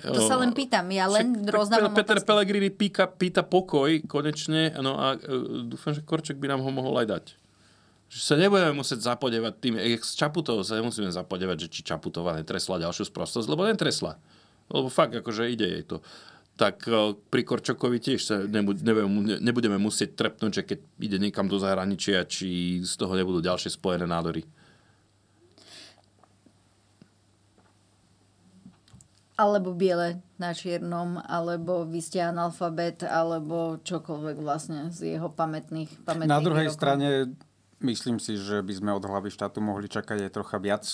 To 0.00 0.20
sa 0.24 0.40
len 0.40 0.56
pýtam, 0.56 0.88
ja 0.88 1.10
len 1.10 1.44
rozdávam 1.44 1.92
Peter 1.92 2.16
otázky. 2.16 2.28
Pellegrini 2.28 2.70
píka, 2.72 3.04
pýta 3.04 3.44
pokoj 3.44 4.00
konečne, 4.08 4.72
no 4.80 4.96
a 4.96 5.18
uh, 5.18 5.66
dúfam, 5.68 5.92
že 5.92 6.00
Korčok 6.00 6.40
by 6.40 6.56
nám 6.56 6.64
ho 6.64 6.70
mohol 6.72 7.04
aj 7.04 7.06
dať. 7.10 7.24
Že 8.10 8.20
sa 8.26 8.34
nebudeme 8.34 8.74
musieť 8.74 9.06
zapodevať 9.06 9.54
tým, 9.62 9.78
jak 9.78 10.02
s 10.02 10.18
Čaputovou 10.18 10.66
sa 10.66 10.74
nemusíme 10.74 11.14
zapodevať, 11.14 11.56
že 11.62 11.68
či 11.70 11.80
Čaputová 11.86 12.34
netresla 12.34 12.82
ďalšiu 12.82 13.06
sprostosť, 13.06 13.46
lebo 13.46 13.62
netresla. 13.62 14.18
Lebo 14.66 14.90
fakt, 14.90 15.14
akože 15.14 15.46
ide 15.46 15.66
jej 15.70 15.84
to. 15.86 16.02
Tak 16.58 16.90
uh, 16.90 17.14
pri 17.30 17.46
Korčokovi 17.46 18.02
tiež 18.02 18.20
sa 18.20 18.42
nebu- 18.42 18.82
nebudeme, 18.82 19.38
nebudeme 19.38 19.78
musieť 19.78 20.18
trepnúť, 20.18 20.52
že 20.52 20.62
keď 20.66 20.78
ide 20.98 21.18
niekam 21.22 21.46
do 21.46 21.62
zahraničia, 21.62 22.26
či 22.26 22.82
z 22.82 22.92
toho 22.98 23.14
nebudú 23.14 23.38
ďalšie 23.46 23.78
spojené 23.78 24.10
nádory. 24.10 24.42
Alebo 29.38 29.72
biele 29.72 30.20
na 30.36 30.52
čiernom, 30.52 31.16
alebo 31.16 31.88
vy 31.88 32.02
ste 32.04 32.20
analfabet, 32.20 33.06
alebo 33.08 33.80
čokoľvek 33.80 34.36
vlastne 34.42 34.92
z 34.92 35.16
jeho 35.16 35.32
pamätných, 35.32 36.04
pamätných 36.04 36.28
Na 36.28 36.44
druhej 36.44 36.68
výrokov. 36.68 36.76
strane 36.76 37.08
myslím 37.80 38.20
si, 38.22 38.36
že 38.36 38.60
by 38.60 38.72
sme 38.72 38.90
od 38.92 39.04
hlavy 39.04 39.28
štátu 39.32 39.60
mohli 39.64 39.88
čakať 39.88 40.28
aj 40.28 40.34
trocha 40.34 40.56
viac. 40.60 40.84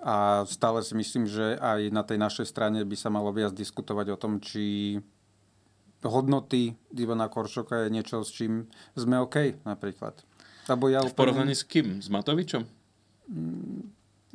A 0.00 0.48
stále 0.48 0.80
si 0.80 0.96
myslím, 0.96 1.28
že 1.28 1.60
aj 1.60 1.92
na 1.92 2.00
tej 2.00 2.16
našej 2.16 2.48
strane 2.48 2.80
by 2.88 2.96
sa 2.96 3.12
malo 3.12 3.28
viac 3.36 3.52
diskutovať 3.52 4.16
o 4.16 4.20
tom, 4.20 4.40
či 4.40 4.96
hodnoty 6.00 6.72
Ivana 6.96 7.28
Korčoka 7.28 7.84
je 7.84 7.92
niečo, 7.92 8.24
s 8.24 8.32
čím 8.32 8.64
sme 8.96 9.20
OK 9.20 9.60
napríklad. 9.68 10.16
Lebo 10.64 10.88
ja 10.88 11.04
V 11.04 11.12
porovnaní 11.12 11.52
s 11.52 11.68
kým? 11.68 12.00
S 12.00 12.08
Matovičom? 12.08 12.64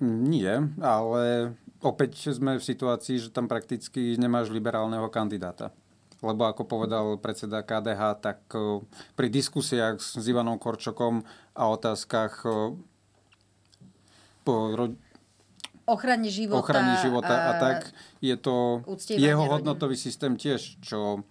Nie, 0.06 0.54
ale 0.84 1.56
opäť 1.82 2.30
sme 2.30 2.62
v 2.62 2.68
situácii, 2.68 3.18
že 3.18 3.34
tam 3.34 3.50
prakticky 3.50 4.20
nemáš 4.22 4.54
liberálneho 4.54 5.10
kandidáta. 5.10 5.74
Lebo 6.26 6.44
ako 6.44 6.66
povedal 6.66 7.06
predseda 7.16 7.62
KDH, 7.62 8.02
tak 8.20 8.40
o, 8.52 8.82
pri 9.14 9.30
diskusiách 9.30 9.98
s 9.98 10.18
Ivanom 10.20 10.58
Korčokom 10.58 11.22
a 11.54 11.64
otázkach 11.68 12.34
o, 12.44 12.82
po 14.42 14.54
ro- 14.72 14.98
Ochrane 15.86 16.26
života. 16.26 16.58
ochrane 16.58 16.98
života 16.98 17.36
a, 17.46 17.52
tak, 17.56 17.78
je 18.18 18.34
to 18.34 18.82
jeho 18.98 19.46
hodnotový 19.46 19.94
systém 19.94 20.34
tiež, 20.34 20.82
čo... 20.82 21.22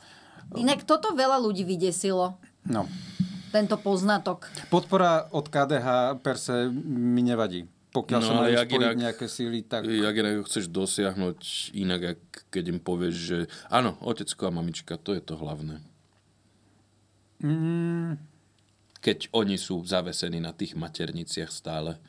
Inak 0.55 0.86
toto 0.86 1.11
veľa 1.11 1.42
ľudí 1.42 1.66
vydesilo, 1.66 2.38
No. 2.64 2.86
tento 3.51 3.74
poznatok. 3.76 4.47
Podpora 4.70 5.26
od 5.28 5.45
KDH 5.45 5.86
per 6.22 6.38
se 6.38 6.70
mi 6.70 7.20
nevadí. 7.20 7.66
Pokiaľ 7.95 8.20
sa 8.20 8.32
majú 8.34 8.51
jak 8.51 8.66
spojiť 8.66 8.97
nejaké 8.99 9.26
síly, 9.30 9.62
tak... 9.62 9.86
Jak 9.86 10.14
inak 10.18 10.42
chceš 10.45 10.66
dosiahnuť 10.66 11.38
inak, 11.72 12.18
ak 12.18 12.20
keď 12.51 12.64
im 12.74 12.80
povieš, 12.82 13.14
že 13.14 13.38
áno, 13.70 13.95
otecko 14.03 14.51
a 14.51 14.53
mamička, 14.53 14.99
to 14.99 15.14
je 15.14 15.22
to 15.22 15.38
hlavné. 15.38 15.78
Mm, 17.38 18.18
Keď 18.99 19.30
oni 19.30 19.55
sú 19.55 19.78
zavesení 19.84 20.40
na 20.40 20.51
tých 20.51 20.74
materniciach 20.74 21.49
stále. 21.49 22.03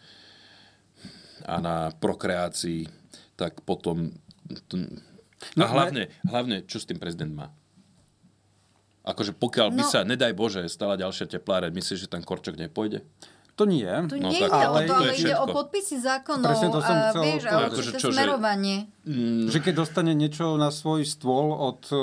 a 1.45 1.61
na 1.61 1.93
prokreácii, 1.93 2.89
tak 3.37 3.61
potom... 3.61 4.09
A 4.49 4.89
No, 5.53 5.69
hlavne, 5.69 6.09
hlavne, 6.25 6.65
čo 6.65 6.81
s 6.81 6.89
tým 6.89 6.97
prezident 6.97 7.29
má? 7.29 7.53
Akože 9.05 9.37
pokiaľ 9.37 9.69
by 9.69 9.83
No. 9.85 9.91
sa, 9.91 10.01
nedaj 10.01 10.33
Bože, 10.33 10.65
stala 10.65 10.97
ďalšia 10.97 11.29
tepláreň, 11.29 11.69
myslíš, 11.69 12.07
že 12.07 12.09
ten 12.09 12.25
Korčok 12.25 12.57
nepôjde? 12.57 13.05
To 13.55 13.63
nie. 13.63 13.87
Tu 14.11 14.19
No 14.19 14.27
nie 14.27 14.43
tak 14.43 14.51
ide 14.51 14.59
o 14.59 14.67
ale 14.67 14.79
to, 14.81 14.87
to 14.87 14.95
ale 14.97 15.07
je 15.07 15.19
ide 15.21 15.33
o 15.33 15.45
podpisy 15.47 15.95
zákonov 15.97 16.43
Presne 16.45 16.67
to 16.69 16.79
som 16.81 16.95
chcel 17.07 17.23
vieš, 17.23 17.41
a 17.41 17.49
povedať. 17.49 17.71
určité 17.71 17.79
Akože 17.87 17.91
čo, 17.97 18.09
že- 18.11 18.17
smerovanie. 18.19 18.77
Že 19.47 19.59
keď 19.63 19.73
dostane 19.73 20.11
niečo 20.11 20.45
na 20.55 20.69
svoj 20.69 21.01
stôl 21.03 21.47
od 21.49 21.81
eh, 21.87 21.99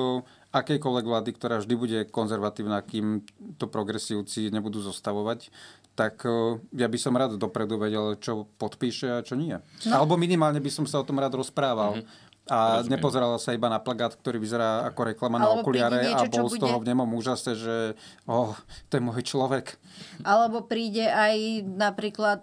akejkoľvek 0.51 1.05
vlády, 1.05 1.31
ktorá 1.31 1.61
vždy 1.61 1.75
bude 1.75 1.99
konzervatívna, 2.07 2.81
kým 2.81 3.21
to 3.57 3.67
progresívci 3.67 4.49
nebudú 4.49 4.81
zostavovať, 4.81 5.53
tak 5.93 6.25
eh, 6.25 6.33
ja 6.73 6.89
by 6.89 6.97
som 6.97 7.13
rád 7.13 7.37
dopredu 7.37 7.77
vedel, 7.77 8.17
čo 8.17 8.49
podpíše 8.57 9.13
a 9.13 9.21
čo 9.21 9.37
nie. 9.37 9.53
No. 9.85 9.93
Alebo 9.93 10.17
minimálne 10.17 10.57
by 10.57 10.73
som 10.73 10.89
sa 10.89 11.01
o 11.01 11.07
tom 11.07 11.21
rád 11.21 11.37
rozprával. 11.37 12.01
A 12.45 12.83
Rozumiem. 12.83 12.91
nepozeral 12.93 13.39
sa 13.39 13.51
iba 13.51 13.67
na 13.67 13.79
plagát, 13.79 14.13
ktorý 14.13 14.37
vyzerá 14.37 14.83
ako 14.85 15.01
reklama 15.07 15.39
na 15.39 15.55
okuliare 15.55 16.03
a 16.03 16.03
niečo, 16.03 16.27
čo 16.27 16.35
bol 16.37 16.49
z 16.49 16.59
toho 16.59 16.75
bude- 16.75 16.83
v 16.83 16.89
nemom 16.91 17.11
úžase, 17.13 17.55
že 17.55 17.95
oh, 18.27 18.51
to 18.89 18.93
je 18.93 19.03
môj 19.03 19.23
človek. 19.23 19.79
Alebo 20.21 20.61
príde 20.61 21.07
aj 21.07 21.39
napríklad, 21.65 22.43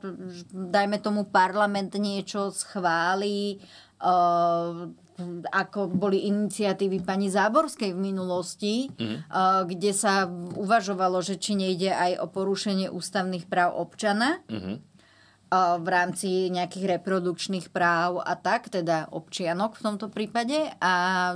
dajme 0.50 0.98
tomu, 0.98 1.26
parlament 1.26 1.92
niečo 1.94 2.48
schváli, 2.50 3.60
uh, 4.00 4.88
ako 5.46 5.92
boli 5.92 6.24
iniciatívy 6.26 7.04
pani 7.04 7.28
Záborskej 7.28 7.92
v 7.92 8.00
minulosti, 8.02 8.88
Mhm. 8.90 9.18
uh, 9.26 9.68
kde 9.68 9.92
sa 9.92 10.24
uvažovalo, 10.56 11.20
že 11.20 11.36
či 11.36 11.54
nejde 11.54 11.92
aj 11.92 12.24
o 12.24 12.26
porušenie 12.26 12.88
ústavných 12.88 13.46
práv 13.46 13.76
občana 13.76 14.40
Mhm. 14.48 14.89
V 15.54 15.88
rámci 15.90 16.54
nejakých 16.54 17.02
reprodukčných 17.02 17.74
práv 17.74 18.22
a 18.22 18.38
tak, 18.38 18.70
teda 18.70 19.10
občianok 19.10 19.76
v 19.78 19.84
tomto 19.84 20.08
prípade. 20.14 20.70
A 20.78 21.34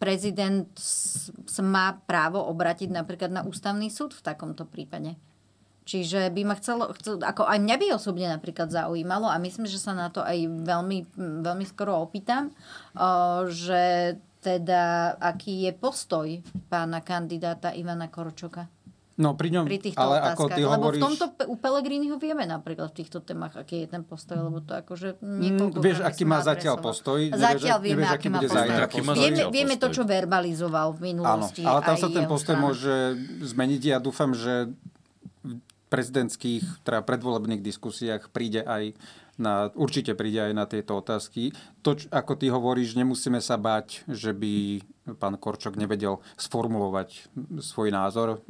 prezident 0.00 0.68
má 1.60 2.00
právo 2.08 2.40
obratiť 2.48 2.88
napríklad 2.88 3.30
na 3.30 3.42
ústavný 3.44 3.92
súd 3.92 4.16
v 4.16 4.24
takomto 4.24 4.64
prípade. 4.64 5.20
Čiže 5.84 6.32
by 6.32 6.42
ma 6.48 6.56
chcelo, 6.56 6.96
chcel, 6.96 7.20
ako 7.20 7.44
aj 7.44 7.60
mňa 7.60 7.76
by 7.76 7.86
osobne 7.92 8.24
napríklad 8.32 8.72
zaujímalo 8.72 9.28
a 9.28 9.36
myslím, 9.36 9.68
že 9.68 9.76
sa 9.76 9.92
na 9.92 10.08
to 10.08 10.24
aj 10.24 10.64
veľmi, 10.64 11.12
veľmi 11.44 11.64
skoro 11.68 12.00
opýtam, 12.00 12.48
že 13.52 14.16
teda 14.40 15.12
aký 15.20 15.68
je 15.68 15.72
postoj 15.76 16.28
pána 16.72 17.04
kandidáta 17.04 17.76
Ivana 17.76 18.08
Korčoka 18.08 18.64
No 19.14 19.32
pri 19.32 19.48
ňom, 19.48 19.64
pri 19.64 19.78
týchto 19.78 19.94
ale 19.96 20.18
otázkach. 20.18 20.34
ako 20.34 20.44
ty 20.48 20.60
Lebo 20.60 20.72
hovoríš... 20.74 20.98
v 20.98 21.04
tomto 21.06 21.24
u 21.46 21.54
Pellegriniho 21.54 22.16
vieme 22.16 22.44
napríklad 22.44 22.90
v 22.90 22.96
týchto 22.96 23.18
témach, 23.18 23.54
aký 23.54 23.82
je 23.82 23.88
ten 23.88 24.02
postoj, 24.02 24.42
lebo 24.42 24.58
to 24.58 24.74
akože 24.74 25.08
Mm, 25.16 25.38
niekoľko 25.40 25.78
vieš, 25.78 25.98
aký 26.00 26.24
má 26.24 26.38
zatiaľ 26.40 26.76
postoj, 26.80 27.18
nevieš, 27.20 27.38
Zatiaľ 27.38 27.78
vieme, 27.78 28.02
nevieš, 28.02 28.10
aký 28.10 28.18
aký 28.18 28.28
má 28.28 28.38
postoj. 28.40 28.58
zajtra. 28.58 28.82
Aký 28.84 29.00
má 29.00 29.12
Vieme, 29.14 29.42
vieme 29.48 29.74
to, 29.76 29.86
čo 29.88 30.02
verbalizoval 30.02 30.88
v 30.90 30.98
Áno, 30.98 31.06
minulosti. 31.06 31.62
ale 31.62 31.80
tam 31.80 31.96
sa 31.96 32.08
ten 32.08 32.26
postoj 32.26 32.54
strana. 32.54 32.64
môže 32.64 32.94
zmeniť. 33.40 33.82
Ja 33.84 33.98
dúfam, 33.98 34.34
že 34.34 34.74
v 35.40 35.62
prezidentských, 35.88 36.82
teda 36.82 36.98
predvolebných 37.00 37.62
diskusiách 37.62 38.26
príde 38.28 38.60
aj 38.60 38.98
na, 39.36 39.70
určite 39.72 40.14
príde 40.14 40.40
aj 40.40 40.52
na 40.52 40.64
tieto 40.64 40.94
otázky. 40.94 41.54
To, 41.82 41.94
čo- 41.94 42.10
ako 42.10 42.34
ty 42.34 42.46
hovoríš, 42.48 42.94
nemusíme 42.94 43.38
sa 43.38 43.54
báť, 43.54 44.02
že 44.06 44.30
by 44.30 44.82
pán 45.14 45.34
Korčok 45.34 45.74
nevedel 45.74 46.18
sformulovať 46.36 47.30
svoj 47.58 47.90
názor 47.90 48.42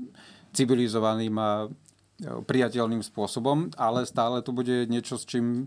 civilizovaným 0.55 1.35
a 1.37 1.51
priateľným 2.23 3.03
spôsobom, 3.03 3.75
ale 3.75 4.07
stále 4.07 4.39
tu 4.41 4.55
bude 4.55 4.87
niečo, 4.87 5.19
s 5.19 5.27
čím 5.27 5.67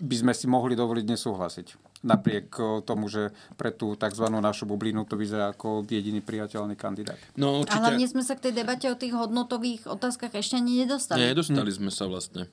by 0.00 0.16
sme 0.16 0.32
si 0.32 0.48
mohli 0.48 0.74
dovoliť 0.74 1.04
nesúhlasiť. 1.06 1.66
Napriek 2.04 2.52
o, 2.60 2.84
tomu, 2.84 3.08
že 3.08 3.32
pre 3.56 3.72
tú 3.72 3.96
tzv. 3.96 4.28
našu 4.28 4.68
bublinu 4.68 5.08
to 5.08 5.16
vyzerá 5.16 5.56
ako 5.56 5.88
jediný 5.88 6.20
priateľný 6.20 6.76
kandidát. 6.76 7.16
No 7.32 7.64
A 7.64 7.80
hlavne 7.80 8.04
sme 8.04 8.20
sa 8.20 8.36
k 8.36 8.48
tej 8.50 8.60
debate 8.60 8.92
o 8.92 8.96
tých 8.96 9.16
hodnotových 9.16 9.88
otázkach 9.88 10.36
ešte 10.36 10.60
ani 10.60 10.84
nedostali. 10.84 11.24
Nie, 11.24 11.32
nedostali 11.32 11.72
sme 11.72 11.88
sa 11.88 12.04
vlastne. 12.04 12.52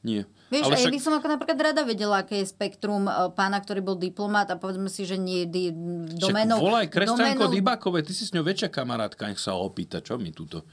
Nie. 0.00 0.28
Vieš, 0.52 0.64
Ale 0.68 0.72
a 0.72 0.76
ja 0.76 0.80
však- 0.88 0.96
by 0.96 1.00
som 1.00 1.12
ako 1.16 1.28
napríklad 1.28 1.58
rada 1.60 1.82
vedela, 1.84 2.24
aké 2.24 2.44
je 2.44 2.48
spektrum 2.48 3.04
e, 3.04 3.12
pána, 3.36 3.60
ktorý 3.60 3.80
bol 3.84 3.96
diplomát 3.96 4.48
a 4.48 4.56
povedzme 4.56 4.88
si, 4.88 5.04
že 5.04 5.16
nie 5.20 5.44
di, 5.44 5.72
domenou... 6.16 6.56
Však 6.60 6.64
volaj 6.68 6.86
Kresťanko 6.88 7.44
domenou- 7.48 7.52
Dybákové, 7.56 7.98
ty 8.04 8.12
si 8.12 8.24
s 8.24 8.32
ňou 8.32 8.44
väčšia 8.44 8.68
kamarátka, 8.72 9.28
nech 9.28 9.40
sa 9.40 9.56
opýta, 9.56 10.00
čo 10.00 10.16
mi 10.16 10.32
túto. 10.32 10.64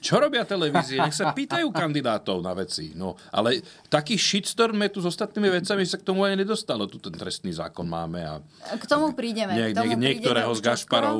Čo 0.00 0.16
robia 0.16 0.48
televízie? 0.48 0.96
Nech 0.96 1.12
sa 1.12 1.36
pýtajú 1.36 1.68
kandidátov 1.76 2.40
na 2.40 2.56
veci. 2.56 2.96
No, 2.96 3.20
ale 3.28 3.60
taký 3.92 4.16
shitstorm 4.16 4.80
je 4.88 4.90
tu 4.96 5.00
s 5.04 5.12
ostatnými 5.12 5.60
vecami, 5.60 5.84
že 5.84 5.94
sa 5.94 5.98
k 6.00 6.08
tomu 6.08 6.24
ani 6.24 6.40
nedostalo. 6.40 6.88
Tu 6.88 6.96
ten 6.96 7.12
trestný 7.12 7.52
zákon 7.52 7.84
máme 7.84 8.20
a 8.24 8.40
K 8.80 8.84
tomu 8.88 9.12
prídeme. 9.12 9.52
nie, 9.52 9.76
k 9.76 9.76
tomu 9.76 9.92
nie, 10.00 10.16
niektorého 10.16 10.56
prídeme 10.56 10.64
z. 10.64 10.68
Gašparov 10.72 11.18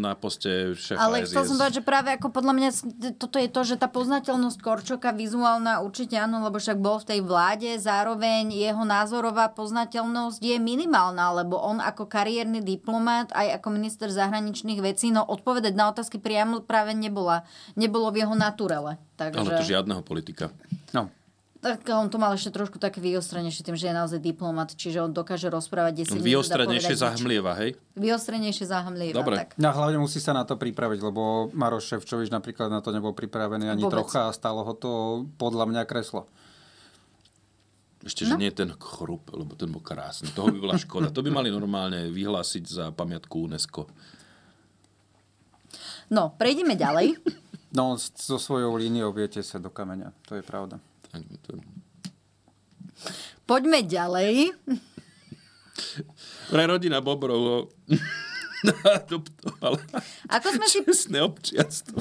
na 0.00 0.16
poste 0.16 0.72
šéfa 0.72 1.04
Ale 1.04 1.28
chcel 1.28 1.44
SIS. 1.44 1.48
som 1.52 1.56
povedať, 1.60 1.74
že 1.78 1.84
práve 1.84 2.08
ako 2.16 2.28
podľa 2.32 2.52
mňa 2.56 2.68
toto 3.20 3.36
je 3.36 3.48
to, 3.52 3.60
že 3.60 3.76
tá 3.76 3.92
poznateľnosť 3.92 4.58
Korčoka 4.64 5.12
vizuálna 5.12 5.84
určite 5.84 6.16
áno, 6.16 6.40
lebo 6.40 6.56
však 6.56 6.80
bol 6.80 6.96
v 7.04 7.12
tej 7.12 7.20
vláde, 7.20 7.76
zároveň 7.76 8.48
jeho 8.48 8.88
názorová 8.88 9.52
poznateľnosť 9.52 10.40
je 10.40 10.56
minimálna, 10.56 11.44
lebo 11.44 11.60
on 11.60 11.82
ako 11.82 12.08
kariérny 12.08 12.64
diplomát, 12.64 13.28
aj 13.36 13.60
ako 13.60 13.68
minister 13.68 14.08
zahraničných 14.08 14.80
vecí, 14.80 15.12
no 15.12 15.20
odpovedať 15.26 15.76
na 15.76 15.92
otázky 15.92 16.16
priamo 16.16 16.64
práve 16.64 16.96
nebola, 16.96 17.44
nebolo 17.76 18.13
v 18.14 18.22
jeho 18.22 18.34
naturele. 18.38 18.96
Takže... 19.18 19.38
Ale 19.42 19.50
to 19.58 19.66
žiadneho 19.66 20.02
politika. 20.06 20.54
No. 20.94 21.10
Tak 21.64 21.80
on 21.96 22.12
to 22.12 22.20
mal 22.20 22.28
ešte 22.36 22.52
trošku 22.52 22.76
také 22.76 23.00
vyostrenejšie 23.00 23.64
tým, 23.64 23.72
že 23.72 23.88
je 23.88 23.94
naozaj 23.96 24.20
diplomat, 24.20 24.76
čiže 24.76 25.00
on 25.00 25.16
dokáže 25.16 25.48
rozprávať 25.48 26.04
10 26.04 26.20
minút. 26.20 26.28
Vyostrenejšie 26.28 26.92
zahmlieva, 27.00 27.56
hej? 27.56 27.80
Vyostrenejšie 27.96 28.68
zahmlieva. 28.68 29.16
Dobre. 29.16 29.40
Tak. 29.40 29.56
No 29.56 29.72
hlavne 29.72 29.96
musí 29.96 30.20
sa 30.20 30.36
na 30.36 30.44
to 30.44 30.60
pripraviť, 30.60 31.00
lebo 31.00 31.48
Maroš 31.56 31.96
Ševčovič 31.96 32.28
napríklad 32.28 32.68
na 32.68 32.84
to 32.84 32.92
nebol 32.92 33.16
pripravený 33.16 33.72
ani 33.72 33.80
Vôbec. 33.80 33.96
trocha 33.96 34.28
a 34.28 34.36
stalo 34.36 34.60
ho 34.60 34.76
to 34.76 35.24
podľa 35.40 35.64
mňa 35.72 35.82
kreslo. 35.88 36.28
Ešte, 38.04 38.28
že 38.28 38.36
nie 38.36 38.52
ten 38.52 38.68
chrup, 38.76 39.32
lebo 39.32 39.56
ten 39.56 39.72
bol 39.72 39.80
krásny. 39.80 40.28
Toho 40.36 40.52
by 40.52 40.58
bola 40.60 40.76
škoda. 40.76 41.08
To 41.08 41.24
by 41.24 41.32
mali 41.32 41.48
normálne 41.48 42.12
vyhlásiť 42.12 42.64
za 42.68 42.84
pamiatku 42.92 43.48
UNESCO. 43.48 43.88
No, 46.12 46.36
prejdeme 46.36 46.76
ďalej. 46.76 47.16
No, 47.74 47.94
s- 47.94 48.14
so 48.16 48.38
svojou 48.38 48.72
líniou 48.72 49.10
viete 49.10 49.42
sa 49.42 49.58
do 49.58 49.68
kameňa. 49.68 50.14
To 50.24 50.34
je 50.34 50.42
pravda. 50.42 50.78
Poďme 53.44 53.82
ďalej. 53.82 54.54
Pre 56.48 56.64
rodina 56.64 56.98
Bobrov 56.98 57.40
ho 57.40 57.56
adoptovala. 58.96 59.82
Ako 60.30 60.48
sme 60.52 60.66
si... 60.66 60.78
Čestné 60.80 61.18
občianstvo. 61.20 61.98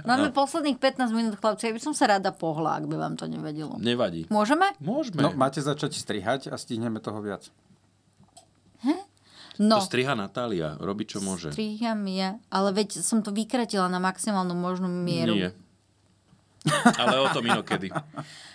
Máme 0.00 0.30
No. 0.30 0.32
posledných 0.32 0.78
15 0.78 1.12
minút, 1.12 1.34
chlapci. 1.36 1.68
Ja 1.68 1.74
by 1.74 1.82
som 1.82 1.92
sa 1.92 2.08
rada 2.08 2.32
pohla, 2.32 2.80
ak 2.80 2.88
by 2.88 2.96
vám 2.96 3.14
to 3.14 3.26
nevedelo. 3.26 3.76
Nevadí. 3.76 4.24
Môžeme? 4.28 4.72
Môžeme. 4.80 5.20
No, 5.20 5.34
máte 5.34 5.60
začať 5.60 5.92
strihať 5.92 6.48
a 6.48 6.56
stihneme 6.56 6.96
toho 6.96 7.20
viac. 7.20 7.52
No, 9.58 9.82
To 9.82 9.88
striha 9.88 10.14
Natália. 10.14 10.76
Robí, 10.78 11.08
čo 11.08 11.18
môže. 11.24 11.50
striham 11.50 12.06
ja. 12.06 12.38
Ale 12.52 12.70
veď 12.70 13.02
som 13.02 13.24
to 13.24 13.34
vykratila 13.34 13.90
na 13.90 13.98
maximálnu 13.98 14.54
možnú 14.54 14.86
mieru. 14.86 15.34
Nie. 15.34 15.50
Ale 17.00 17.16
o 17.24 17.28
tom 17.32 17.40
inokedy. 17.48 17.88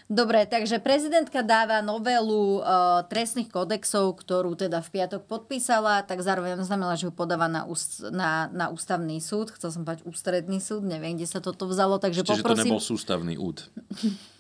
Dobre, 0.06 0.46
takže 0.46 0.78
prezidentka 0.78 1.41
dáva 1.41 1.82
novelu 1.82 2.62
uh, 2.62 3.02
trestných 3.10 3.50
kodexov, 3.50 4.14
ktorú 4.22 4.54
teda 4.54 4.86
v 4.86 4.89
piatok 4.93 5.26
podpísala, 5.26 6.06
tak 6.06 6.22
zároveň 6.22 6.62
znamená, 6.62 6.93
že 6.93 7.10
ju 7.10 7.14
podáva 7.14 7.50
na, 7.50 7.66
úst, 7.66 8.06
na, 8.14 8.46
na 8.54 8.70
ústavný 8.70 9.18
súd. 9.18 9.50
Chcel 9.58 9.74
som 9.74 9.82
povedať 9.82 10.06
ústredný 10.06 10.62
súd, 10.62 10.86
neviem, 10.86 11.18
kde 11.18 11.26
sa 11.26 11.41
toto 11.41 11.66
vzalo, 11.66 11.98
takže 11.98 12.22
Čiže 12.22 12.30
to 12.30 12.46
poprosím... 12.46 12.78
nebol 12.78 12.84
sústavný 12.86 13.34
úd. 13.41 13.66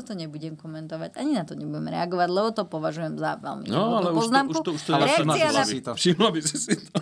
Toto 0.00 0.16
nebudem 0.16 0.56
komentovať, 0.56 1.20
ani 1.20 1.36
na 1.36 1.44
to 1.44 1.52
nebudem 1.52 1.92
reagovať, 1.92 2.28
lebo 2.32 2.48
to 2.56 2.64
považujem 2.64 3.20
za 3.20 3.36
veľmi 3.36 3.68
No, 3.68 4.00
ale 4.00 4.16
už 4.16 4.16
nevhodnú 4.16 4.16
to, 4.16 4.20
poznámku. 4.24 4.52
už 4.56 4.58
to, 4.64 4.70
už 4.72 4.82
to 4.82 4.90
Reakcia 4.96 5.48
na, 5.52 5.64
si 5.68 5.78
to. 5.84 5.92
Všimla 5.92 6.28
by 6.32 6.40
si 6.40 6.56
si 6.56 6.74
to. 6.88 6.98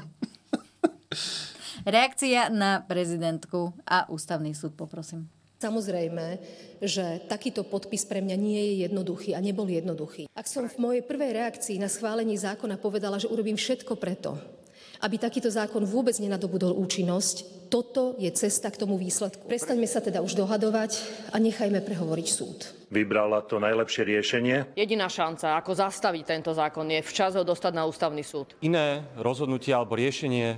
reakcia 1.87 2.51
na 2.51 2.83
prezidentku 2.83 3.71
a 3.87 4.11
ústavný 4.11 4.51
súd, 4.51 4.75
poprosím. 4.75 5.31
Samozrejme, 5.59 6.39
že 6.83 7.19
takýto 7.27 7.67
podpis 7.67 8.07
pre 8.07 8.23
mňa 8.23 8.37
nie 8.39 8.63
je 8.63 8.75
jednoduchý 8.87 9.35
a 9.35 9.43
nebol 9.43 9.67
jednoduchý. 9.67 10.31
Ak 10.35 10.47
som 10.47 10.71
v 10.71 10.79
mojej 10.79 11.03
prvej 11.03 11.35
reakcii 11.35 11.83
na 11.83 11.91
schválení 11.91 12.39
zákona 12.39 12.79
povedala, 12.79 13.19
že 13.19 13.27
urobím 13.27 13.59
všetko 13.59 13.99
preto, 13.99 14.39
aby 15.03 15.19
takýto 15.19 15.51
zákon 15.51 15.83
vôbec 15.83 16.15
nenadobudol 16.23 16.79
účinnosť, 16.79 17.58
toto 17.69 18.17
je 18.17 18.33
cesta 18.33 18.73
k 18.73 18.81
tomu 18.81 18.97
výsledku. 18.97 19.45
Prestaňme 19.45 19.85
sa 19.85 20.01
teda 20.01 20.25
už 20.25 20.35
dohadovať 20.35 21.05
a 21.33 21.37
nechajme 21.37 21.85
prehovoriť 21.85 22.29
súd. 22.29 22.59
Vybrala 22.89 23.45
to 23.45 23.61
najlepšie 23.61 24.03
riešenie. 24.09 24.57
Jediná 24.73 25.13
šanca, 25.13 25.61
ako 25.61 25.77
zastaviť 25.77 26.25
tento 26.25 26.51
zákon, 26.57 26.89
je 26.89 27.05
včas 27.05 27.37
ho 27.37 27.45
dostať 27.45 27.73
na 27.77 27.85
ústavný 27.85 28.25
súd. 28.25 28.57
Iné 28.65 29.05
rozhodnutie 29.21 29.77
alebo 29.77 30.01
riešenie 30.01 30.57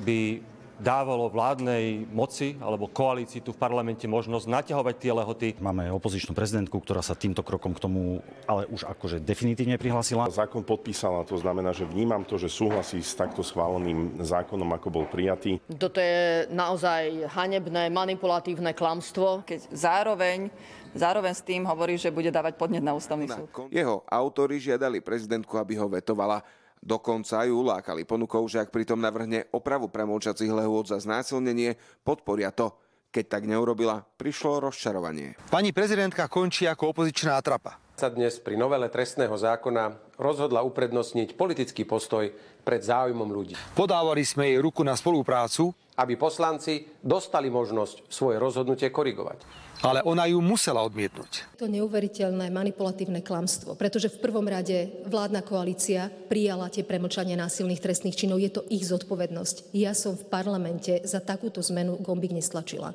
by 0.00 0.40
dávalo 0.80 1.28
vládnej 1.28 2.08
moci 2.08 2.56
alebo 2.58 2.88
koalícii 2.88 3.44
tu 3.44 3.52
v 3.52 3.60
parlamente 3.60 4.08
možnosť 4.08 4.48
naťahovať 4.48 4.94
tie 4.96 5.12
lehoty. 5.12 5.48
Máme 5.60 5.92
opozičnú 5.92 6.32
prezidentku, 6.32 6.80
ktorá 6.80 7.04
sa 7.04 7.12
týmto 7.12 7.44
krokom 7.44 7.76
k 7.76 7.84
tomu 7.84 8.24
ale 8.48 8.66
už 8.72 8.88
akože 8.88 9.20
definitívne 9.20 9.76
prihlásila. 9.76 10.32
Zákon 10.32 10.64
podpísala, 10.64 11.28
to 11.28 11.36
znamená, 11.36 11.76
že 11.76 11.84
vnímam 11.84 12.24
to, 12.24 12.40
že 12.40 12.48
súhlasí 12.48 13.04
s 13.04 13.12
takto 13.12 13.44
schváleným 13.44 14.18
zákonom, 14.18 14.66
ako 14.74 14.88
bol 14.90 15.04
prijatý. 15.06 15.60
Toto 15.76 16.00
je 16.00 16.48
naozaj 16.50 17.28
hanebné, 17.30 17.92
manipulatívne 17.92 18.72
klamstvo. 18.72 19.44
Keď 19.44 19.70
zároveň 19.70 20.50
Zároveň 20.90 21.38
s 21.38 21.46
tým 21.46 21.62
hovorí, 21.70 21.94
že 21.94 22.10
bude 22.10 22.34
dávať 22.34 22.58
podnet 22.58 22.82
na 22.82 22.90
ústavný 22.98 23.30
súd. 23.30 23.46
Jeho 23.70 24.02
autori 24.10 24.58
žiadali 24.58 24.98
prezidentku, 24.98 25.54
aby 25.54 25.78
ho 25.78 25.86
vetovala. 25.86 26.42
Dokonca 26.80 27.44
ju 27.44 27.60
lákali 27.60 28.08
ponukou, 28.08 28.40
že 28.48 28.64
ak 28.64 28.72
pritom 28.72 28.96
navrhne 28.96 29.44
opravu 29.52 29.92
premlčacích 29.92 30.48
lehôd 30.48 30.88
za 30.88 30.96
znásilnenie, 30.96 31.76
podporia 32.00 32.48
to. 32.48 32.72
Keď 33.10 33.24
tak 33.26 33.44
neurobila, 33.44 34.06
prišlo 34.16 34.70
rozčarovanie. 34.70 35.36
Pani 35.52 35.74
prezidentka 35.76 36.30
končí 36.30 36.64
ako 36.64 36.94
opozičná 36.94 37.36
atrapa. 37.36 37.76
Sa 38.00 38.08
dnes 38.08 38.40
pri 38.40 38.56
novele 38.56 38.88
trestného 38.88 39.34
zákona 39.34 40.16
rozhodla 40.16 40.64
uprednostniť 40.64 41.36
politický 41.36 41.84
postoj 41.84 42.32
pred 42.64 42.80
záujmom 42.80 43.28
ľudí. 43.28 43.58
Podávali 43.76 44.24
sme 44.24 44.48
jej 44.48 44.62
ruku 44.62 44.80
na 44.80 44.96
spoluprácu, 44.96 45.74
aby 46.00 46.16
poslanci 46.16 46.88
dostali 47.04 47.52
možnosť 47.52 48.08
svoje 48.08 48.40
rozhodnutie 48.40 48.88
korigovať 48.88 49.69
ale 49.80 50.04
ona 50.04 50.28
ju 50.28 50.38
musela 50.44 50.84
odmietnúť. 50.84 51.56
To 51.56 51.68
neuveriteľné 51.68 52.52
manipulatívne 52.52 53.24
klamstvo, 53.24 53.76
pretože 53.76 54.12
v 54.12 54.20
prvom 54.20 54.44
rade 54.44 55.04
vládna 55.08 55.40
koalícia 55.40 56.12
prijala 56.28 56.68
tie 56.68 56.84
premlčanie 56.84 57.36
násilných 57.36 57.80
trestných 57.80 58.16
činov. 58.16 58.40
Je 58.40 58.52
to 58.52 58.64
ich 58.68 58.84
zodpovednosť. 58.84 59.72
Ja 59.72 59.96
som 59.96 60.16
v 60.16 60.28
parlamente 60.28 61.00
za 61.08 61.24
takúto 61.24 61.64
zmenu 61.64 61.96
gombík 62.00 62.32
nestlačila. 62.36 62.92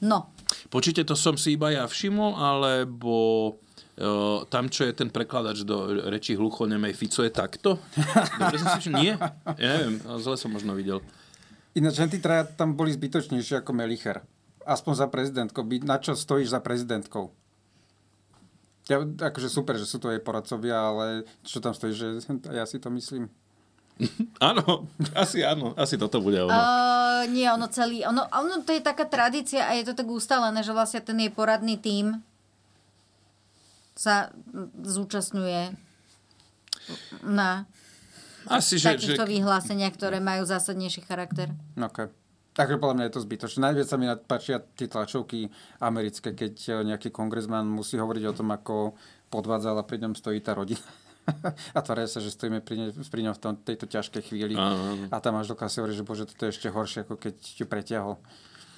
No. 0.00 0.32
Počujte, 0.72 1.04
to 1.04 1.12
som 1.12 1.36
si 1.36 1.60
iba 1.60 1.74
ja 1.74 1.84
všimol, 1.84 2.32
alebo 2.38 3.14
uh, 4.00 4.48
tam, 4.48 4.72
čo 4.72 4.88
je 4.88 4.96
ten 4.96 5.12
prekladač 5.12 5.66
do 5.66 6.08
reči 6.08 6.38
hluchonemej 6.38 6.96
Fico, 6.96 7.20
je 7.20 7.28
takto? 7.28 7.76
Dobre 8.40 8.56
som 8.56 8.80
si 8.80 8.88
Nie? 8.88 9.20
Ja 9.60 9.68
neviem, 9.76 10.00
zle 10.24 10.40
som 10.40 10.54
možno 10.54 10.72
videl. 10.72 11.04
Ináč, 11.76 12.00
tí 12.08 12.18
traja 12.18 12.48
tam 12.48 12.74
boli 12.74 12.96
zbytočnejšie 12.96 13.60
ako 13.60 13.76
Melicher 13.76 14.24
aspoň 14.70 14.92
za 14.94 15.06
prezidentkou, 15.10 15.66
byť, 15.66 15.82
na 15.82 15.98
čo 15.98 16.14
stojíš 16.14 16.54
za 16.54 16.62
prezidentkou? 16.62 17.34
Ja, 18.86 19.02
akože 19.02 19.50
super, 19.50 19.78
že 19.78 19.86
sú 19.86 19.98
to 19.98 20.10
jej 20.10 20.22
poradcovia, 20.22 20.78
ale 20.78 21.06
čo 21.42 21.58
tam 21.58 21.74
stojí, 21.74 21.94
že 21.94 22.22
ja 22.58 22.64
si 22.66 22.78
to 22.78 22.90
myslím. 22.94 23.26
áno, 24.50 24.88
asi 25.12 25.42
áno, 25.42 25.74
asi 25.76 25.98
toto 25.98 26.22
bude 26.22 26.40
ono. 26.40 26.54
Uh, 26.54 27.22
nie, 27.28 27.44
ono 27.50 27.68
celý, 27.68 28.06
ono, 28.06 28.24
ono 28.30 28.62
to 28.64 28.72
je 28.72 28.80
taká 28.80 29.04
tradícia 29.04 29.66
a 29.66 29.76
je 29.76 29.90
to 29.90 29.98
tak 29.98 30.08
ustalené, 30.08 30.62
že 30.64 30.72
vlastne 30.72 31.04
ten 31.04 31.18
jej 31.20 31.28
poradný 31.28 31.76
tím 31.76 32.22
sa 33.92 34.32
zúčastňuje 34.80 35.76
na 37.28 37.68
asi, 38.48 38.80
že, 38.80 38.96
takýchto 38.96 39.28
že... 39.28 39.32
vyhlásenia, 39.36 39.92
ktoré 39.92 40.18
majú 40.18 40.48
zásadnejší 40.48 41.04
charakter. 41.04 41.52
Okay. 41.76 42.08
Takže 42.50 42.82
podľa 42.82 42.94
mňa 42.98 43.04
je 43.06 43.14
to 43.14 43.24
zbytočné. 43.24 43.58
Najviac 43.62 43.86
sa 43.86 43.96
mi 43.96 44.06
páčia 44.26 44.58
tie 44.74 44.90
tlačovky 44.90 45.46
americké, 45.78 46.34
keď 46.34 46.54
e, 46.66 46.70
nejaký 46.82 47.14
kongresman 47.14 47.62
musí 47.62 47.94
hovoriť 47.94 48.24
o 48.26 48.36
tom, 48.36 48.50
ako 48.50 48.98
podvádzal 49.30 49.78
a 49.78 49.86
pri 49.86 50.02
ňom 50.02 50.18
stojí 50.18 50.42
tá 50.42 50.58
rodina. 50.58 50.82
a 51.76 51.78
tvária 51.78 52.10
sa, 52.10 52.18
že 52.18 52.34
stojíme 52.34 52.58
pri, 52.58 52.74
ne, 52.74 52.86
pri 52.90 53.22
ňom 53.22 53.34
v 53.38 53.40
tom, 53.40 53.52
tejto 53.54 53.86
ťažkej 53.86 54.22
chvíli. 54.26 54.58
Áno. 54.58 55.06
A 55.14 55.16
tam 55.22 55.38
až 55.38 55.54
dokáže 55.54 55.78
hovorí, 55.78 55.94
že 55.94 56.02
bože, 56.02 56.26
toto 56.26 56.50
je 56.50 56.52
ešte 56.52 56.68
horšie, 56.74 57.06
ako 57.06 57.14
keď 57.22 57.34
ti 57.38 57.62
pretiahol. 57.62 58.18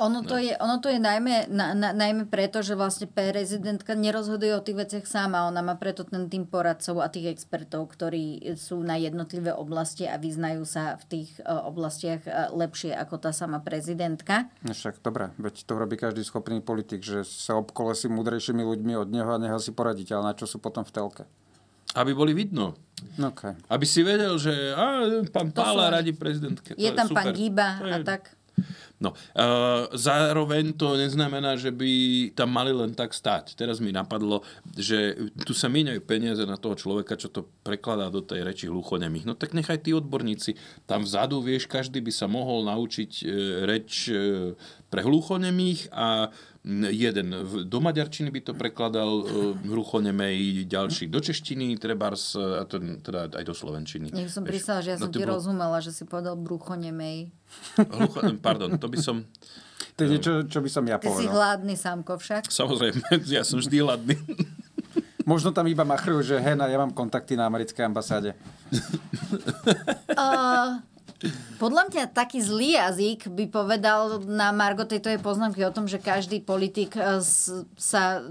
Ono 0.02 0.26
to, 0.26 0.34
je, 0.34 0.58
ono 0.58 0.82
to 0.82 0.90
je 0.90 0.98
najmä, 0.98 1.46
na, 1.46 1.78
na, 1.78 1.94
najmä 1.94 2.26
preto, 2.26 2.58
že 2.58 2.74
vlastne 2.74 3.06
prezidentka 3.06 3.94
nerozhoduje 3.94 4.50
o 4.58 4.64
tých 4.64 4.78
veciach 4.82 5.06
sama. 5.06 5.46
Ona 5.46 5.62
má 5.62 5.78
preto 5.78 6.02
ten 6.02 6.26
tým 6.26 6.42
poradcov 6.50 6.98
a 6.98 7.06
tých 7.06 7.38
expertov, 7.38 7.86
ktorí 7.94 8.42
sú 8.58 8.82
na 8.82 8.98
jednotlivé 8.98 9.54
oblasti 9.54 10.10
a 10.10 10.18
vyznajú 10.18 10.66
sa 10.66 10.98
v 10.98 11.04
tých 11.06 11.30
uh, 11.46 11.62
oblastiach 11.70 12.26
uh, 12.26 12.50
lepšie 12.50 12.90
ako 12.98 13.22
tá 13.22 13.30
sama 13.30 13.62
prezidentka. 13.62 14.50
No 14.66 14.74
však 14.74 14.98
dobre, 15.06 15.30
veď 15.38 15.62
to 15.62 15.72
robí 15.78 15.94
každý 15.94 16.26
schopný 16.26 16.58
politik, 16.58 17.06
že 17.06 17.22
sa 17.22 17.62
obkolesí 17.62 18.10
múdrejšími 18.10 18.66
ľuďmi 18.66 18.98
od 18.98 19.08
neho 19.14 19.30
a 19.30 19.38
nechá 19.38 19.62
si 19.62 19.70
poradiť, 19.70 20.18
ale 20.18 20.32
na 20.32 20.34
čo 20.34 20.50
sú 20.50 20.58
potom 20.58 20.82
v 20.82 20.90
telke? 20.90 21.24
Aby 21.94 22.16
boli 22.16 22.32
vidno. 22.34 22.74
Okay. 23.18 23.52
Aby 23.68 23.84
si 23.84 24.00
vedel, 24.00 24.34
že 24.40 24.72
á, 24.72 25.04
pán 25.28 25.52
Pála 25.52 25.92
radí 25.92 26.16
prezidentke. 26.16 26.72
Je 26.74 26.90
tam 26.90 27.06
super. 27.10 27.16
pán 27.22 27.26
Giba 27.36 27.68
a 27.78 27.96
tak. 28.00 28.32
No, 29.02 29.18
uh, 29.18 29.90
zároveň 29.90 30.78
to 30.78 30.94
neznamená, 30.94 31.58
že 31.58 31.74
by 31.74 31.90
tam 32.38 32.54
mali 32.54 32.70
len 32.70 32.94
tak 32.94 33.10
stať. 33.10 33.58
Teraz 33.58 33.82
mi 33.82 33.90
napadlo, 33.90 34.46
že 34.78 35.18
tu 35.42 35.50
sa 35.50 35.66
míňajú 35.66 36.00
peniaze 36.06 36.46
na 36.46 36.54
toho 36.54 36.78
človeka, 36.78 37.18
čo 37.18 37.26
to 37.26 37.50
prekladá 37.66 38.14
do 38.14 38.22
tej 38.22 38.46
reči 38.46 38.70
hluchonemých. 38.70 39.26
No 39.26 39.34
tak 39.34 39.58
nechaj 39.58 39.82
tí 39.82 39.90
odborníci. 39.90 40.54
Tam 40.86 41.02
vzadu, 41.02 41.42
vieš, 41.42 41.66
každý 41.66 41.98
by 41.98 42.14
sa 42.14 42.30
mohol 42.30 42.62
naučiť 42.70 43.12
uh, 43.26 43.28
reč 43.66 44.06
uh, 44.14 44.54
pre 44.86 45.02
hluchonemých 45.02 45.90
a 45.90 46.30
jeden 46.94 47.34
do 47.66 47.78
maďarčiny 47.82 48.30
by 48.30 48.40
to 48.46 48.52
prekladal 48.54 49.26
uh, 49.26 49.26
hruchonemej, 49.66 50.62
ďalší 50.70 51.10
do 51.10 51.18
češtiny, 51.18 51.74
trebárs, 51.74 52.38
a 52.38 52.62
ten, 52.70 53.02
teda 53.02 53.34
aj 53.34 53.42
do 53.42 53.54
slovenčiny. 53.54 54.14
Nech 54.14 54.30
som 54.30 54.46
prísala, 54.46 54.78
že 54.78 54.94
ja 54.94 54.96
no 54.98 55.06
som 55.06 55.10
ti 55.10 55.26
bol... 55.26 55.34
rozumela, 55.34 55.82
že 55.82 55.90
si 55.90 56.06
povedal 56.06 56.38
bruchonemej. 56.38 57.34
Hlucho, 57.82 58.38
pardon, 58.38 58.78
to 58.78 58.86
by 58.86 58.98
som... 59.02 59.26
To 59.98 60.06
je 60.06 60.08
niečo, 60.08 60.32
čo 60.46 60.62
by 60.62 60.70
som 60.70 60.86
ja 60.86 61.02
povedal. 61.02 61.18
Ty 61.18 61.22
si 61.22 61.28
hladný, 61.28 61.74
Samko, 61.74 62.14
však? 62.16 62.46
Samozrejme, 62.46 63.02
ja 63.34 63.42
som 63.42 63.58
vždy 63.58 63.76
hladný. 63.82 64.14
Možno 65.30 65.54
tam 65.54 65.66
iba 65.66 65.82
machrujú, 65.86 66.34
že 66.34 66.36
hena, 66.38 66.66
ja 66.66 66.78
mám 66.78 66.94
kontakty 66.94 67.34
na 67.34 67.46
americkej 67.50 67.90
ambasáde. 67.90 68.38
Uh, 70.12 70.76
podľa 71.58 71.82
mňa 71.90 72.02
taký 72.10 72.42
zlý 72.42 72.74
jazyk 72.74 73.30
by 73.30 73.44
povedal 73.50 74.22
na 74.26 74.50
Margo 74.50 74.82
tejto 74.82 75.10
je 75.10 75.22
poznámky 75.22 75.62
o 75.62 75.74
tom, 75.74 75.86
že 75.86 76.02
každý 76.02 76.42
politik 76.42 76.98
e, 76.98 77.22
sa, 77.78 78.22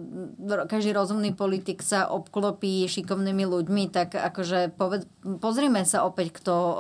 každý 0.68 0.92
rozumný 0.92 1.32
politik 1.32 1.80
sa 1.80 2.12
obklopí 2.12 2.88
šikovnými 2.92 3.48
ľuďmi, 3.48 3.84
tak 3.92 4.20
akože 4.20 4.76
poved, 4.76 5.08
pozrime 5.40 5.88
sa 5.88 6.04
opäť, 6.04 6.42
kto 6.42 6.54
uh, 6.54 6.76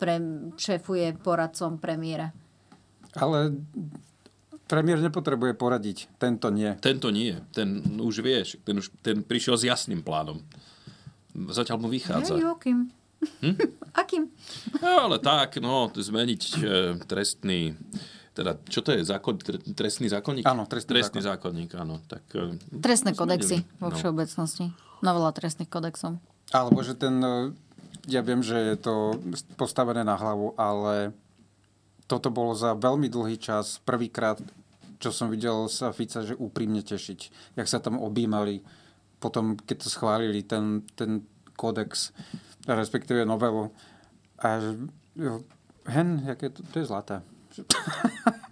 pre, 0.00 0.18
šéfuje 0.56 1.16
poradcom 1.20 1.76
premiéra. 1.76 2.32
Ale 3.12 3.52
premiér 4.72 5.04
nepotrebuje 5.04 5.52
poradiť. 5.52 6.08
Tento 6.16 6.48
nie. 6.48 6.72
Tento 6.80 7.12
nie. 7.12 7.36
Ten 7.52 7.84
už 8.00 8.24
vieš. 8.24 8.56
Ten, 8.64 8.80
už, 8.80 8.88
ten 9.04 9.20
prišiel 9.20 9.60
s 9.60 9.68
jasným 9.68 10.00
plánom. 10.00 10.40
Zatiaľ 11.36 11.76
mu 11.84 11.88
vychádza. 11.92 12.40
Hej, 12.40 13.01
Hm? 13.42 13.54
Akým? 14.02 14.28
No, 14.80 15.10
ale 15.10 15.16
tak, 15.20 15.60
no, 15.60 15.90
zmeniť 15.92 16.42
e, 16.56 16.58
trestný 17.04 17.76
teda, 18.32 18.56
čo 18.64 18.80
to 18.80 18.96
je? 18.96 19.04
Zákon, 19.04 19.36
trestný 19.76 20.08
zákonník? 20.08 20.48
Áno, 20.48 20.64
trestný, 20.64 20.96
trestný 20.96 21.20
zákonník. 21.20 21.76
áno. 21.76 22.00
Tak, 22.08 22.24
e, 22.32 22.56
Trestné 22.80 23.12
kodexy 23.12 23.60
vo 23.76 23.92
no. 23.92 23.96
všeobecnosti. 23.96 24.72
Novela 25.04 25.36
trestných 25.36 25.68
kodexov. 25.68 26.16
Alebo, 26.48 26.80
že 26.80 26.96
ten, 26.96 27.20
e, 27.20 27.52
ja 28.08 28.24
viem, 28.24 28.40
že 28.40 28.56
je 28.56 28.76
to 28.80 29.20
postavené 29.60 30.00
na 30.00 30.16
hlavu, 30.16 30.56
ale 30.56 31.12
toto 32.08 32.32
bolo 32.32 32.56
za 32.56 32.72
veľmi 32.72 33.12
dlhý 33.12 33.36
čas 33.36 33.84
prvýkrát, 33.84 34.40
čo 34.96 35.12
som 35.12 35.28
videl 35.28 35.68
sa 35.68 35.92
Fica, 35.92 36.24
že 36.24 36.32
úprimne 36.32 36.80
tešiť. 36.80 37.52
Jak 37.60 37.68
sa 37.68 37.84
tam 37.84 38.00
objímali 38.00 38.64
potom, 39.22 39.54
keď 39.54 39.86
to 39.86 39.88
schválili, 39.92 40.42
ten, 40.42 40.82
ten 40.98 41.22
kodex 41.54 42.10
respektíve 42.66 43.24
novelu. 43.24 43.70
A 44.42 44.58
jo, 45.16 45.42
hen, 45.86 46.22
jak 46.26 46.42
je 46.42 46.50
to, 46.50 46.60
to 46.70 46.76
je 46.82 46.86
zlaté. 46.86 47.16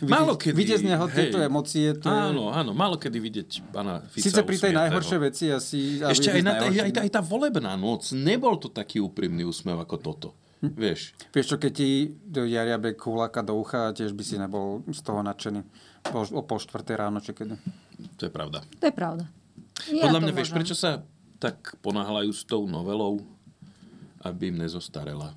Málo 0.00 0.34
kedy... 0.40 0.56
Vidieť 0.56 0.80
z 0.80 0.86
neho 0.88 1.06
tieto 1.12 1.38
emócie. 1.38 1.92
To 2.00 2.08
áno, 2.08 2.48
áno, 2.50 2.72
málo 2.72 2.96
kedy 2.96 3.18
vidieť 3.20 3.50
pána 3.68 4.00
Fica 4.08 4.32
Sice 4.32 4.40
pri 4.42 4.56
tej 4.56 4.72
najhoršej 4.72 5.20
veci 5.20 5.44
asi... 5.52 6.00
Ešte 6.00 6.32
aj, 6.32 6.42
na, 6.42 6.52
aj, 6.56 7.04
aj 7.04 7.10
tá 7.12 7.20
volebná 7.20 7.76
noc, 7.76 8.10
nebol 8.16 8.56
to 8.56 8.72
taký 8.72 8.98
úprimný 8.98 9.44
úsmev 9.44 9.76
ako 9.84 9.96
toto. 10.00 10.28
Hm. 10.64 10.72
Vieš. 10.72 11.00
Vieš 11.30 11.46
čo, 11.46 11.56
keď 11.60 11.72
ti 11.76 11.88
jariabe 12.32 12.96
kulaka 12.96 13.44
do 13.44 13.60
ucha, 13.60 13.92
tiež 13.92 14.16
by 14.16 14.24
si 14.24 14.40
nebol 14.40 14.80
z 14.88 15.00
toho 15.04 15.20
nadšený. 15.20 15.60
Po, 16.08 16.24
o 16.24 16.42
pol 16.44 16.58
štvrté 16.60 16.96
ráno, 16.96 17.20
či 17.20 17.36
kedy. 17.36 17.54
To 18.16 18.22
je 18.24 18.32
pravda. 18.32 18.64
To 18.80 18.84
je 18.88 18.94
pravda. 18.94 19.28
Ja 19.92 20.08
Podľa 20.08 20.20
mňa, 20.24 20.32
vieš, 20.32 20.50
prečo 20.56 20.72
sa 20.72 21.04
tak 21.36 21.76
ponáhľajú 21.84 22.32
s 22.32 22.42
tou 22.48 22.64
novelou? 22.64 23.20
Aby 24.24 24.50
im 24.50 24.58
nezostarela. 24.58 25.36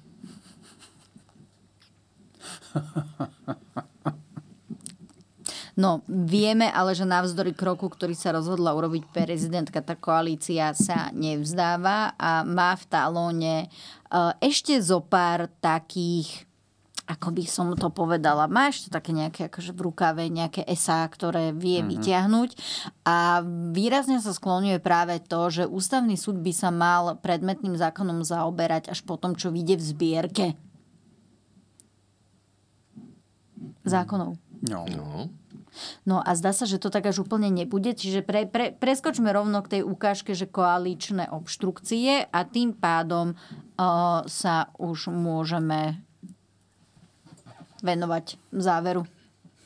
No, 5.77 6.01
vieme 6.09 6.73
ale, 6.73 6.97
že 6.97 7.05
navzdory 7.05 7.53
kroku, 7.53 7.85
ktorý 7.85 8.17
sa 8.17 8.33
rozhodla 8.33 8.73
urobiť 8.73 9.13
prezidentka, 9.13 9.77
tá 9.85 9.93
koalícia 9.93 10.73
sa 10.73 11.13
nevzdáva 11.13 12.17
a 12.17 12.41
má 12.41 12.73
v 12.73 12.83
talóne 12.89 13.55
e, 13.61 13.67
ešte 14.41 14.73
zo 14.81 15.05
pár 15.05 15.45
takých 15.61 16.46
ako 17.07 17.31
by 17.31 17.43
som 17.47 17.71
to 17.79 17.87
povedala, 17.87 18.51
máš 18.51 18.85
to 18.85 18.89
také 18.91 19.15
nejaké 19.15 19.47
akože 19.47 19.71
v 19.71 19.83
rukave, 19.87 20.27
nejaké 20.27 20.67
esá, 20.67 21.07
ktoré 21.07 21.55
vie 21.55 21.79
mm-hmm. 21.79 21.91
vyťahnuť 21.95 22.49
a 23.07 23.41
výrazne 23.71 24.19
sa 24.19 24.35
skloňuje 24.35 24.83
práve 24.83 25.23
to, 25.23 25.47
že 25.47 25.63
ústavný 25.63 26.19
súd 26.19 26.43
by 26.43 26.51
sa 26.51 26.69
mal 26.69 27.15
predmetným 27.23 27.79
zákonom 27.79 28.27
zaoberať 28.27 28.91
až 28.91 28.99
po 29.07 29.15
tom, 29.15 29.39
čo 29.39 29.55
vyjde 29.55 29.79
v 29.79 29.83
zbierke 29.83 30.47
zákonov. 33.87 34.35
No. 34.67 34.83
no. 34.91 35.31
No 36.09 36.25
a 36.25 36.33
zdá 36.33 36.57
sa, 36.57 36.65
že 36.65 36.81
to 36.81 36.89
tak 36.89 37.05
až 37.05 37.21
úplne 37.21 37.53
nebude, 37.53 37.93
čiže 37.93 38.25
pre, 38.25 38.49
pre, 38.49 38.73
preskočme 38.73 39.29
rovno 39.29 39.61
k 39.61 39.77
tej 39.77 39.81
ukážke, 39.85 40.33
že 40.33 40.49
koaličné 40.49 41.29
obštrukcie 41.29 42.25
a 42.33 42.39
tým 42.49 42.73
pádom 42.73 43.37
uh, 43.37 44.25
sa 44.25 44.73
už 44.81 45.13
môžeme 45.13 46.06
venovať 47.83 48.37
záveru. 48.51 49.05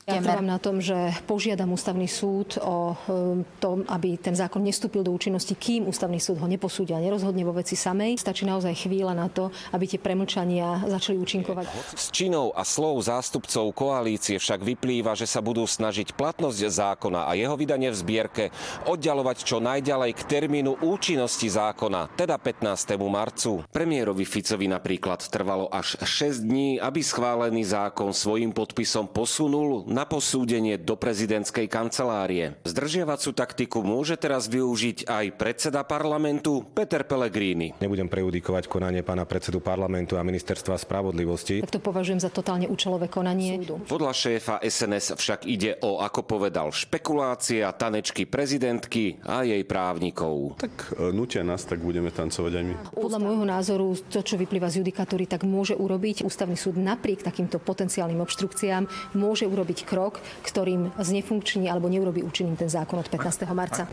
Ja 0.09 0.17
trvám 0.17 0.49
na 0.49 0.57
tom, 0.57 0.81
že 0.81 1.13
požiadam 1.29 1.77
ústavný 1.77 2.09
súd 2.09 2.57
o 2.57 2.97
um, 3.07 3.45
tom, 3.61 3.85
aby 3.85 4.17
ten 4.17 4.33
zákon 4.33 4.65
nestúpil 4.65 5.05
do 5.05 5.13
účinnosti, 5.13 5.53
kým 5.53 5.85
ústavný 5.85 6.17
súd 6.17 6.41
ho 6.41 6.47
neposúdia 6.49 6.97
nerozhodne 6.97 7.45
vo 7.45 7.53
veci 7.53 7.77
samej. 7.77 8.17
Stačí 8.17 8.49
naozaj 8.49 8.73
chvíľa 8.89 9.13
na 9.13 9.29
to, 9.29 9.53
aby 9.69 9.85
tie 9.85 10.01
premlčania 10.01 10.89
začali 10.89 11.21
účinkovať. 11.21 11.65
Z 11.93 12.09
činov 12.09 12.49
a 12.57 12.65
slov 12.65 12.97
zástupcov 13.05 13.69
koalície 13.77 14.41
však 14.41 14.65
vyplýva, 14.65 15.13
že 15.13 15.29
sa 15.29 15.37
budú 15.37 15.69
snažiť 15.69 16.17
platnosť 16.17 16.59
zákona 16.65 17.29
a 17.29 17.37
jeho 17.37 17.53
vydanie 17.53 17.93
v 17.93 17.99
zbierke 18.01 18.43
oddialovať 18.89 19.37
čo 19.45 19.61
najďalej 19.61 20.17
k 20.17 20.21
termínu 20.25 20.81
účinnosti 20.81 21.45
zákona, 21.45 22.17
teda 22.17 22.41
15. 22.41 22.97
marcu. 23.05 23.61
Premiérovi 23.69 24.25
Ficovi 24.25 24.65
napríklad 24.65 25.21
trvalo 25.29 25.69
až 25.69 26.01
6 26.01 26.41
dní, 26.41 26.81
aby 26.81 27.05
schválený 27.05 27.69
zákon 27.69 28.09
svojim 28.09 28.49
podpisom 28.49 29.05
posunul 29.05 29.85
na 29.91 30.00
posúdenie 30.05 30.77
do 30.77 30.93
prezidentskej 30.93 31.65
kancelárie. 31.65 32.59
Zdržiavacú 32.67 33.29
taktiku 33.33 33.79
môže 33.81 34.19
teraz 34.19 34.45
využiť 34.45 35.09
aj 35.09 35.25
predseda 35.39 35.81
parlamentu 35.87 36.61
Peter 36.75 37.01
Pellegrini. 37.07 37.73
Nebudem 37.81 38.05
prejudikovať 38.11 38.69
konanie 38.69 39.01
pána 39.01 39.25
predsedu 39.25 39.63
parlamentu 39.63 40.19
a 40.19 40.25
ministerstva 40.25 40.77
spravodlivosti. 40.77 41.65
Tak 41.65 41.77
to 41.77 41.81
považujem 41.81 42.21
za 42.21 42.29
totálne 42.29 42.69
účelové 42.69 43.09
konanie 43.09 43.57
súdu. 43.61 43.81
Podľa 43.87 44.13
šéfa 44.13 44.55
SNS 44.61 45.15
však 45.17 45.39
ide 45.47 45.79
o, 45.81 46.03
ako 46.03 46.27
povedal, 46.27 46.69
špekulácie 46.69 47.63
a 47.63 47.71
tanečky 47.71 48.27
prezidentky 48.27 49.21
a 49.23 49.47
jej 49.47 49.63
právnikov. 49.63 50.59
Tak 50.59 50.97
e, 50.97 51.09
nutia 51.15 51.41
nás, 51.41 51.63
tak 51.63 51.79
budeme 51.79 52.11
tancovať 52.11 52.51
aj 52.51 52.63
my. 52.63 52.73
Podľa 52.95 53.19
môjho 53.19 53.45
názoru, 53.47 53.87
to, 54.11 54.19
čo 54.21 54.35
vyplýva 54.35 54.67
z 54.67 54.83
judikatúry, 54.83 55.25
tak 55.25 55.47
môže 55.47 55.77
urobiť 55.77 56.27
ústavný 56.27 56.57
súd 56.59 56.77
napriek 56.77 57.23
takýmto 57.23 57.61
potenciálnym 57.61 58.19
obštrukciám, 58.21 59.15
môže 59.15 59.47
urobiť 59.47 59.80
krok, 59.83 60.21
ktorým 60.45 60.93
znefunkční 60.97 61.67
alebo 61.69 61.91
neurobi 61.91 62.21
účinným 62.23 62.57
ten 62.57 62.69
zákon 62.69 62.99
od 62.99 63.07
15. 63.09 63.45
marca. 63.51 63.89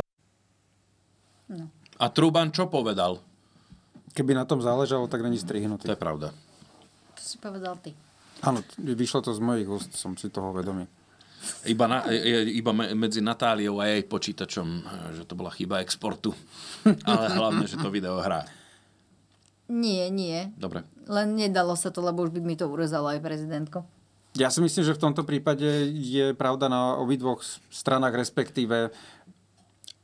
A 1.99 2.05
Truban 2.13 2.55
čo 2.55 2.71
povedal? 2.71 3.19
Keby 4.15 4.35
na 4.35 4.45
tom 4.45 4.63
záležalo, 4.63 5.11
tak 5.11 5.23
není 5.23 5.39
strihnutý. 5.39 5.89
To 5.89 5.95
je 5.95 6.01
pravda. 6.01 6.29
To 7.15 7.23
si 7.23 7.37
povedal 7.39 7.79
ty. 7.79 7.95
Áno, 8.43 8.63
vyšlo 8.79 9.23
to 9.23 9.35
z 9.35 9.43
mojich 9.43 9.67
úst, 9.67 9.91
som 9.99 10.15
si 10.15 10.31
toho 10.31 10.55
vedomý. 10.55 10.87
Iba, 11.67 11.87
na, 11.87 11.99
iba 12.51 12.71
medzi 12.75 13.23
Natáliou 13.23 13.79
a 13.79 13.87
jej 13.91 14.03
počítačom, 14.03 14.67
že 15.15 15.23
to 15.27 15.39
bola 15.39 15.55
chyba 15.55 15.83
exportu. 15.83 16.35
Ale 17.09 17.35
hlavne, 17.35 17.65
že 17.67 17.79
to 17.79 17.91
video 17.91 18.19
hrá. 18.19 18.47
Nie, 19.69 20.09
nie. 20.09 20.49
Dobre. 20.57 20.83
Len 21.07 21.37
nedalo 21.37 21.77
sa 21.77 21.93
to, 21.93 22.01
lebo 22.01 22.25
už 22.25 22.33
by 22.33 22.41
mi 22.41 22.57
to 22.57 22.67
urezalo 22.67 23.13
aj 23.13 23.21
prezidentko. 23.21 23.85
Ja 24.39 24.55
si 24.55 24.63
myslím, 24.63 24.87
že 24.87 24.95
v 24.95 25.03
tomto 25.03 25.27
prípade 25.27 25.67
je 25.91 26.31
pravda 26.39 26.71
na 26.71 26.95
obidvoch 26.95 27.43
stranách, 27.75 28.15
respektíve 28.15 28.95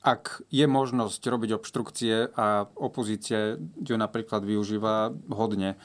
ak 0.04 0.44
je 0.52 0.66
možnosť 0.68 1.22
robiť 1.22 1.50
obštrukcie 1.56 2.34
a 2.36 2.68
opozícia 2.76 3.56
ju 3.80 3.96
napríklad 3.96 4.44
využíva 4.44 5.14
hodne, 5.32 5.80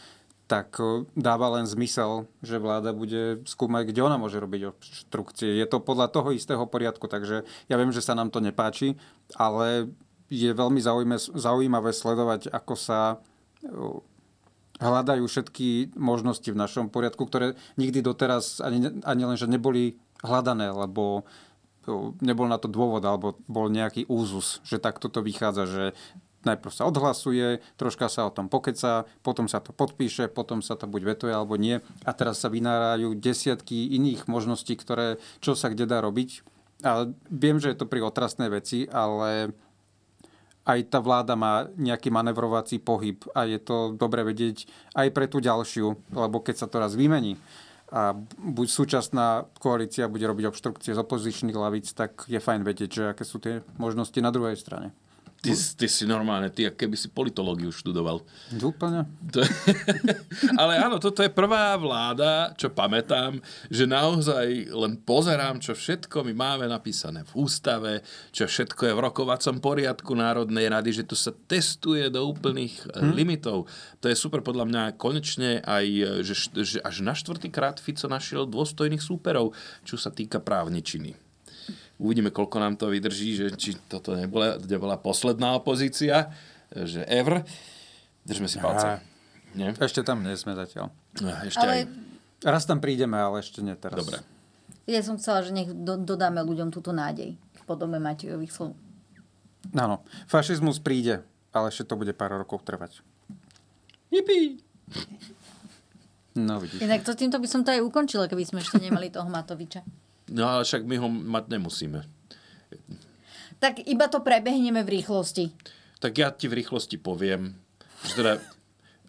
tak 0.49 0.75
e, 0.81 1.05
dáva 1.13 1.55
len 1.55 1.69
zmysel, 1.69 2.25
že 2.41 2.59
vláda 2.59 2.91
bude 2.91 3.45
skúmať, 3.45 3.93
kde 3.93 4.01
ona 4.01 4.17
môže 4.17 4.41
robiť 4.41 4.75
obštrukcie. 4.75 5.55
Je 5.55 5.65
to 5.69 5.79
podľa 5.79 6.09
toho 6.09 6.33
istého 6.33 6.65
poriadku, 6.65 7.05
takže 7.05 7.45
ja 7.69 7.75
viem, 7.77 7.93
že 7.93 8.03
sa 8.03 8.17
nám 8.17 8.33
to 8.33 8.41
nepáči, 8.41 8.97
ale 9.37 9.93
je 10.27 10.49
veľmi 10.51 10.81
zaujímavé 11.37 11.93
sledovať, 11.93 12.49
ako 12.49 12.73
sa 12.75 12.99
e, 13.13 13.17
hľadajú 14.79 15.27
všetky 15.27 15.95
možnosti 15.99 16.47
v 16.47 16.59
našom 16.59 16.87
poriadku, 16.87 17.27
ktoré 17.27 17.59
nikdy 17.75 17.99
doteraz 17.99 18.63
ani, 18.63 19.03
ani 19.03 19.23
len, 19.27 19.37
že 19.37 19.51
neboli 19.51 19.99
hľadané, 20.23 20.71
lebo 20.71 21.27
nebol 22.23 22.47
na 22.47 22.59
to 22.61 22.69
dôvod, 22.69 23.01
alebo 23.03 23.39
bol 23.49 23.67
nejaký 23.71 24.05
úzus, 24.07 24.61
že 24.63 24.81
takto 24.81 25.09
to 25.09 25.25
vychádza, 25.25 25.63
že 25.65 25.83
najprv 26.47 26.71
sa 26.71 26.87
odhlasuje, 26.87 27.59
troška 27.75 28.07
sa 28.07 28.27
o 28.27 28.31
tom 28.31 28.47
pokeca, 28.47 29.03
potom 29.25 29.51
sa 29.51 29.59
to 29.59 29.75
podpíše, 29.75 30.31
potom 30.31 30.63
sa 30.63 30.79
to 30.79 30.87
buď 30.87 31.15
vetuje 31.15 31.33
alebo 31.35 31.59
nie 31.59 31.83
a 32.07 32.11
teraz 32.15 32.39
sa 32.39 32.47
vynárajú 32.47 33.11
desiatky 33.17 33.91
iných 33.99 34.31
možností, 34.31 34.79
ktoré, 34.79 35.19
čo 35.43 35.55
sa 35.55 35.67
kde 35.67 35.83
dá 35.89 35.99
robiť. 35.99 36.47
A 36.79 37.11
viem, 37.27 37.59
že 37.59 37.75
je 37.75 37.77
to 37.83 37.91
pri 37.91 37.99
otrasnej 37.99 38.47
veci, 38.47 38.87
ale 38.87 39.51
aj 40.69 40.93
tá 40.93 41.01
vláda 41.01 41.33
má 41.33 41.65
nejaký 41.73 42.13
manevrovací 42.13 42.77
pohyb 42.77 43.17
a 43.33 43.49
je 43.49 43.57
to 43.57 43.97
dobre 43.97 44.21
vedieť 44.21 44.69
aj 44.93 45.07
pre 45.09 45.25
tú 45.25 45.41
ďalšiu, 45.41 46.13
lebo 46.13 46.45
keď 46.45 46.55
sa 46.61 46.67
to 46.69 46.77
raz 46.77 46.93
vymení 46.93 47.41
a 47.89 48.13
buď 48.37 48.67
súčasná 48.69 49.49
koalícia 49.57 50.05
bude 50.05 50.21
robiť 50.21 50.53
obštrukcie 50.53 50.93
z 50.93 51.01
opozičných 51.01 51.57
lavíc, 51.57 51.89
tak 51.97 52.29
je 52.29 52.37
fajn 52.37 52.61
vedieť, 52.61 52.89
že 52.93 53.03
aké 53.09 53.25
sú 53.25 53.41
tie 53.41 53.65
možnosti 53.81 54.17
na 54.21 54.29
druhej 54.29 54.53
strane. 54.61 54.93
Ty, 55.39 55.55
ty 55.55 55.87
si 55.87 56.03
normálne, 56.03 56.51
ty 56.51 56.67
keby 56.67 56.99
si 56.99 57.07
politológiu 57.07 57.71
študoval. 57.71 58.19
Úplne. 58.59 59.07
To, 59.31 59.39
ale 60.61 60.83
áno, 60.83 60.99
toto 60.99 61.23
je 61.23 61.31
prvá 61.31 61.79
vláda, 61.79 62.51
čo 62.59 62.67
pamätám, 62.67 63.39
že 63.71 63.87
naozaj 63.87 64.67
len 64.67 64.99
pozerám, 64.99 65.63
čo 65.63 65.71
všetko 65.71 66.27
my 66.27 66.33
máme 66.35 66.65
napísané 66.67 67.23
v 67.23 67.47
ústave, 67.47 68.03
čo 68.35 68.51
všetko 68.51 68.91
je 68.91 68.93
v 68.99 69.03
rokovacom 69.07 69.63
poriadku 69.63 70.11
Národnej 70.11 70.67
rady, 70.67 70.99
že 70.99 71.07
to 71.07 71.15
sa 71.15 71.31
testuje 71.31 72.11
do 72.11 72.19
úplných 72.27 72.75
hmm. 72.91 73.15
limitov. 73.15 73.71
To 74.03 74.11
je 74.11 74.19
super 74.19 74.43
podľa 74.43 74.67
mňa 74.67 74.83
konečne 74.99 75.63
aj, 75.63 75.85
že, 76.19 76.35
že 76.51 76.77
až 76.83 76.99
na 76.99 77.15
štvrtýkrát 77.15 77.79
Fico 77.79 78.11
našiel 78.11 78.43
dôstojných 78.43 78.99
súperov, 78.99 79.55
čo 79.87 79.95
sa 79.95 80.11
týka 80.11 80.43
právničiny. 80.43 81.28
Uvidíme, 81.99 82.31
koľko 82.31 82.63
nám 82.63 82.79
to 82.79 82.87
vydrží, 82.87 83.35
že 83.35 83.45
či 83.59 83.75
toto 83.91 84.15
nebola, 84.15 84.55
nebola 84.55 84.95
posledná 84.95 85.59
opozícia, 85.59 86.31
že 86.71 87.03
ever. 87.11 87.43
Držme 88.23 88.47
si 88.47 88.55
palce. 88.55 89.03
Nie? 89.51 89.75
Ešte 89.75 89.99
tam 90.07 90.23
nie 90.23 90.31
sme 90.39 90.55
zatiaľ. 90.55 90.95
No, 91.19 91.27
ešte 91.43 91.59
ale... 91.59 91.73
aj... 91.75 91.83
Raz 92.39 92.63
tam 92.63 92.79
prídeme, 92.79 93.19
ale 93.19 93.43
ešte 93.43 93.59
nie 93.59 93.75
teraz. 93.75 93.99
Dobre. 93.99 94.23
Ja 94.87 95.03
som 95.03 95.19
chcela, 95.19 95.43
že 95.43 95.51
nech 95.51 95.67
do, 95.67 95.99
dodáme 95.99 96.39
ľuďom 96.39 96.71
túto 96.71 96.95
nádej 96.95 97.35
v 97.35 97.61
podobe 97.67 97.99
Matejových 97.99 98.55
slov. 98.55 98.79
Áno. 99.75 100.07
Fašizmus 100.31 100.79
príde, 100.79 101.19
ale 101.51 101.67
ešte 101.67 101.83
to 101.83 101.99
bude 101.99 102.15
pár 102.15 102.31
rokov 102.39 102.63
trvať. 102.63 103.03
Yippie! 104.07 104.63
No 106.39 106.63
vidíš. 106.63 106.79
Inak 106.79 107.03
to 107.03 107.11
týmto 107.13 107.43
by 107.43 107.47
som 107.51 107.67
to 107.67 107.75
aj 107.75 107.83
ukončila, 107.83 108.31
keby 108.31 108.47
sme 108.47 108.63
ešte 108.63 108.79
nemali 108.79 109.11
toho 109.11 109.27
Matoviča. 109.27 109.83
No 110.29 110.45
ale 110.45 110.61
však 110.65 110.85
my 110.85 110.95
ho 111.01 111.07
mať 111.09 111.45
nemusíme. 111.49 111.99
Tak 113.59 113.83
iba 113.83 114.07
to 114.07 114.23
prebehneme 114.23 114.85
v 114.85 115.01
rýchlosti. 115.01 115.51
Tak 115.99 116.13
ja 116.15 116.31
ti 116.31 116.47
v 116.47 116.63
rýchlosti 116.63 116.95
poviem, 116.95 117.59
že 118.07 118.23
teda 118.23 118.33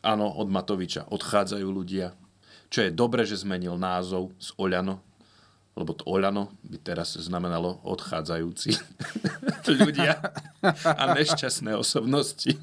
áno, 0.03 0.27
od 0.27 0.51
Matoviča 0.51 1.07
odchádzajú 1.07 1.66
ľudia. 1.71 2.11
Čo 2.66 2.87
je 2.87 2.91
dobre, 2.91 3.23
že 3.23 3.39
zmenil 3.39 3.79
názov 3.79 4.35
z 4.43 4.51
Oľano, 4.59 4.99
lebo 5.79 5.95
to 5.95 6.03
Oľano 6.11 6.51
by 6.66 6.79
teraz 6.83 7.14
znamenalo 7.14 7.79
odchádzajúci 7.87 8.75
ľudia 9.87 10.18
a 10.83 11.03
nešťastné 11.14 11.71
osobnosti. 11.79 12.59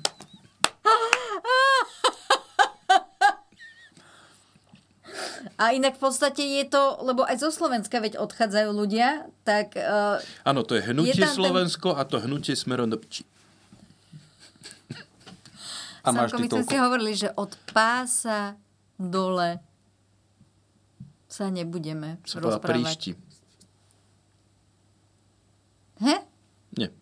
A 5.58 5.74
inak 5.74 5.98
v 5.98 6.02
podstate 6.06 6.46
je 6.46 6.70
to, 6.70 7.02
lebo 7.02 7.26
aj 7.26 7.42
zo 7.42 7.50
Slovenska 7.50 7.98
veď 7.98 8.22
odchádzajú 8.22 8.70
ľudia, 8.78 9.26
tak... 9.42 9.74
Uh, 9.74 10.22
Áno, 10.46 10.62
to 10.62 10.78
je 10.78 10.86
hnutie 10.86 11.18
je 11.18 11.26
Slovensko 11.26 11.98
ten... 11.98 12.00
a 12.00 12.02
to 12.06 12.22
hnutie 12.22 12.54
smerom 12.54 12.94
do 12.94 13.02
pči. 13.02 13.26
A 16.06 16.14
máš 16.14 16.38
my 16.38 16.46
sme 16.46 16.62
si 16.62 16.78
hovorili, 16.78 17.18
že 17.18 17.34
od 17.34 17.58
pása 17.74 18.54
dole 19.02 19.58
sa 21.26 21.50
nebudeme 21.50 22.22
sa 22.22 22.38
rozprávať. 22.38 22.70
príšti. 22.70 23.12
He? 25.98 26.16
Nie. 26.78 26.94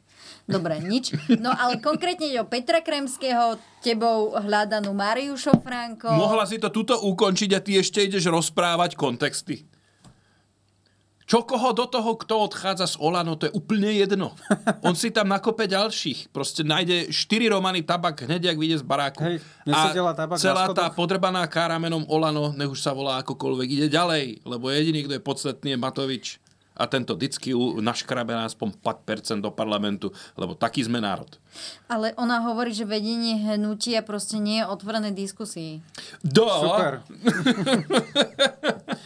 Dobre, 0.46 0.78
nič. 0.78 1.10
No 1.42 1.50
ale 1.50 1.82
konkrétne 1.82 2.30
ide 2.30 2.38
o 2.38 2.46
Petra 2.46 2.86
Kremského, 2.86 3.58
tebou 3.82 4.38
hľadanú 4.38 4.94
Mariu 4.94 5.34
Šofránko. 5.34 6.14
Mohla 6.14 6.46
si 6.46 6.62
to 6.62 6.70
tuto 6.70 7.02
ukončiť 7.02 7.50
a 7.58 7.60
ty 7.66 7.82
ešte 7.82 8.06
ideš 8.06 8.30
rozprávať 8.30 8.94
kontexty. 8.94 9.66
Čo 11.26 11.42
koho 11.42 11.74
do 11.74 11.90
toho, 11.90 12.14
kto 12.22 12.46
odchádza 12.46 12.86
z 12.86 13.02
Olano, 13.02 13.34
to 13.34 13.50
je 13.50 13.54
úplne 13.58 13.90
jedno. 13.90 14.38
On 14.86 14.94
si 14.94 15.10
tam 15.10 15.34
nakope 15.34 15.66
ďalších. 15.66 16.30
Proste 16.30 16.62
nájde 16.62 17.10
4 17.10 17.50
romany 17.50 17.82
tabak 17.82 18.30
hneď, 18.30 18.54
ak 18.54 18.62
vyjde 18.62 18.78
z 18.78 18.86
baráku. 18.86 19.26
Hej, 19.26 19.42
a 19.66 20.14
tabak 20.14 20.38
celá 20.38 20.70
tá 20.70 20.86
podrbaná 20.94 21.42
kára 21.50 21.82
menom 21.82 22.06
Olano, 22.06 22.54
nech 22.54 22.70
už 22.70 22.78
sa 22.78 22.94
volá 22.94 23.18
akokoľvek, 23.26 23.68
ide 23.74 23.88
ďalej. 23.90 24.46
Lebo 24.46 24.70
jediný, 24.70 25.10
kto 25.10 25.18
je 25.18 25.24
podstatný, 25.26 25.70
je 25.74 25.82
Matovič. 25.82 26.26
A 26.76 26.86
tento 26.86 27.14
vždycky 27.14 27.52
u- 27.52 27.80
naškrabe 27.80 28.36
aspoň 28.36 28.76
5% 28.78 29.40
do 29.40 29.48
parlamentu, 29.48 30.12
lebo 30.36 30.54
taký 30.54 30.82
sme 30.82 31.00
národ. 31.00 31.28
Ale 31.88 32.12
ona 32.16 32.44
hovorí, 32.44 32.70
že 32.70 32.84
vedenie 32.84 33.40
hnutia 33.40 34.00
proste 34.00 34.38
nie 34.38 34.60
je 34.60 34.66
otvorené 34.66 35.10
diskusii. 35.10 35.80
Do! 36.20 36.44
Super. 36.44 37.00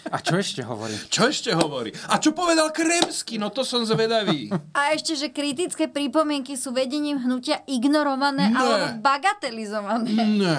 A 0.09 0.17
čo 0.17 0.36
ešte 0.36 0.61
hovorí? 0.61 0.93
Čo 1.05 1.30
ešte 1.30 1.53
hovorí? 1.53 1.93
A 2.09 2.17
čo 2.17 2.34
povedal 2.34 2.72
Kremsky? 2.72 3.38
No 3.38 3.47
to 3.47 3.61
som 3.61 3.86
zvedavý. 3.86 4.49
A 4.74 4.89
ešte, 4.89 5.13
že 5.13 5.30
kritické 5.30 5.86
pripomienky 5.86 6.57
sú 6.57 6.74
vedením 6.74 7.20
hnutia 7.20 7.61
ignorované 7.65 8.49
Ne. 8.49 8.55
alebo 8.55 8.86
bagatelizované. 8.99 10.09
Ne. 10.09 10.57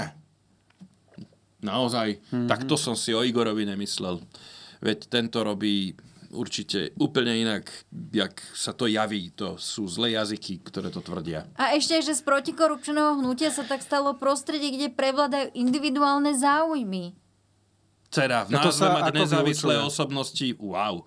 Naozaj. 1.60 2.22
Mm-hmm. 2.22 2.46
Tak 2.46 2.64
to 2.64 2.78
som 2.78 2.94
si 2.94 3.10
o 3.10 3.20
Igorovi 3.20 3.66
nemyslel. 3.66 4.22
Veď 4.78 5.10
tento 5.10 5.42
robí 5.42 5.92
určite 6.30 6.94
úplne 6.96 7.34
inak, 7.42 7.68
jak 8.14 8.40
sa 8.54 8.70
to 8.70 8.86
javí. 8.86 9.34
To 9.36 9.58
sú 9.58 9.86
zlé 9.90 10.16
jazyky, 10.16 10.62
ktoré 10.62 10.88
to 10.88 11.02
tvrdia. 11.02 11.46
A 11.58 11.74
ešte, 11.74 11.98
že 12.00 12.14
z 12.14 12.22
protikorupčného 12.22 13.18
hnutia 13.18 13.50
sa 13.50 13.66
tak 13.66 13.82
stalo 13.82 14.14
prostredie, 14.16 14.74
kde 14.74 14.88
prevládajú 14.94 15.52
individuálne 15.54 16.34
záujmy. 16.38 17.14
Teda, 18.10 18.42
v 18.42 18.58
A 18.58 18.66
to 18.66 18.74
názve 18.74 18.90
mať 18.90 19.04
nezávislé 19.14 19.74
osobnosti, 19.78 20.48
wow. 20.58 21.06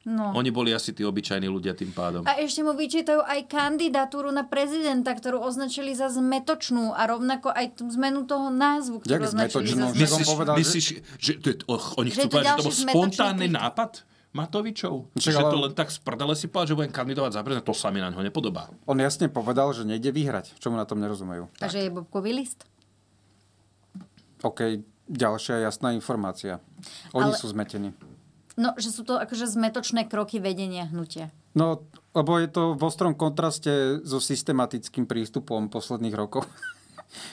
No. 0.00 0.30
Oni 0.32 0.48
boli 0.48 0.70
asi 0.70 0.90
tí 0.90 1.02
obyčajní 1.02 1.46
ľudia 1.46 1.72
tým 1.72 1.90
pádom. 1.90 2.22
A 2.22 2.38
ešte 2.38 2.60
mu 2.60 2.72
vyčítajú 2.72 3.18
aj 3.18 3.44
kandidatúru 3.44 4.28
na 4.28 4.42
prezidenta, 4.42 5.10
ktorú 5.10 5.38
označili 5.38 5.92
za 5.92 6.08
zmetočnú 6.08 6.90
a 6.90 7.02
rovnako 7.04 7.50
aj 7.50 7.76
tú 7.76 7.90
zmenu 7.92 8.22
toho 8.22 8.48
názvu, 8.48 9.02
ktorú 9.02 9.10
Jak 9.10 9.26
označili 9.26 9.68
zmetočnú? 9.68 9.76
za 9.76 9.86
on 9.86 9.96
Myslíš, 9.98 10.26
povedal, 10.28 10.54
že- 10.54 10.60
myslíš 10.60 10.86
že 11.18 11.32
to 11.36 11.46
je, 11.46 11.56
och, 11.66 11.84
oni 11.96 12.08
Že 12.08 12.14
chcú 12.14 12.22
to 12.22 12.30
povedať, 12.30 12.46
že 12.46 12.54
to 12.54 12.64
bol 12.64 12.74
spontánny 12.74 13.44
tých- 13.44 13.56
nápad 13.56 13.90
Matovičov? 14.30 14.94
Však 15.14 15.24
Že 15.26 15.40
ale- 15.40 15.50
to 15.50 15.58
len 15.58 15.72
tak 15.74 15.88
z 15.88 15.98
prdele 15.98 16.34
si 16.34 16.46
povedal, 16.46 16.68
že 16.68 16.76
budem 16.78 16.92
kandidovať 16.92 17.30
za 17.30 17.40
prezidenta, 17.42 17.66
to 17.66 17.74
sa 17.74 17.88
mi 17.88 17.98
na 17.98 18.08
ňo 18.08 18.20
nepodobá. 18.22 18.68
On 18.84 18.94
jasne 18.94 19.26
povedal, 19.26 19.72
že 19.72 19.82
nejde 19.82 20.08
vyhrať. 20.08 20.52
Čo 20.54 20.68
mu 20.68 20.76
na 20.76 20.84
tom 20.84 20.98
nerozumejú? 20.98 21.48
A 21.58 21.66
že 21.66 21.80
je 21.80 21.90
bobkový 21.90 22.32
list. 22.34 22.68
OK, 24.40 24.78
ďalšia 25.04 25.58
jasná 25.60 25.90
informácia. 25.90 26.60
Oni 27.10 27.28
Ale- 27.28 27.36
sú 27.36 27.48
zmetení. 27.48 27.90
No, 28.58 28.74
že 28.74 28.90
sú 28.90 29.06
to 29.06 29.14
akože 29.14 29.46
zmetočné 29.46 30.10
kroky 30.10 30.42
vedenia 30.42 30.90
hnutia. 30.90 31.30
No, 31.54 31.86
lebo 32.10 32.42
je 32.42 32.50
to 32.50 32.74
v 32.74 32.82
ostrom 32.82 33.14
kontraste 33.14 34.02
so 34.02 34.18
systematickým 34.18 35.06
prístupom 35.06 35.70
posledných 35.70 36.18
rokov. 36.18 36.42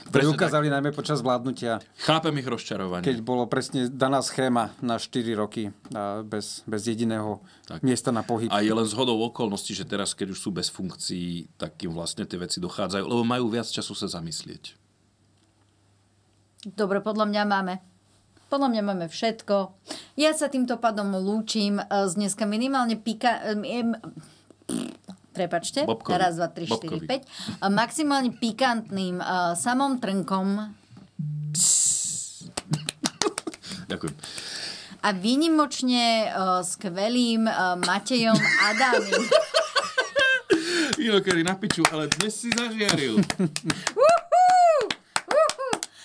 Ktoré 0.08 0.24
Presne 0.24 0.38
ukázali 0.40 0.68
najmä 0.72 0.96
počas 0.96 1.20
vládnutia, 1.20 1.84
Chápem 2.00 2.32
ich 2.40 2.48
rozčarovanie. 2.48 3.04
keď 3.04 3.18
bolo 3.20 3.44
presne 3.44 3.92
daná 3.92 4.24
schéma 4.24 4.72
na 4.80 4.96
4 4.96 5.12
roky 5.36 5.68
a 5.92 6.24
bez, 6.24 6.64
bez 6.64 6.88
jediného 6.88 7.44
tak. 7.68 7.84
miesta 7.84 8.08
na 8.16 8.24
pohyb. 8.24 8.48
A 8.56 8.64
je 8.64 8.72
len 8.72 8.88
zhodou 8.88 9.20
okolností, 9.28 9.76
že 9.76 9.84
teraz, 9.84 10.16
keď 10.16 10.32
už 10.32 10.40
sú 10.40 10.50
bez 10.56 10.72
funkcií, 10.72 11.52
tak 11.60 11.76
im 11.84 11.92
vlastne 11.92 12.24
tie 12.24 12.40
veci 12.40 12.64
dochádzajú, 12.64 13.04
lebo 13.04 13.28
majú 13.28 13.52
viac 13.52 13.68
času 13.68 13.92
sa 13.92 14.08
zamyslieť. 14.08 14.80
Dobre, 16.72 17.04
podľa 17.04 17.28
mňa 17.28 17.44
máme. 17.44 17.74
Podľa 18.56 18.72
mňa 18.72 18.84
máme 18.88 19.12
všetko. 19.12 19.76
Ja 20.16 20.32
sa 20.32 20.48
týmto 20.48 20.80
pádom 20.80 21.12
lúčim 21.20 21.76
e, 21.76 21.84
z 22.08 22.16
dneska 22.16 22.48
minimálne 22.48 22.96
pika... 22.96 23.44
em, 23.52 23.68
em, 23.68 23.90
Prepačte. 25.36 25.84
Bobkovi. 25.84 26.16
Raz, 26.16 26.40
dva, 26.40 26.48
tri, 26.48 26.64
štyri, 26.64 27.04
päť. 27.04 27.28
E, 27.28 27.68
Maximálne 27.68 28.32
pikantným 28.32 29.20
uh, 29.20 29.60
samom 29.60 30.00
trnkom 30.00 30.72
Ďakujem. 33.92 34.16
a 35.04 35.10
výnimočne 35.12 36.32
uh, 36.32 36.64
skvelým 36.64 37.52
uh, 37.52 37.76
Matejom 37.84 38.40
Adamim. 38.72 39.20
Inokedy 41.04 41.44
na 41.44 41.60
piču, 41.60 41.84
ale 41.92 42.08
dnes 42.08 42.40
si 42.40 42.48
zažiaril. 42.56 43.20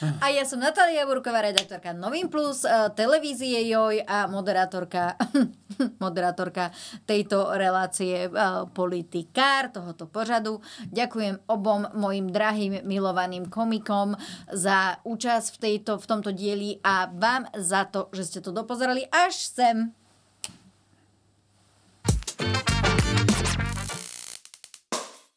A 0.00 0.32
ja 0.32 0.48
som 0.48 0.56
Natália 0.56 1.04
Burková, 1.04 1.44
redaktorka 1.44 1.92
Novým 1.92 2.32
Plus, 2.32 2.64
eh, 2.64 2.88
televízie 2.96 3.68
Joj 3.68 4.00
a 4.08 4.24
moderátorka, 4.32 5.12
moderátorka 6.04 6.72
tejto 7.04 7.52
relácie 7.52 8.28
eh, 8.28 8.32
politikár, 8.72 9.68
tohoto 9.68 10.08
pořadu. 10.08 10.64
Ďakujem 10.88 11.44
obom 11.52 11.84
mojim 11.92 12.32
drahým, 12.32 12.80
milovaným 12.88 13.52
komikom 13.52 14.16
za 14.48 14.96
účasť 15.04 15.48
v, 15.52 15.58
tejto, 15.60 16.00
v 16.00 16.06
tomto 16.08 16.30
dieli 16.32 16.80
a 16.80 17.12
vám 17.12 17.52
za 17.60 17.84
to, 17.84 18.08
že 18.16 18.24
ste 18.24 18.40
to 18.40 18.56
dopozerali 18.56 19.04
až 19.12 19.36
sem. 19.36 19.92